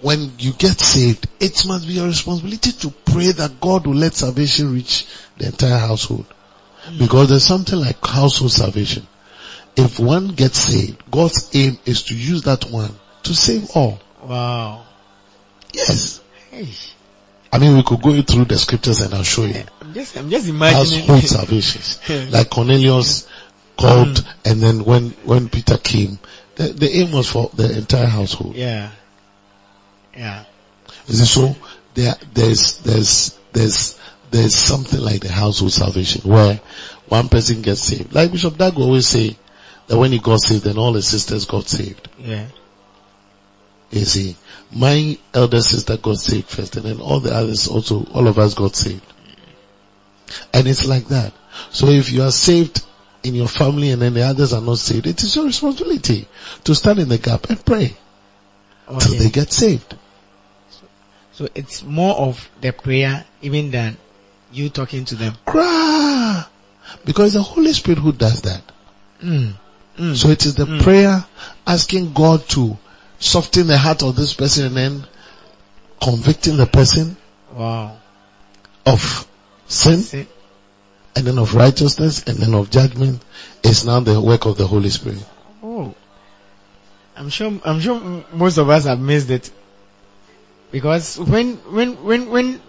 when 0.00 0.32
you 0.38 0.52
get 0.52 0.78
saved, 0.80 1.26
it 1.40 1.66
must 1.66 1.86
be 1.86 1.94
your 1.94 2.06
responsibility 2.06 2.72
to 2.72 2.90
pray 2.90 3.32
that 3.32 3.60
God 3.60 3.86
will 3.86 3.94
let 3.94 4.14
salvation 4.14 4.72
reach 4.72 5.06
the 5.36 5.46
entire 5.46 5.78
household. 5.78 6.26
Hmm. 6.84 6.98
Because 6.98 7.28
there's 7.28 7.44
something 7.44 7.78
like 7.78 8.04
household 8.04 8.52
salvation. 8.52 9.06
If 9.76 9.98
one 9.98 10.28
gets 10.28 10.58
saved, 10.58 11.10
God's 11.10 11.50
aim 11.54 11.78
is 11.84 12.04
to 12.04 12.16
use 12.16 12.42
that 12.42 12.70
one 12.70 12.94
to 13.24 13.34
save 13.34 13.70
all. 13.74 14.00
Wow. 14.22 14.84
Yes. 15.72 16.20
Eesh. 16.52 16.92
I 17.52 17.58
mean, 17.58 17.76
we 17.76 17.82
could 17.82 18.00
go 18.00 18.20
through 18.22 18.44
the 18.44 18.58
scriptures 18.58 19.00
and 19.00 19.12
I'll 19.14 19.22
show 19.22 19.44
you. 19.44 19.64
I'm 19.90 19.94
just, 19.94 20.16
I'm 20.16 20.30
just 20.30 20.48
imagining. 20.48 21.04
Household 21.04 21.22
salvations. 21.24 22.00
Like 22.32 22.48
Cornelius 22.48 23.26
called 23.76 24.18
Mm. 24.18 24.34
and 24.44 24.62
then 24.62 24.84
when, 24.84 25.10
when 25.24 25.48
Peter 25.48 25.76
came, 25.78 26.20
the, 26.54 26.64
the 26.68 26.88
aim 26.98 27.10
was 27.10 27.28
for 27.28 27.50
the 27.54 27.76
entire 27.78 28.06
household. 28.06 28.54
Yeah. 28.54 28.90
Yeah. 30.16 30.44
Is 31.08 31.20
it 31.20 31.26
so? 31.26 31.56
There, 31.94 32.14
there's, 32.32 32.78
there's, 32.78 33.36
there's, 33.52 33.98
there's 34.30 34.54
something 34.54 35.00
like 35.00 35.22
the 35.22 35.32
household 35.32 35.72
salvation 35.72 36.30
where 36.30 36.60
one 37.08 37.28
person 37.28 37.62
gets 37.62 37.82
saved. 37.82 38.14
Like 38.14 38.30
Bishop 38.30 38.56
Dag 38.56 38.74
will 38.74 38.84
always 38.84 39.08
say 39.08 39.36
that 39.88 39.98
when 39.98 40.12
he 40.12 40.20
got 40.20 40.38
saved, 40.40 40.62
then 40.64 40.78
all 40.78 40.92
his 40.94 41.08
sisters 41.08 41.46
got 41.46 41.66
saved. 41.68 42.08
Yeah. 42.16 42.46
You 43.90 44.04
see, 44.04 44.36
my 44.72 45.18
elder 45.34 45.60
sister 45.60 45.96
got 45.96 46.18
saved 46.18 46.48
first 46.48 46.76
and 46.76 46.84
then 46.84 47.00
all 47.00 47.18
the 47.18 47.34
others 47.34 47.66
also, 47.66 48.04
all 48.14 48.28
of 48.28 48.38
us 48.38 48.54
got 48.54 48.76
saved. 48.76 49.02
And 50.52 50.66
it's 50.66 50.86
like 50.86 51.08
that. 51.08 51.32
So 51.70 51.88
if 51.88 52.12
you 52.12 52.22
are 52.22 52.30
saved 52.32 52.84
in 53.22 53.34
your 53.34 53.48
family 53.48 53.90
and 53.90 54.00
then 54.00 54.14
the 54.14 54.22
others 54.22 54.52
are 54.52 54.60
not 54.62 54.78
saved, 54.78 55.06
it 55.06 55.22
is 55.22 55.34
your 55.36 55.46
responsibility 55.46 56.28
to 56.64 56.74
stand 56.74 56.98
in 56.98 57.08
the 57.08 57.18
gap 57.18 57.50
and 57.50 57.64
pray 57.64 57.96
till 58.98 59.18
they 59.18 59.30
get 59.30 59.52
saved. 59.52 59.96
So 61.32 61.48
it's 61.54 61.82
more 61.82 62.14
of 62.16 62.50
the 62.60 62.72
prayer 62.72 63.24
even 63.42 63.70
than 63.70 63.96
you 64.52 64.68
talking 64.68 65.04
to 65.06 65.14
them. 65.14 65.34
Cry! 65.46 66.44
Because 67.04 67.34
the 67.34 67.42
Holy 67.42 67.72
Spirit 67.72 67.98
who 67.98 68.12
does 68.12 68.42
that. 68.42 68.62
Mm. 69.22 69.54
Mm. 69.98 70.16
So 70.16 70.28
it 70.28 70.44
is 70.44 70.54
the 70.54 70.66
Mm. 70.66 70.82
prayer 70.82 71.24
asking 71.66 72.12
God 72.12 72.48
to 72.50 72.76
soften 73.18 73.66
the 73.66 73.78
heart 73.78 74.02
of 74.02 74.16
this 74.16 74.34
person 74.34 74.66
and 74.66 74.76
then 74.76 75.06
convicting 76.02 76.56
the 76.56 76.66
person 76.66 77.16
wow. 77.54 77.96
of 78.86 79.26
sin 79.70 80.26
and 81.16 81.26
then 81.26 81.38
of 81.38 81.54
righteousness 81.54 82.24
and 82.24 82.38
then 82.38 82.54
of 82.54 82.70
judgment 82.70 83.22
is 83.62 83.86
now 83.86 84.00
the 84.00 84.20
work 84.20 84.46
of 84.46 84.56
the 84.56 84.66
Holy 84.66 84.90
Spirit. 84.90 85.24
Oh. 85.62 85.94
I'm 87.16 87.28
sure, 87.28 87.52
I'm 87.64 87.80
sure 87.80 88.24
most 88.32 88.58
of 88.58 88.68
us 88.68 88.84
have 88.84 89.00
missed 89.00 89.30
it. 89.30 89.50
Because 90.70 91.18
when, 91.18 91.56
when, 91.56 92.02
when, 92.04 92.30
when 92.30 92.60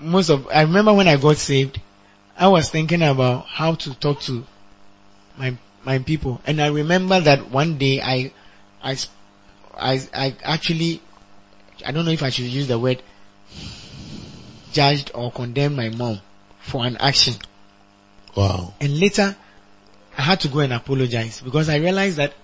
most 0.00 0.30
of, 0.30 0.48
I 0.48 0.62
remember 0.62 0.92
when 0.92 1.08
I 1.08 1.16
got 1.16 1.36
saved, 1.36 1.80
I 2.36 2.48
was 2.48 2.70
thinking 2.70 3.02
about 3.02 3.46
how 3.46 3.74
to 3.74 3.94
talk 3.94 4.20
to 4.22 4.44
my, 5.36 5.56
my 5.84 5.98
people. 5.98 6.40
And 6.46 6.60
I 6.60 6.68
remember 6.68 7.20
that 7.20 7.50
one 7.50 7.78
day 7.78 8.00
I, 8.00 8.32
I, 8.82 8.96
I, 9.76 10.00
I 10.14 10.36
actually, 10.42 11.02
I 11.84 11.92
don't 11.92 12.04
know 12.04 12.12
if 12.12 12.22
I 12.22 12.30
should 12.30 12.46
use 12.46 12.68
the 12.68 12.78
word, 12.78 13.02
judged 14.72 15.10
or 15.14 15.30
condemned 15.30 15.76
my 15.76 15.88
mom 15.90 16.20
for 16.60 16.84
an 16.84 16.96
action. 16.98 17.34
Wow. 18.36 18.74
And 18.80 18.98
later, 18.98 19.36
I 20.16 20.22
had 20.22 20.40
to 20.40 20.48
go 20.48 20.60
and 20.60 20.72
apologize 20.72 21.40
because 21.40 21.68
I 21.68 21.76
realized 21.76 22.18
that 22.18 22.34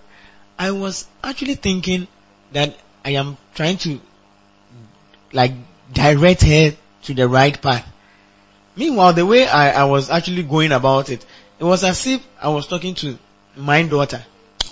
I 0.59 0.71
was 0.71 1.07
actually 1.23 1.55
thinking 1.55 2.09
that 2.53 2.77
I 3.05 3.11
am 3.11 3.37
trying 3.55 3.77
to 3.79 4.01
like 5.33 5.53
direct 5.93 6.43
her 6.43 6.73
to 7.05 7.15
the 7.15 7.29
right 7.29 7.61
path. 7.61 7.87
Meanwhile, 8.75 9.15
the 9.15 9.25
way 9.25 9.47
I, 9.47 9.83
I 9.83 9.85
was 9.85 10.11
actually 10.11 10.43
going 10.43 10.73
about 10.73 11.11
it, 11.11 11.25
it 11.59 11.65
was 11.65 11.85
as 11.85 12.07
if 12.07 12.27
I 12.41 12.49
was 12.49 12.67
talking 12.67 12.95
to 12.97 13.19
my 13.57 13.83
daughter. 13.85 14.25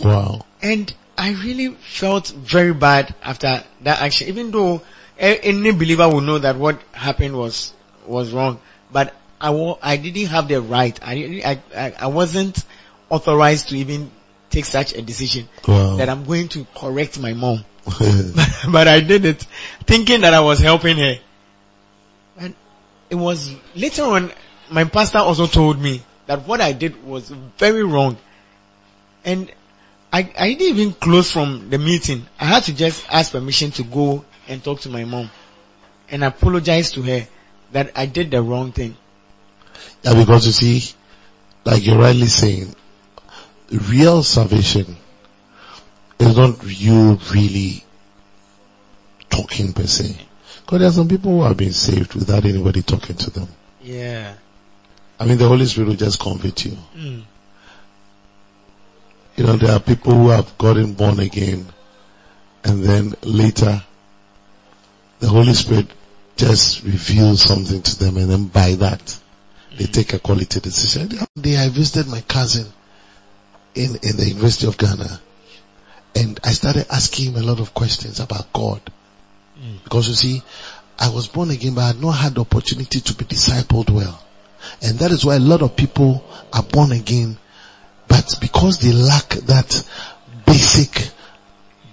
Wow. 0.03 0.45
And 0.61 0.93
I 1.17 1.33
really 1.33 1.69
felt 1.69 2.29
very 2.29 2.75
bad 2.75 3.15
after 3.23 3.63
that 3.83 4.03
action, 4.03 4.29
even 4.29 4.51
though 4.51 4.83
Eh, 5.19 5.39
any 5.43 5.73
believer 5.73 6.09
will 6.09 6.21
know 6.21 6.39
that 6.39 6.57
what 6.57 6.81
happened 6.93 7.37
was, 7.37 7.73
was 8.07 8.33
wrong. 8.33 8.61
But 8.93 9.15
I 9.41 9.77
I 9.83 9.97
didn't 9.97 10.27
have 10.27 10.49
the 10.49 10.61
right. 10.61 10.99
I, 11.03 11.61
I, 11.77 11.93
I, 12.01 12.07
wasn't 12.07 12.65
authorized 13.11 13.69
to 13.69 13.77
even 13.77 14.11
take 14.51 14.65
such 14.65 14.95
a 14.95 15.03
decision 15.03 15.49
Wow. 15.69 15.97
that 15.97 16.09
I'm 16.09 16.25
going 16.25 16.49
to 16.49 16.67
correct 16.75 17.19
my 17.21 17.35
mom. 17.35 17.65
but 18.73 18.89
I 18.89 19.01
did 19.01 19.25
it 19.25 19.43
thinking 19.87 20.23
that 20.23 20.33
I 20.33 20.41
was 20.41 20.61
helping 20.61 20.97
her. 20.97 21.17
And 22.39 22.55
it 23.11 23.17
was 23.17 23.55
later 23.75 24.05
on, 24.05 24.33
my 24.71 24.85
pastor 24.85 25.19
also 25.19 25.47
told 25.47 25.79
me 25.81 26.03
that 26.27 26.47
what 26.49 26.61
I 26.61 26.73
did 26.73 27.05
was 27.05 27.29
very 27.59 27.85
wrong. 27.85 28.17
And 29.25 29.53
I, 30.13 30.31
I 30.39 30.55
didn't 30.55 30.79
even 30.79 30.93
close 30.93 31.31
from 31.31 31.71
the 31.71 31.79
meeting. 31.79 32.27
I 32.41 32.47
had 32.47 32.63
to 32.65 32.75
just 32.75 33.05
ask 33.11 33.33
permission 33.33 33.73
to 33.73 33.83
go 33.83 34.25
and 34.49 34.63
talk 34.63 34.81
to 34.81 34.91
my 34.91 35.05
mom 35.05 35.31
and 36.09 36.25
apologize 36.25 36.93
to 36.93 37.03
her 37.03 37.27
that 37.73 37.93
I 37.97 38.07
did 38.07 38.31
the 38.31 38.43
wrong 38.43 38.73
thing. 38.73 38.97
yeah, 40.03 40.15
because 40.15 40.47
you 40.47 40.53
see, 40.53 40.95
like 41.65 41.85
you're 41.85 41.99
rightly 41.99 42.27
saying, 42.27 42.75
real 43.71 44.23
salvation 44.23 44.97
is 46.19 46.37
not 46.37 46.63
you 46.65 47.19
really 47.33 47.85
talking 49.31 49.73
per 49.73 49.87
se. 49.87 50.17
Because 50.61 50.79
there 50.79 50.89
are 50.89 50.93
some 50.93 51.09
people 51.09 51.33
who 51.33 51.43
have 51.43 51.57
been 51.57 51.73
saved 51.73 52.15
without 52.15 52.45
anybody 52.45 52.83
talking 52.83 53.17
to 53.17 53.31
them. 53.31 53.49
Yeah. 53.83 54.35
I 55.19 55.27
mean, 55.27 55.39
the 55.39 55.49
Holy 55.49 55.67
Spirit 55.67 55.89
will 55.89 55.97
just 55.97 56.21
convict 56.21 56.65
you. 56.65 56.77
Mm. 56.97 57.23
You 59.37 59.45
know, 59.45 59.57
there 59.57 59.75
are 59.75 59.81
people 59.81 60.13
who 60.15 60.29
have 60.29 60.57
gotten 60.59 60.95
born 60.95 61.21
again 61.21 61.67
and 62.63 62.83
then 62.83 63.15
later 63.23 63.83
the 65.25 65.31
Holy 65.31 65.55
Spirit 65.55 65.87
just 66.37 66.83
reveals 66.85 67.41
something 67.41 67.81
to 67.81 67.99
them 67.99 68.19
and 68.19 68.31
then 68.31 68.45
by 68.47 68.75
that 68.75 69.19
they 69.79 69.87
take 69.87 70.13
a 70.13 70.19
quality 70.19 70.61
decision. 70.61 71.09
The 71.09 71.17
other 71.17 71.41
day 71.41 71.57
I 71.57 71.71
visited 71.71 72.11
my 72.11 72.21
cousin 72.21 72.67
in, 73.75 73.97
in 74.03 74.19
the 74.19 74.27
University 74.29 74.67
of 74.67 74.77
Ghana 74.77 75.19
and 76.15 76.39
I 76.45 76.51
started 76.51 76.87
asking 76.91 77.33
him 77.33 77.43
a 77.43 77.47
lot 77.47 77.59
of 77.59 77.73
questions 77.73 78.21
about 78.21 78.53
God. 78.53 78.83
Because 79.83 80.09
you 80.09 80.15
see, 80.15 80.43
I 80.99 81.09
was 81.09 81.27
born 81.29 81.51
again 81.51 81.75
but 81.75 81.81
I 81.81 81.87
had 81.87 82.03
not 82.03 82.13
had 82.13 82.35
the 82.35 82.43
opportunity 82.43 83.01
to 83.01 83.15
be 83.15 83.25
discipled 83.25 83.89
well. 83.89 84.23
And 84.83 84.99
that 84.99 85.11
is 85.11 85.25
why 85.25 85.37
a 85.37 85.41
lot 85.41 85.63
of 85.63 85.75
people 85.75 86.23
are 86.53 86.63
born 86.63 86.93
again 86.93 87.39
but 88.09 88.35
because 88.43 88.79
they 88.81 88.93
lack 88.93 89.31
that 89.31 89.89
basic 90.45 91.09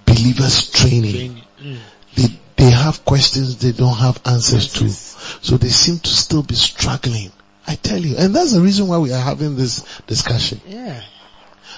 believers 0.06 0.70
training, 0.70 1.42
Mm. 1.62 1.78
they, 2.16 2.41
they 2.56 2.70
have 2.70 3.06
questions 3.06 3.58
they 3.58 3.72
don't 3.72 3.98
have 3.98 4.22
answers 4.26 4.74
to. 4.74 4.90
So 4.90 5.58
they 5.58 5.70
seem 5.70 6.00
to 6.00 6.10
still 6.10 6.44
be 6.44 6.56
struggling. 6.56 7.32
I 7.68 7.76
tell 7.76 8.00
you. 8.00 8.18
And 8.18 8.36
that's 8.36 8.54
the 8.54 8.62
reason 8.62 8.88
why 8.88 8.98
we 8.98 9.14
are 9.14 9.22
having 9.22 9.56
this 9.56 9.84
discussion. 10.08 10.62
Yeah. 10.66 11.02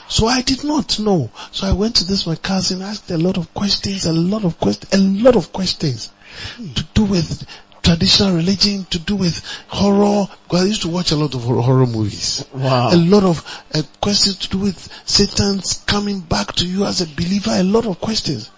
So 0.08 0.28
I 0.28 0.42
did 0.42 0.64
not 0.64 1.00
know. 1.00 1.32
So 1.52 1.68
I 1.68 1.74
went 1.74 1.98
to 1.98 2.06
this 2.06 2.28
my 2.28 2.36
cousin, 2.36 2.82
asked 2.82 3.10
a 3.12 3.18
lot 3.18 3.38
of 3.38 3.54
questions, 3.54 4.06
a 4.06 4.14
lot 4.14 4.44
of 4.46 4.60
questions, 4.60 4.94
a 4.94 4.98
lot 5.00 5.36
of 5.36 5.52
questions 5.52 6.12
to 6.58 6.84
do 6.94 7.06
with 7.06 7.46
traditional 7.82 8.36
religion, 8.36 8.86
to 8.92 9.00
do 9.00 9.16
with 9.16 9.44
horror. 9.68 10.28
Because 10.44 10.62
I 10.62 10.66
used 10.66 10.82
to 10.84 10.90
watch 10.90 11.12
a 11.12 11.16
lot 11.16 11.36
of 11.36 11.44
horror 11.44 11.86
movies. 11.86 12.46
Wow. 12.54 12.90
A 12.94 12.98
lot 12.98 13.24
of 13.24 13.64
uh, 13.74 13.82
questions 14.02 14.38
to 14.40 14.50
do 14.50 14.60
with 14.60 14.90
Satan's 15.06 15.84
coming 15.86 16.20
back 16.22 16.54
to 16.54 16.66
you 16.66 16.86
as 16.86 17.02
a 17.02 17.08
believer. 17.08 17.52
A 17.52 17.64
lot 17.64 17.86
of 17.86 18.00
questions. 18.00 18.50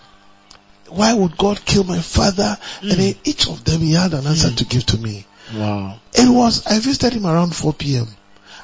Why 0.90 1.14
would 1.14 1.38
God 1.38 1.64
kill 1.66 1.84
my 1.84 2.00
father? 2.00 2.58
And 2.82 2.92
then 2.92 3.16
each 3.24 3.48
of 3.48 3.64
them 3.64 3.82
he 3.82 3.94
had 3.94 4.14
an 4.14 4.26
answer 4.26 4.52
to 4.52 4.66
give 4.66 4.86
to 4.88 4.98
me. 4.98 5.26
Wow. 5.54 6.00
It 6.14 6.30
was, 6.30 6.66
I 6.68 6.80
visited 6.80 7.14
him 7.14 7.26
around 7.26 7.56
4 7.56 7.74
p.m. 7.74 8.08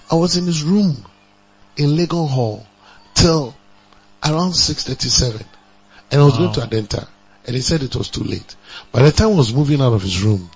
I 0.10 0.16
was 0.16 0.38
in 0.38 0.46
his 0.46 0.64
room 0.64 1.06
in 1.78 1.92
Legon 1.92 2.30
Hall 2.30 2.66
till 3.14 3.56
around 4.24 4.52
6.37. 4.52 5.44
And 6.12 6.22
I 6.22 6.24
was 6.26 6.38
going 6.38 6.54
to 6.54 6.62
Adenta. 6.62 7.08
And 7.46 7.56
he 7.56 7.62
said 7.62 7.82
it 7.82 7.96
was 7.96 8.10
too 8.10 8.24
late. 8.24 8.56
By 8.92 9.04
the 9.04 9.12
time 9.12 9.30
I 9.30 9.36
was 9.36 9.54
moving 9.54 9.82
out 9.82 9.94
of 9.94 10.02
his 10.02 10.22
room, 10.22 10.50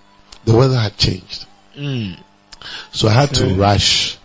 the 0.44 0.54
weather 0.56 0.78
had 0.78 0.98
changed. 0.98 1.46
Mm. 1.76 2.20
So 2.92 3.08
I 3.08 3.12
had 3.12 3.34
to 3.36 3.56
rush. 3.56 4.18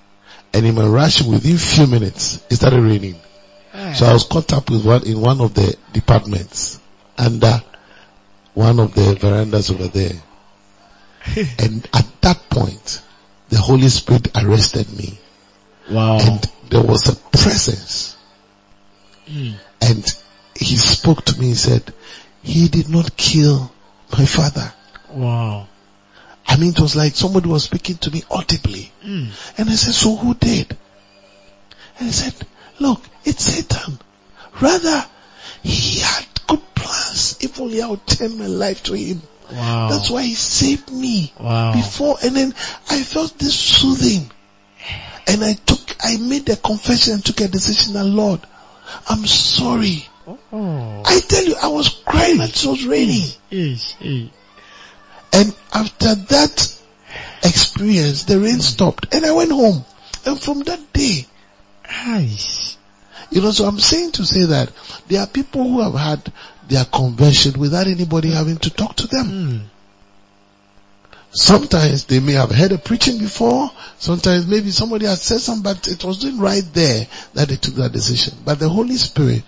And 0.53 0.67
in 0.67 0.75
my 0.75 0.87
rush, 0.87 1.23
within 1.23 1.57
few 1.57 1.87
minutes, 1.87 2.45
it 2.51 2.57
started 2.57 2.83
raining. 2.83 3.21
Ah. 3.73 3.93
So 3.93 4.07
I 4.07 4.13
was 4.13 4.25
caught 4.25 4.53
up 4.53 4.69
with 4.69 4.85
one 4.85 5.07
in 5.07 5.21
one 5.21 5.41
of 5.41 5.55
the 5.55 5.77
departments 5.93 6.81
under 7.19 7.63
one 8.55 8.81
of 8.81 8.95
the 8.95 9.15
verandas 9.15 9.71
over 9.71 9.89
there. 9.89 10.21
and 11.59 11.89
at 11.93 12.07
that 12.23 12.49
point, 12.49 13.03
the 13.49 13.59
Holy 13.59 13.89
Spirit 13.89 14.29
arrested 14.37 14.91
me 14.97 15.19
wow. 15.91 16.19
and 16.21 16.51
there 16.71 16.83
was 16.83 17.09
a 17.09 17.37
presence 17.37 18.17
Mm. 19.31 19.55
and 19.81 20.05
he 20.57 20.77
spoke 20.77 21.25
to 21.27 21.41
me 21.41 21.49
and 21.49 21.57
said, 21.57 21.95
he 22.43 22.69
did 22.69 22.89
not 22.89 23.17
kill 23.17 23.71
my 24.13 24.25
father. 24.25 24.73
Wow. 25.11 25.69
I 26.47 26.57
mean, 26.57 26.71
it 26.71 26.81
was 26.81 26.97
like 26.97 27.15
somebody 27.15 27.49
was 27.49 27.65
speaking 27.65 27.97
to 27.99 28.11
me 28.11 28.25
audibly. 28.31 28.93
Mm. 29.05 29.29
And 29.57 29.71
I 29.71 29.73
said, 29.75 29.95
so 29.95 30.17
who 30.17 30.35
did? 30.35 30.77
And 31.99 32.09
he 32.09 32.13
said, 32.13 32.35
look, 32.81 33.03
it's 33.25 33.45
Satan. 33.45 33.99
Rather, 34.61 35.05
he 35.63 36.01
had 36.01 36.27
good 36.51 36.75
plans. 36.75 37.39
If 37.41 37.61
only 37.61 37.81
I 37.83 37.87
would 37.89 38.07
turn 38.07 38.39
my 38.39 38.47
life 38.47 38.83
to 38.85 38.95
him, 38.95 39.23
Wow. 39.53 39.89
That's 39.91 40.11
why 40.11 40.23
he 40.23 40.35
saved 40.35 40.93
me 40.93 41.33
Wow. 41.39 41.73
before 41.73 42.17
and 42.23 42.37
then 42.37 42.55
I 42.89 43.03
felt 43.03 43.39
this 43.39 43.59
soothing. 43.59 44.31
And 45.27 45.45
I 45.45 45.55
took, 45.55 45.81
I 46.01 46.17
made 46.17 46.49
a 46.49 46.57
confession 46.57 47.15
and 47.15 47.25
took 47.25 47.41
a 47.41 47.49
decision 47.49 47.95
that 47.95 48.05
Lord, 48.05 48.41
I'm 49.09 49.27
sorry. 49.27 50.07
Oh. 50.53 51.03
I 51.05 51.21
tell 51.21 51.45
you, 51.45 51.57
I 51.61 51.69
was 51.69 51.89
crying 51.89 52.39
that 52.39 52.51
it 52.51 52.69
was 52.69 52.85
raining. 52.85 53.29
Ish, 53.51 53.97
ish. 54.01 54.29
And 55.33 55.55
after 55.73 56.15
that 56.15 56.79
experience, 57.43 58.25
the 58.25 58.39
rain 58.41 58.57
mm. 58.57 58.63
stopped 58.63 59.15
and 59.15 59.25
I 59.25 59.33
went 59.33 59.53
home. 59.53 59.85
And 60.27 60.41
from 60.41 60.61
that 60.61 60.93
day, 60.93 61.27
Aish. 61.85 62.77
You 63.31 63.41
know, 63.41 63.51
so 63.51 63.65
I'm 63.65 63.79
saying 63.79 64.13
to 64.13 64.25
say 64.25 64.47
that 64.47 64.73
there 65.09 65.21
are 65.21 65.27
people 65.27 65.63
who 65.63 65.81
have 65.81 65.95
had 65.95 66.33
their 66.69 66.85
conversion 66.85 67.59
without 67.59 67.87
anybody 67.87 68.31
having 68.31 68.57
to 68.59 68.71
talk 68.71 68.97
to 68.97 69.07
them. 69.07 69.27
Mm. 69.27 69.61
Sometimes 71.33 72.07
they 72.07 72.19
may 72.19 72.33
have 72.33 72.51
heard 72.51 72.73
a 72.73 72.79
preaching 72.79 73.19
before. 73.19 73.71
Sometimes 73.99 74.49
maybe 74.49 74.71
somebody 74.71 75.07
has 75.07 75.23
said 75.23 75.41
something, 75.41 75.63
but 75.63 75.87
it 75.87 76.03
wasn't 76.03 76.41
right 76.41 76.65
there 76.73 77.07
that 77.35 77.49
they 77.49 77.57
took 77.57 77.75
that 77.75 77.93
decision. 77.93 78.35
But 78.45 78.59
the 78.59 78.69
Holy 78.69 78.97
Spirit 78.97 79.45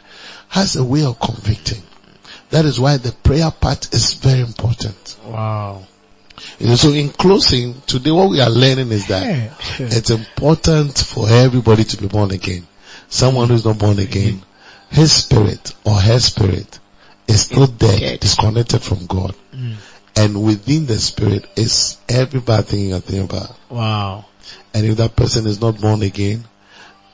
has 0.49 0.77
a 0.77 0.85
way 0.85 1.05
of 1.05 1.19
convicting. 1.19 1.83
That 2.51 2.67
is 2.67 2.79
why 2.79 2.99
the 2.99 3.11
prayer 3.11 3.51
part 3.51 3.93
is 3.93 4.15
very 4.15 4.41
important. 4.41 5.17
Wow. 5.25 5.83
You 6.59 6.69
know, 6.69 6.75
so 6.77 6.91
in 6.91 7.09
closing, 7.09 7.81
today 7.87 8.11
what 8.11 8.31
we 8.31 8.41
are 8.41 8.51
learning 8.51 8.91
is 8.93 9.09
that 9.09 9.53
it's 9.79 10.11
important 10.11 10.97
for 10.97 11.29
everybody 11.29 11.85
to 11.85 11.97
be 11.97 12.07
born 12.07 12.31
again. 12.31 12.67
Someone 13.13 13.49
who's 13.49 13.67
not 13.67 13.79
born 13.79 13.99
again, 13.99 14.41
his 14.89 15.13
spirit 15.13 15.75
or 15.85 15.93
her 15.93 16.19
spirit 16.19 16.81
is 17.29 17.43
still 17.43 17.67
dead, 17.67 18.01
dead. 18.01 18.21
disconnected 18.21 18.81
from 18.83 19.05
God. 19.05 19.35
Mm. 19.55 19.75
And 20.17 20.43
within 20.43 20.87
the 20.87 20.99
spirit 20.99 21.47
is 21.55 21.99
every 22.09 22.41
bad 22.41 22.65
thing 22.65 22.89
you 22.89 22.99
thinking 23.01 23.25
about. 23.25 23.55
Wow. 23.69 24.25
And 24.73 24.87
if 24.87 24.97
that 24.97 25.15
person 25.15 25.47
is 25.47 25.61
not 25.61 25.79
born 25.79 26.01
again, 26.01 26.45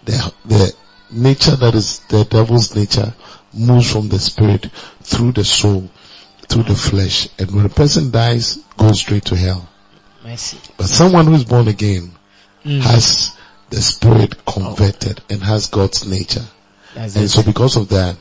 the, 0.04 0.32
the 0.44 0.72
nature 1.10 1.56
that 1.56 1.74
is 1.74 1.98
the 2.08 2.24
devil's 2.24 2.76
nature 2.76 3.12
moves 3.52 3.90
from 3.90 4.08
the 4.08 4.20
spirit 4.20 4.70
through 5.02 5.32
the 5.32 5.44
soul, 5.44 5.90
through 6.42 6.62
the 6.62 6.76
flesh. 6.76 7.28
And 7.40 7.50
when 7.50 7.66
a 7.66 7.70
person 7.70 8.12
dies, 8.12 8.58
goes 8.76 9.00
straight 9.00 9.24
to 9.26 9.36
hell. 9.36 9.68
Mercy. 10.22 10.58
But 10.76 10.86
someone 10.86 11.26
who 11.26 11.34
is 11.34 11.44
born 11.44 11.66
again 11.66 12.12
Mm. 12.64 12.80
has 12.82 13.30
the 13.70 13.80
spirit 13.80 14.44
converted 14.46 15.20
and 15.30 15.42
has 15.42 15.68
God's 15.68 16.06
nature. 16.06 16.44
That's 16.94 17.16
And 17.16 17.24
it. 17.24 17.28
so 17.28 17.42
because 17.42 17.76
of 17.76 17.88
that, 17.90 18.16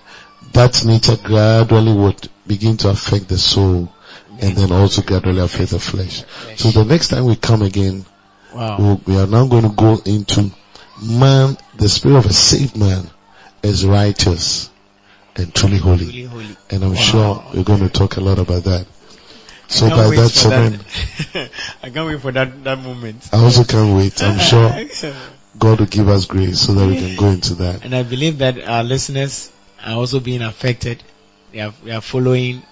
that 0.54 0.84
nature 0.86 1.16
gradually 1.24 1.94
would 1.94 2.30
begin 2.46 2.78
to 2.78 2.90
affect 2.90 3.28
the 3.28 3.38
soul 3.38 3.92
and 4.40 4.56
then 4.56 4.72
also 4.72 5.02
gradually 5.02 5.40
affect 5.42 5.72
the 5.72 5.80
flesh. 5.80 6.24
So 6.58 6.72
the 6.72 6.86
next 6.86 7.10
time 7.10 7.26
we 7.26 7.36
come 7.36 7.62
again, 7.62 8.06
Wow. 8.54 8.78
we 9.06 9.14
we 9.14 9.20
are 9.20 9.28
now 9.28 9.46
going 9.48 9.64
to 9.64 9.70
go 9.70 10.00
into 10.06 10.52
man, 11.04 11.58
the 11.78 11.90
spirit 11.90 12.18
of 12.18 12.26
a 12.26 12.34
saved 12.34 12.78
man 12.78 13.10
is 13.62 13.86
righteous 13.86 14.70
and 15.36 15.54
truly 15.54 15.78
holy. 15.78 16.28
And 16.70 16.84
I'm 16.84 16.92
Wow. 16.92 16.96
sure 16.96 17.46
we're 17.54 17.64
going 17.64 17.80
to 17.82 17.90
talk 17.90 18.18
a 18.18 18.22
lot 18.22 18.40
about 18.40 18.64
that. 18.64 18.88
So 19.68 19.90
by 19.90 20.10
that 20.10 20.32
that. 21.34 21.52
I 21.84 21.90
can't 21.90 22.08
wait 22.08 22.22
for 22.22 22.32
that, 22.32 22.64
that 22.64 22.80
moment. 22.80 23.28
I 23.34 23.44
also 23.44 23.64
can't 23.66 23.96
wait. 23.98 24.24
I'm 24.24 24.40
sure 24.40 24.70
God 25.58 25.80
will 25.80 25.88
give 25.88 26.08
us 26.10 26.26
grace 26.26 26.62
so 26.62 26.74
that 26.74 26.88
we 26.88 26.98
can 26.98 27.16
go 27.16 27.28
into 27.30 27.56
that. 27.56 27.84
And 27.84 27.96
I 27.96 28.04
believe 28.04 28.40
that 28.40 28.60
our 28.64 28.84
listeners 28.84 29.52
are 29.84 29.96
also 29.96 30.20
being 30.20 30.42
affected. 30.42 31.04
They 31.52 31.62
are, 31.62 31.74
they 31.84 31.92
are 31.92 32.02
following 32.02 32.64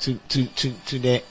to, 0.00 0.14
to, 0.14 0.46
to, 0.46 0.72
to 0.86 0.98
the, 0.98 1.22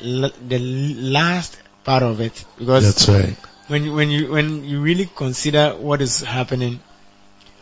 the 0.00 0.58
last 0.58 1.58
part 1.84 2.02
of 2.02 2.20
it. 2.20 2.44
Because 2.58 2.84
That's 2.84 3.08
right. 3.08 3.36
when 3.68 3.84
you, 3.84 3.94
when 3.94 4.10
you, 4.10 4.30
when 4.30 4.64
you 4.64 4.80
really 4.80 5.06
consider 5.06 5.70
what 5.70 6.00
is 6.00 6.20
happening, 6.20 6.80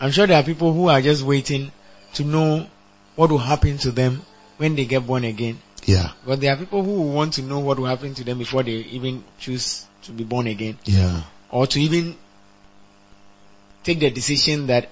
I'm 0.00 0.10
sure 0.10 0.26
there 0.26 0.38
are 0.38 0.44
people 0.44 0.72
who 0.72 0.88
are 0.88 1.00
just 1.00 1.22
waiting 1.22 1.72
to 2.14 2.24
know 2.24 2.66
what 3.16 3.30
will 3.30 3.38
happen 3.38 3.78
to 3.78 3.90
them 3.90 4.22
when 4.56 4.76
they 4.76 4.84
get 4.84 5.06
born 5.06 5.24
again. 5.24 5.58
Yeah. 5.84 6.12
But 6.24 6.40
there 6.40 6.52
are 6.52 6.56
people 6.56 6.82
who 6.82 7.12
want 7.12 7.34
to 7.34 7.42
know 7.42 7.60
what 7.60 7.78
will 7.78 7.86
happen 7.86 8.14
to 8.14 8.24
them 8.24 8.38
before 8.38 8.62
they 8.62 8.72
even 8.72 9.24
choose 9.38 9.86
to 10.02 10.12
be 10.12 10.24
born 10.24 10.46
again. 10.46 10.78
Yeah. 10.84 11.22
Or 11.50 11.66
to 11.66 11.80
even 11.80 12.16
take 13.84 14.00
the 14.00 14.10
decision 14.10 14.66
that, 14.66 14.88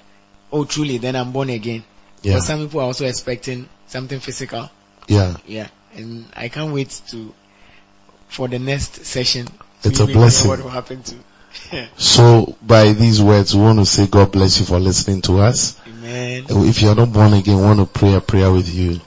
oh 0.53 0.65
truly, 0.65 0.99
then 0.99 1.17
I'm 1.17 1.33
born 1.33 1.51
again. 1.51 1.85
Yeah. 2.23 2.35
But 2.35 2.43
some 2.43 2.65
people 2.65 2.81
are 2.81 2.85
also 2.85 3.07
expecting 3.07 3.69
something 3.87 4.21
physical. 4.21 4.71
Yeah. 5.09 5.37
Yeah. 5.47 5.69
And 5.95 6.27
I 6.35 6.49
can't 6.49 6.73
wait 6.73 7.01
to, 7.09 7.35
for 8.29 8.49
the 8.49 8.59
next 8.59 9.05
session. 9.05 9.47
to 9.83 9.89
It's 9.89 10.01
a 10.01 10.07
blessing. 10.07 10.49
What 10.49 10.63
will 10.63 10.71
happen 10.71 11.03
to. 11.03 11.17
So 11.97 12.57
by 12.63 12.93
these 12.93 13.23
words, 13.23 13.55
we 13.55 13.63
want 13.63 13.79
to 13.79 13.87
say 13.87 14.07
God 14.07 14.33
bless 14.33 14.59
you 14.59 14.67
for 14.67 14.81
listening 14.81 15.23
to 15.23 15.39
us. 15.39 15.79
Amen. 15.87 16.47
If 16.49 16.83
you 16.83 16.89
are 16.89 16.95
not 16.95 17.13
born 17.13 17.33
again, 17.35 17.57
we 17.57 17.63
want 17.63 17.79
to 17.81 17.87
pray 17.87 18.15
a 18.15 18.21
prayer 18.21 18.51
with 18.51 18.73
you. 18.73 18.93
Yeah. 18.93 19.01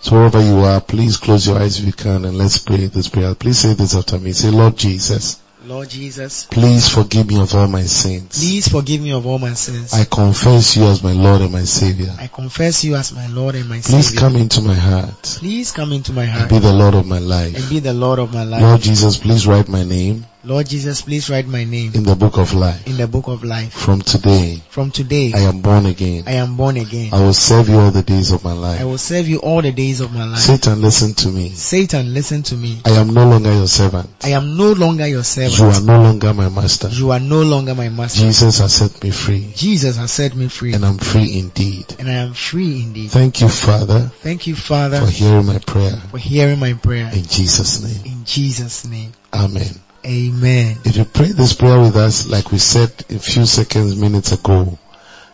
So 0.00 0.16
wherever 0.16 0.40
you 0.42 0.58
are, 0.58 0.80
please 0.80 1.16
close 1.16 1.46
your 1.46 1.58
eyes 1.58 1.78
if 1.78 1.86
you 1.86 1.92
can 1.92 2.24
and 2.24 2.36
let's 2.36 2.58
pray 2.58 2.86
this 2.86 3.08
prayer. 3.08 3.34
Please 3.34 3.58
say 3.58 3.74
this 3.74 3.94
after 3.94 4.18
me. 4.18 4.32
Say, 4.32 4.50
Lord 4.50 4.76
Jesus, 4.76 5.40
Lord 5.66 5.88
Jesus, 5.88 6.44
please 6.44 6.88
forgive 6.88 7.26
me 7.26 7.40
of 7.40 7.54
all 7.54 7.66
my 7.68 7.82
sins. 7.84 8.38
please 8.38 8.68
forgive 8.68 9.00
me 9.00 9.12
of 9.12 9.26
all 9.26 9.38
my 9.38 9.54
sins. 9.54 9.94
I 9.94 10.04
confess 10.04 10.76
you 10.76 10.84
as 10.84 11.02
my 11.02 11.12
Lord 11.12 11.40
and 11.40 11.52
my 11.52 11.64
Savior. 11.64 12.14
I 12.18 12.26
confess 12.26 12.84
you 12.84 12.96
as 12.96 13.12
my 13.12 13.26
Lord 13.28 13.54
and 13.54 13.68
my 13.68 13.76
Please 13.76 13.86
Savior. 13.86 14.02
Please 14.10 14.20
come 14.20 14.36
into 14.36 14.60
my 14.60 14.74
heart 14.74 15.22
Please 15.22 15.72
come 15.72 15.92
into 15.92 16.12
my 16.12 16.24
and 16.24 16.32
heart 16.32 16.50
be 16.50 16.58
the 16.58 16.72
Lord 16.72 16.94
of 16.94 17.06
my 17.06 17.18
life. 17.18 17.56
and 17.56 17.68
be 17.70 17.78
the 17.78 17.94
Lord 17.94 18.18
of 18.18 18.32
my 18.34 18.44
life. 18.44 18.60
Lord 18.62 18.80
Jesus, 18.82 19.16
please 19.16 19.46
write 19.46 19.68
my 19.68 19.84
name 19.84 20.26
Lord 20.44 20.68
Jesus, 20.68 21.00
please 21.00 21.30
write 21.30 21.46
my 21.46 21.64
name 21.64 21.92
in 21.94 22.02
the 22.04 22.14
book 22.14 22.36
of 22.36 22.52
life. 22.52 22.86
in 22.86 22.98
the 22.98 23.08
book 23.08 23.28
of 23.28 23.44
life. 23.44 23.72
From 23.72 24.02
today, 24.02 24.60
From 24.68 24.90
today, 24.90 25.32
I 25.34 25.40
am 25.40 25.62
born 25.62 25.86
again. 25.86 26.24
I 26.26 26.32
am 26.32 26.56
born 26.56 26.76
again. 26.76 27.14
I 27.14 27.20
will 27.22 27.32
serve 27.32 27.70
you 27.70 27.78
all 27.78 27.90
the 27.90 28.02
days 28.02 28.30
of 28.30 28.44
my 28.44 28.52
life. 28.52 28.78
I 28.80 28.84
will 28.84 28.98
serve 28.98 29.26
you 29.26 29.38
all 29.38 29.62
the 29.62 29.72
days 29.72 30.00
of 30.00 30.12
my 30.12 30.24
life. 30.26 30.40
Satan, 30.40 30.82
listen 30.82 31.14
to 31.14 31.28
me. 31.28 31.48
Satan, 31.48 32.12
listen 32.12 32.42
to 32.42 32.56
me. 32.56 32.78
I 32.84 32.90
am 32.90 33.14
no 33.14 33.26
longer 33.26 33.54
your 33.54 33.66
servant. 33.66 34.10
I 34.22 34.30
am 34.30 34.56
no 34.58 34.72
longer 34.72 35.06
your 35.06 35.24
servant. 35.24 35.58
You 35.58 35.64
are 35.64 35.80
no 35.80 36.02
longer 36.02 36.34
my 36.34 36.50
master. 36.50 36.88
You 36.88 37.10
are 37.12 37.20
no 37.20 37.40
longer 37.42 37.74
my 37.74 37.88
master. 37.88 38.20
Jesus 38.20 38.58
has 38.58 38.74
set 38.74 39.02
me 39.02 39.10
free 39.10 39.50
Jesus 39.56 39.96
has 39.96 40.12
set 40.12 40.34
me 40.36 40.48
free 40.48 40.74
and 40.74 40.84
I'm 40.84 40.98
free 40.98 41.38
indeed. 41.38 41.86
and 41.98 42.08
I 42.08 42.14
am 42.14 42.34
free 42.34 42.82
indeed. 42.82 43.10
Thank 43.10 43.40
you, 43.40 43.48
Father, 43.48 44.10
Thank 44.20 44.46
you, 44.46 44.54
Father. 44.56 45.00
for 45.00 45.10
hearing 45.10 45.46
my 45.46 45.58
prayer. 45.58 45.96
for 46.10 46.18
hearing 46.18 46.58
my 46.60 46.74
prayer. 46.74 47.10
In 47.14 47.24
Jesus' 47.24 47.82
name. 47.82 48.12
In 48.18 48.24
Jesus' 48.26 48.84
name. 48.84 49.12
Amen. 49.32 49.80
Amen. 50.06 50.76
If 50.84 50.98
you 50.98 51.06
pray 51.06 51.32
this 51.32 51.54
prayer 51.54 51.80
with 51.80 51.96
us, 51.96 52.26
like 52.28 52.52
we 52.52 52.58
said 52.58 52.90
a 53.08 53.18
few 53.18 53.46
seconds, 53.46 53.96
minutes 53.96 54.32
ago, 54.32 54.78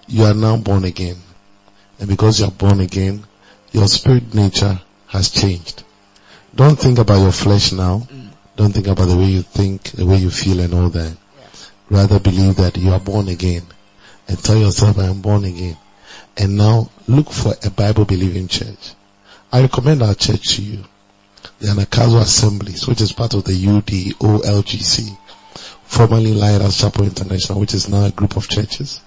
you 0.07 0.25
are 0.25 0.35
now 0.35 0.59
born 0.59 0.85
again. 0.85 1.17
And 1.99 2.09
because 2.09 2.39
you 2.39 2.47
are 2.47 2.53
born 2.53 2.79
again, 2.79 3.27
your 3.73 3.89
spirit 3.89 4.33
nature 4.33 4.81
has 5.09 5.31
changed. 5.31 5.83
Don't 6.55 6.79
think 6.79 7.01
about 7.01 7.21
your 7.21 7.33
flesh 7.33 7.73
now. 7.73 8.07
Don't 8.55 8.73
think 8.73 8.87
about 8.87 9.07
the 9.07 9.17
way 9.17 9.25
you 9.25 9.43
think, 9.43 9.91
the 9.91 10.07
way 10.07 10.19
you 10.19 10.31
feel 10.31 10.61
and 10.61 10.73
all 10.73 10.89
that. 10.91 11.17
Rather 11.89 12.21
believe 12.21 12.57
that 12.57 12.77
you 12.77 12.93
are 12.93 13.01
born 13.01 13.29
again. 13.29 13.63
And 14.29 14.39
tell 14.39 14.57
yourself, 14.57 14.99
I 14.99 15.07
am 15.07 15.21
born 15.21 15.45
again. 15.45 15.77
And 16.37 16.57
now 16.57 16.91
look 17.09 17.31
for 17.31 17.55
a 17.65 17.71
Bible 17.71 18.05
believing 18.05 18.47
church. 18.47 18.95
I 19.53 19.63
recommend 19.63 20.03
our 20.03 20.15
church 20.15 20.57
to 20.57 20.63
you. 20.63 20.85
The 21.61 21.69
Anagkazo 21.69 22.21
Assemblies, 22.21 22.89
which 22.89 23.03
is 23.03 23.13
part 23.13 23.35
of 23.35 23.45
the 23.45 23.53
UDOLGC, 23.53 25.17
formerly 25.85 26.33
Lighthouse 26.33 26.81
Chapel 26.81 27.05
International, 27.05 27.61
which 27.61 27.75
is 27.75 27.89
now 27.89 28.07
a 28.07 28.11
group 28.11 28.37
of 28.37 28.49
churches, 28.49 29.01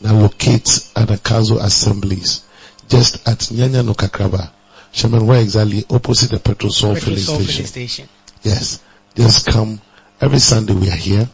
now 0.00 0.14
locates 0.14 0.92
Anagkazo 0.94 1.60
Assemblies 1.60 2.44
just 2.88 3.26
at 3.28 3.38
Nyanyano 3.38 3.96
Kakraba. 3.96 4.50
Shaman, 4.92 5.26
where 5.26 5.40
exactly? 5.40 5.84
Opposite 5.90 6.30
the 6.30 6.38
petrol 6.38 6.70
Petrol 6.72 6.94
filling 6.94 7.18
station. 7.18 7.66
station. 7.66 8.08
Yes. 8.42 8.82
Just 9.14 9.46
come. 9.46 9.80
Every 10.20 10.38
Sunday 10.38 10.74
we 10.74 10.88
are 10.88 10.96
here. 10.96 11.28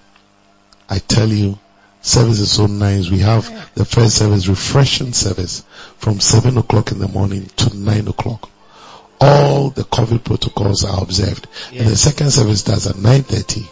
I 0.89 0.99
tell 0.99 1.29
you, 1.29 1.59
service 2.01 2.39
is 2.39 2.53
so 2.53 2.67
nice. 2.67 3.11
We 3.11 3.19
have 3.19 3.75
the 3.75 3.85
first 3.85 4.17
service, 4.17 4.47
refreshing 4.47 5.13
service 5.13 5.65
from 5.99 6.21
7 6.21 6.57
o'clock 6.57 6.93
in 6.93 6.99
the 6.99 7.09
morning 7.09 7.47
to 7.57 7.77
9 7.77 8.09
o'clock. 8.09 8.49
All 9.21 9.71
the 9.71 9.83
COVID 9.83 10.25
protocols 10.25 10.85
are 10.85 11.03
observed. 11.03 11.47
And 11.81 11.89
the 11.89 11.97
second 11.97 12.31
service 12.31 12.61
starts 12.61 12.87
at 12.87 12.97
9.30 12.97 13.69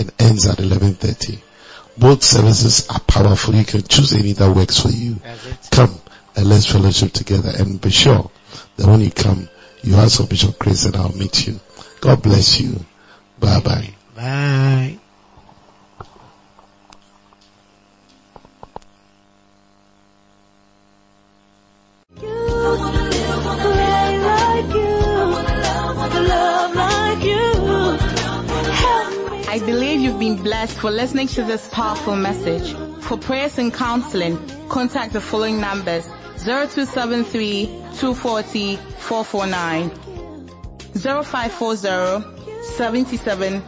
and 0.00 0.12
ends 0.18 0.46
at 0.46 0.58
11.30. 0.58 1.38
Both 1.96 2.22
services 2.22 2.88
are 2.88 3.00
powerful. 3.00 3.54
You 3.54 3.64
can 3.64 3.82
choose 3.82 4.12
any 4.12 4.32
that 4.32 4.54
works 4.54 4.80
for 4.80 4.88
you. 4.90 5.16
Come 5.70 5.94
and 6.36 6.48
let's 6.48 6.66
fellowship 6.66 7.12
together 7.12 7.52
and 7.56 7.80
be 7.80 7.90
sure 7.90 8.30
that 8.76 8.86
when 8.86 9.00
you 9.00 9.10
come, 9.10 9.48
you 9.82 9.94
ask 9.96 10.20
for 10.20 10.26
Bishop 10.26 10.58
Chris 10.58 10.84
and 10.86 10.96
I'll 10.96 11.12
meet 11.16 11.46
you. 11.46 11.60
God 12.00 12.22
bless 12.22 12.60
you. 12.60 12.84
Bye 13.38 13.60
bye. 13.60 13.94
Bye. 14.16 14.98
I 29.54 29.58
believe 29.60 30.00
you've 30.00 30.18
been 30.18 30.42
blessed 30.42 30.76
for 30.76 30.90
listening 30.90 31.28
to 31.28 31.44
this 31.44 31.68
powerful 31.68 32.16
message. 32.16 32.74
For 33.04 33.16
prayers 33.16 33.56
and 33.56 33.72
counseling, 33.72 34.36
contact 34.68 35.12
the 35.12 35.20
following 35.20 35.60
numbers 35.60 36.08
0273 36.38 37.66
240 37.94 38.74
449 38.74 39.90
0540 40.94 42.64
77 42.64 43.62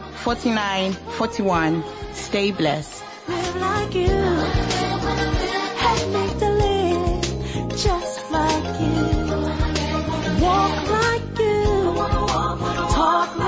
41. 1.13 1.83
Stay 2.13 2.51
blessed. 2.51 3.03
Walk 3.29 3.55
like 3.55 3.93
you, 11.39 11.93
talk 12.89 13.37
like 13.37 13.46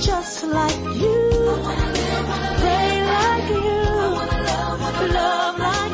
just 0.00 0.44
like 0.44 0.76
you. 0.76 1.30
Pray 2.60 3.04
like 3.06 3.48
you. 3.48 5.14
Love 5.14 5.58
like 5.58 5.85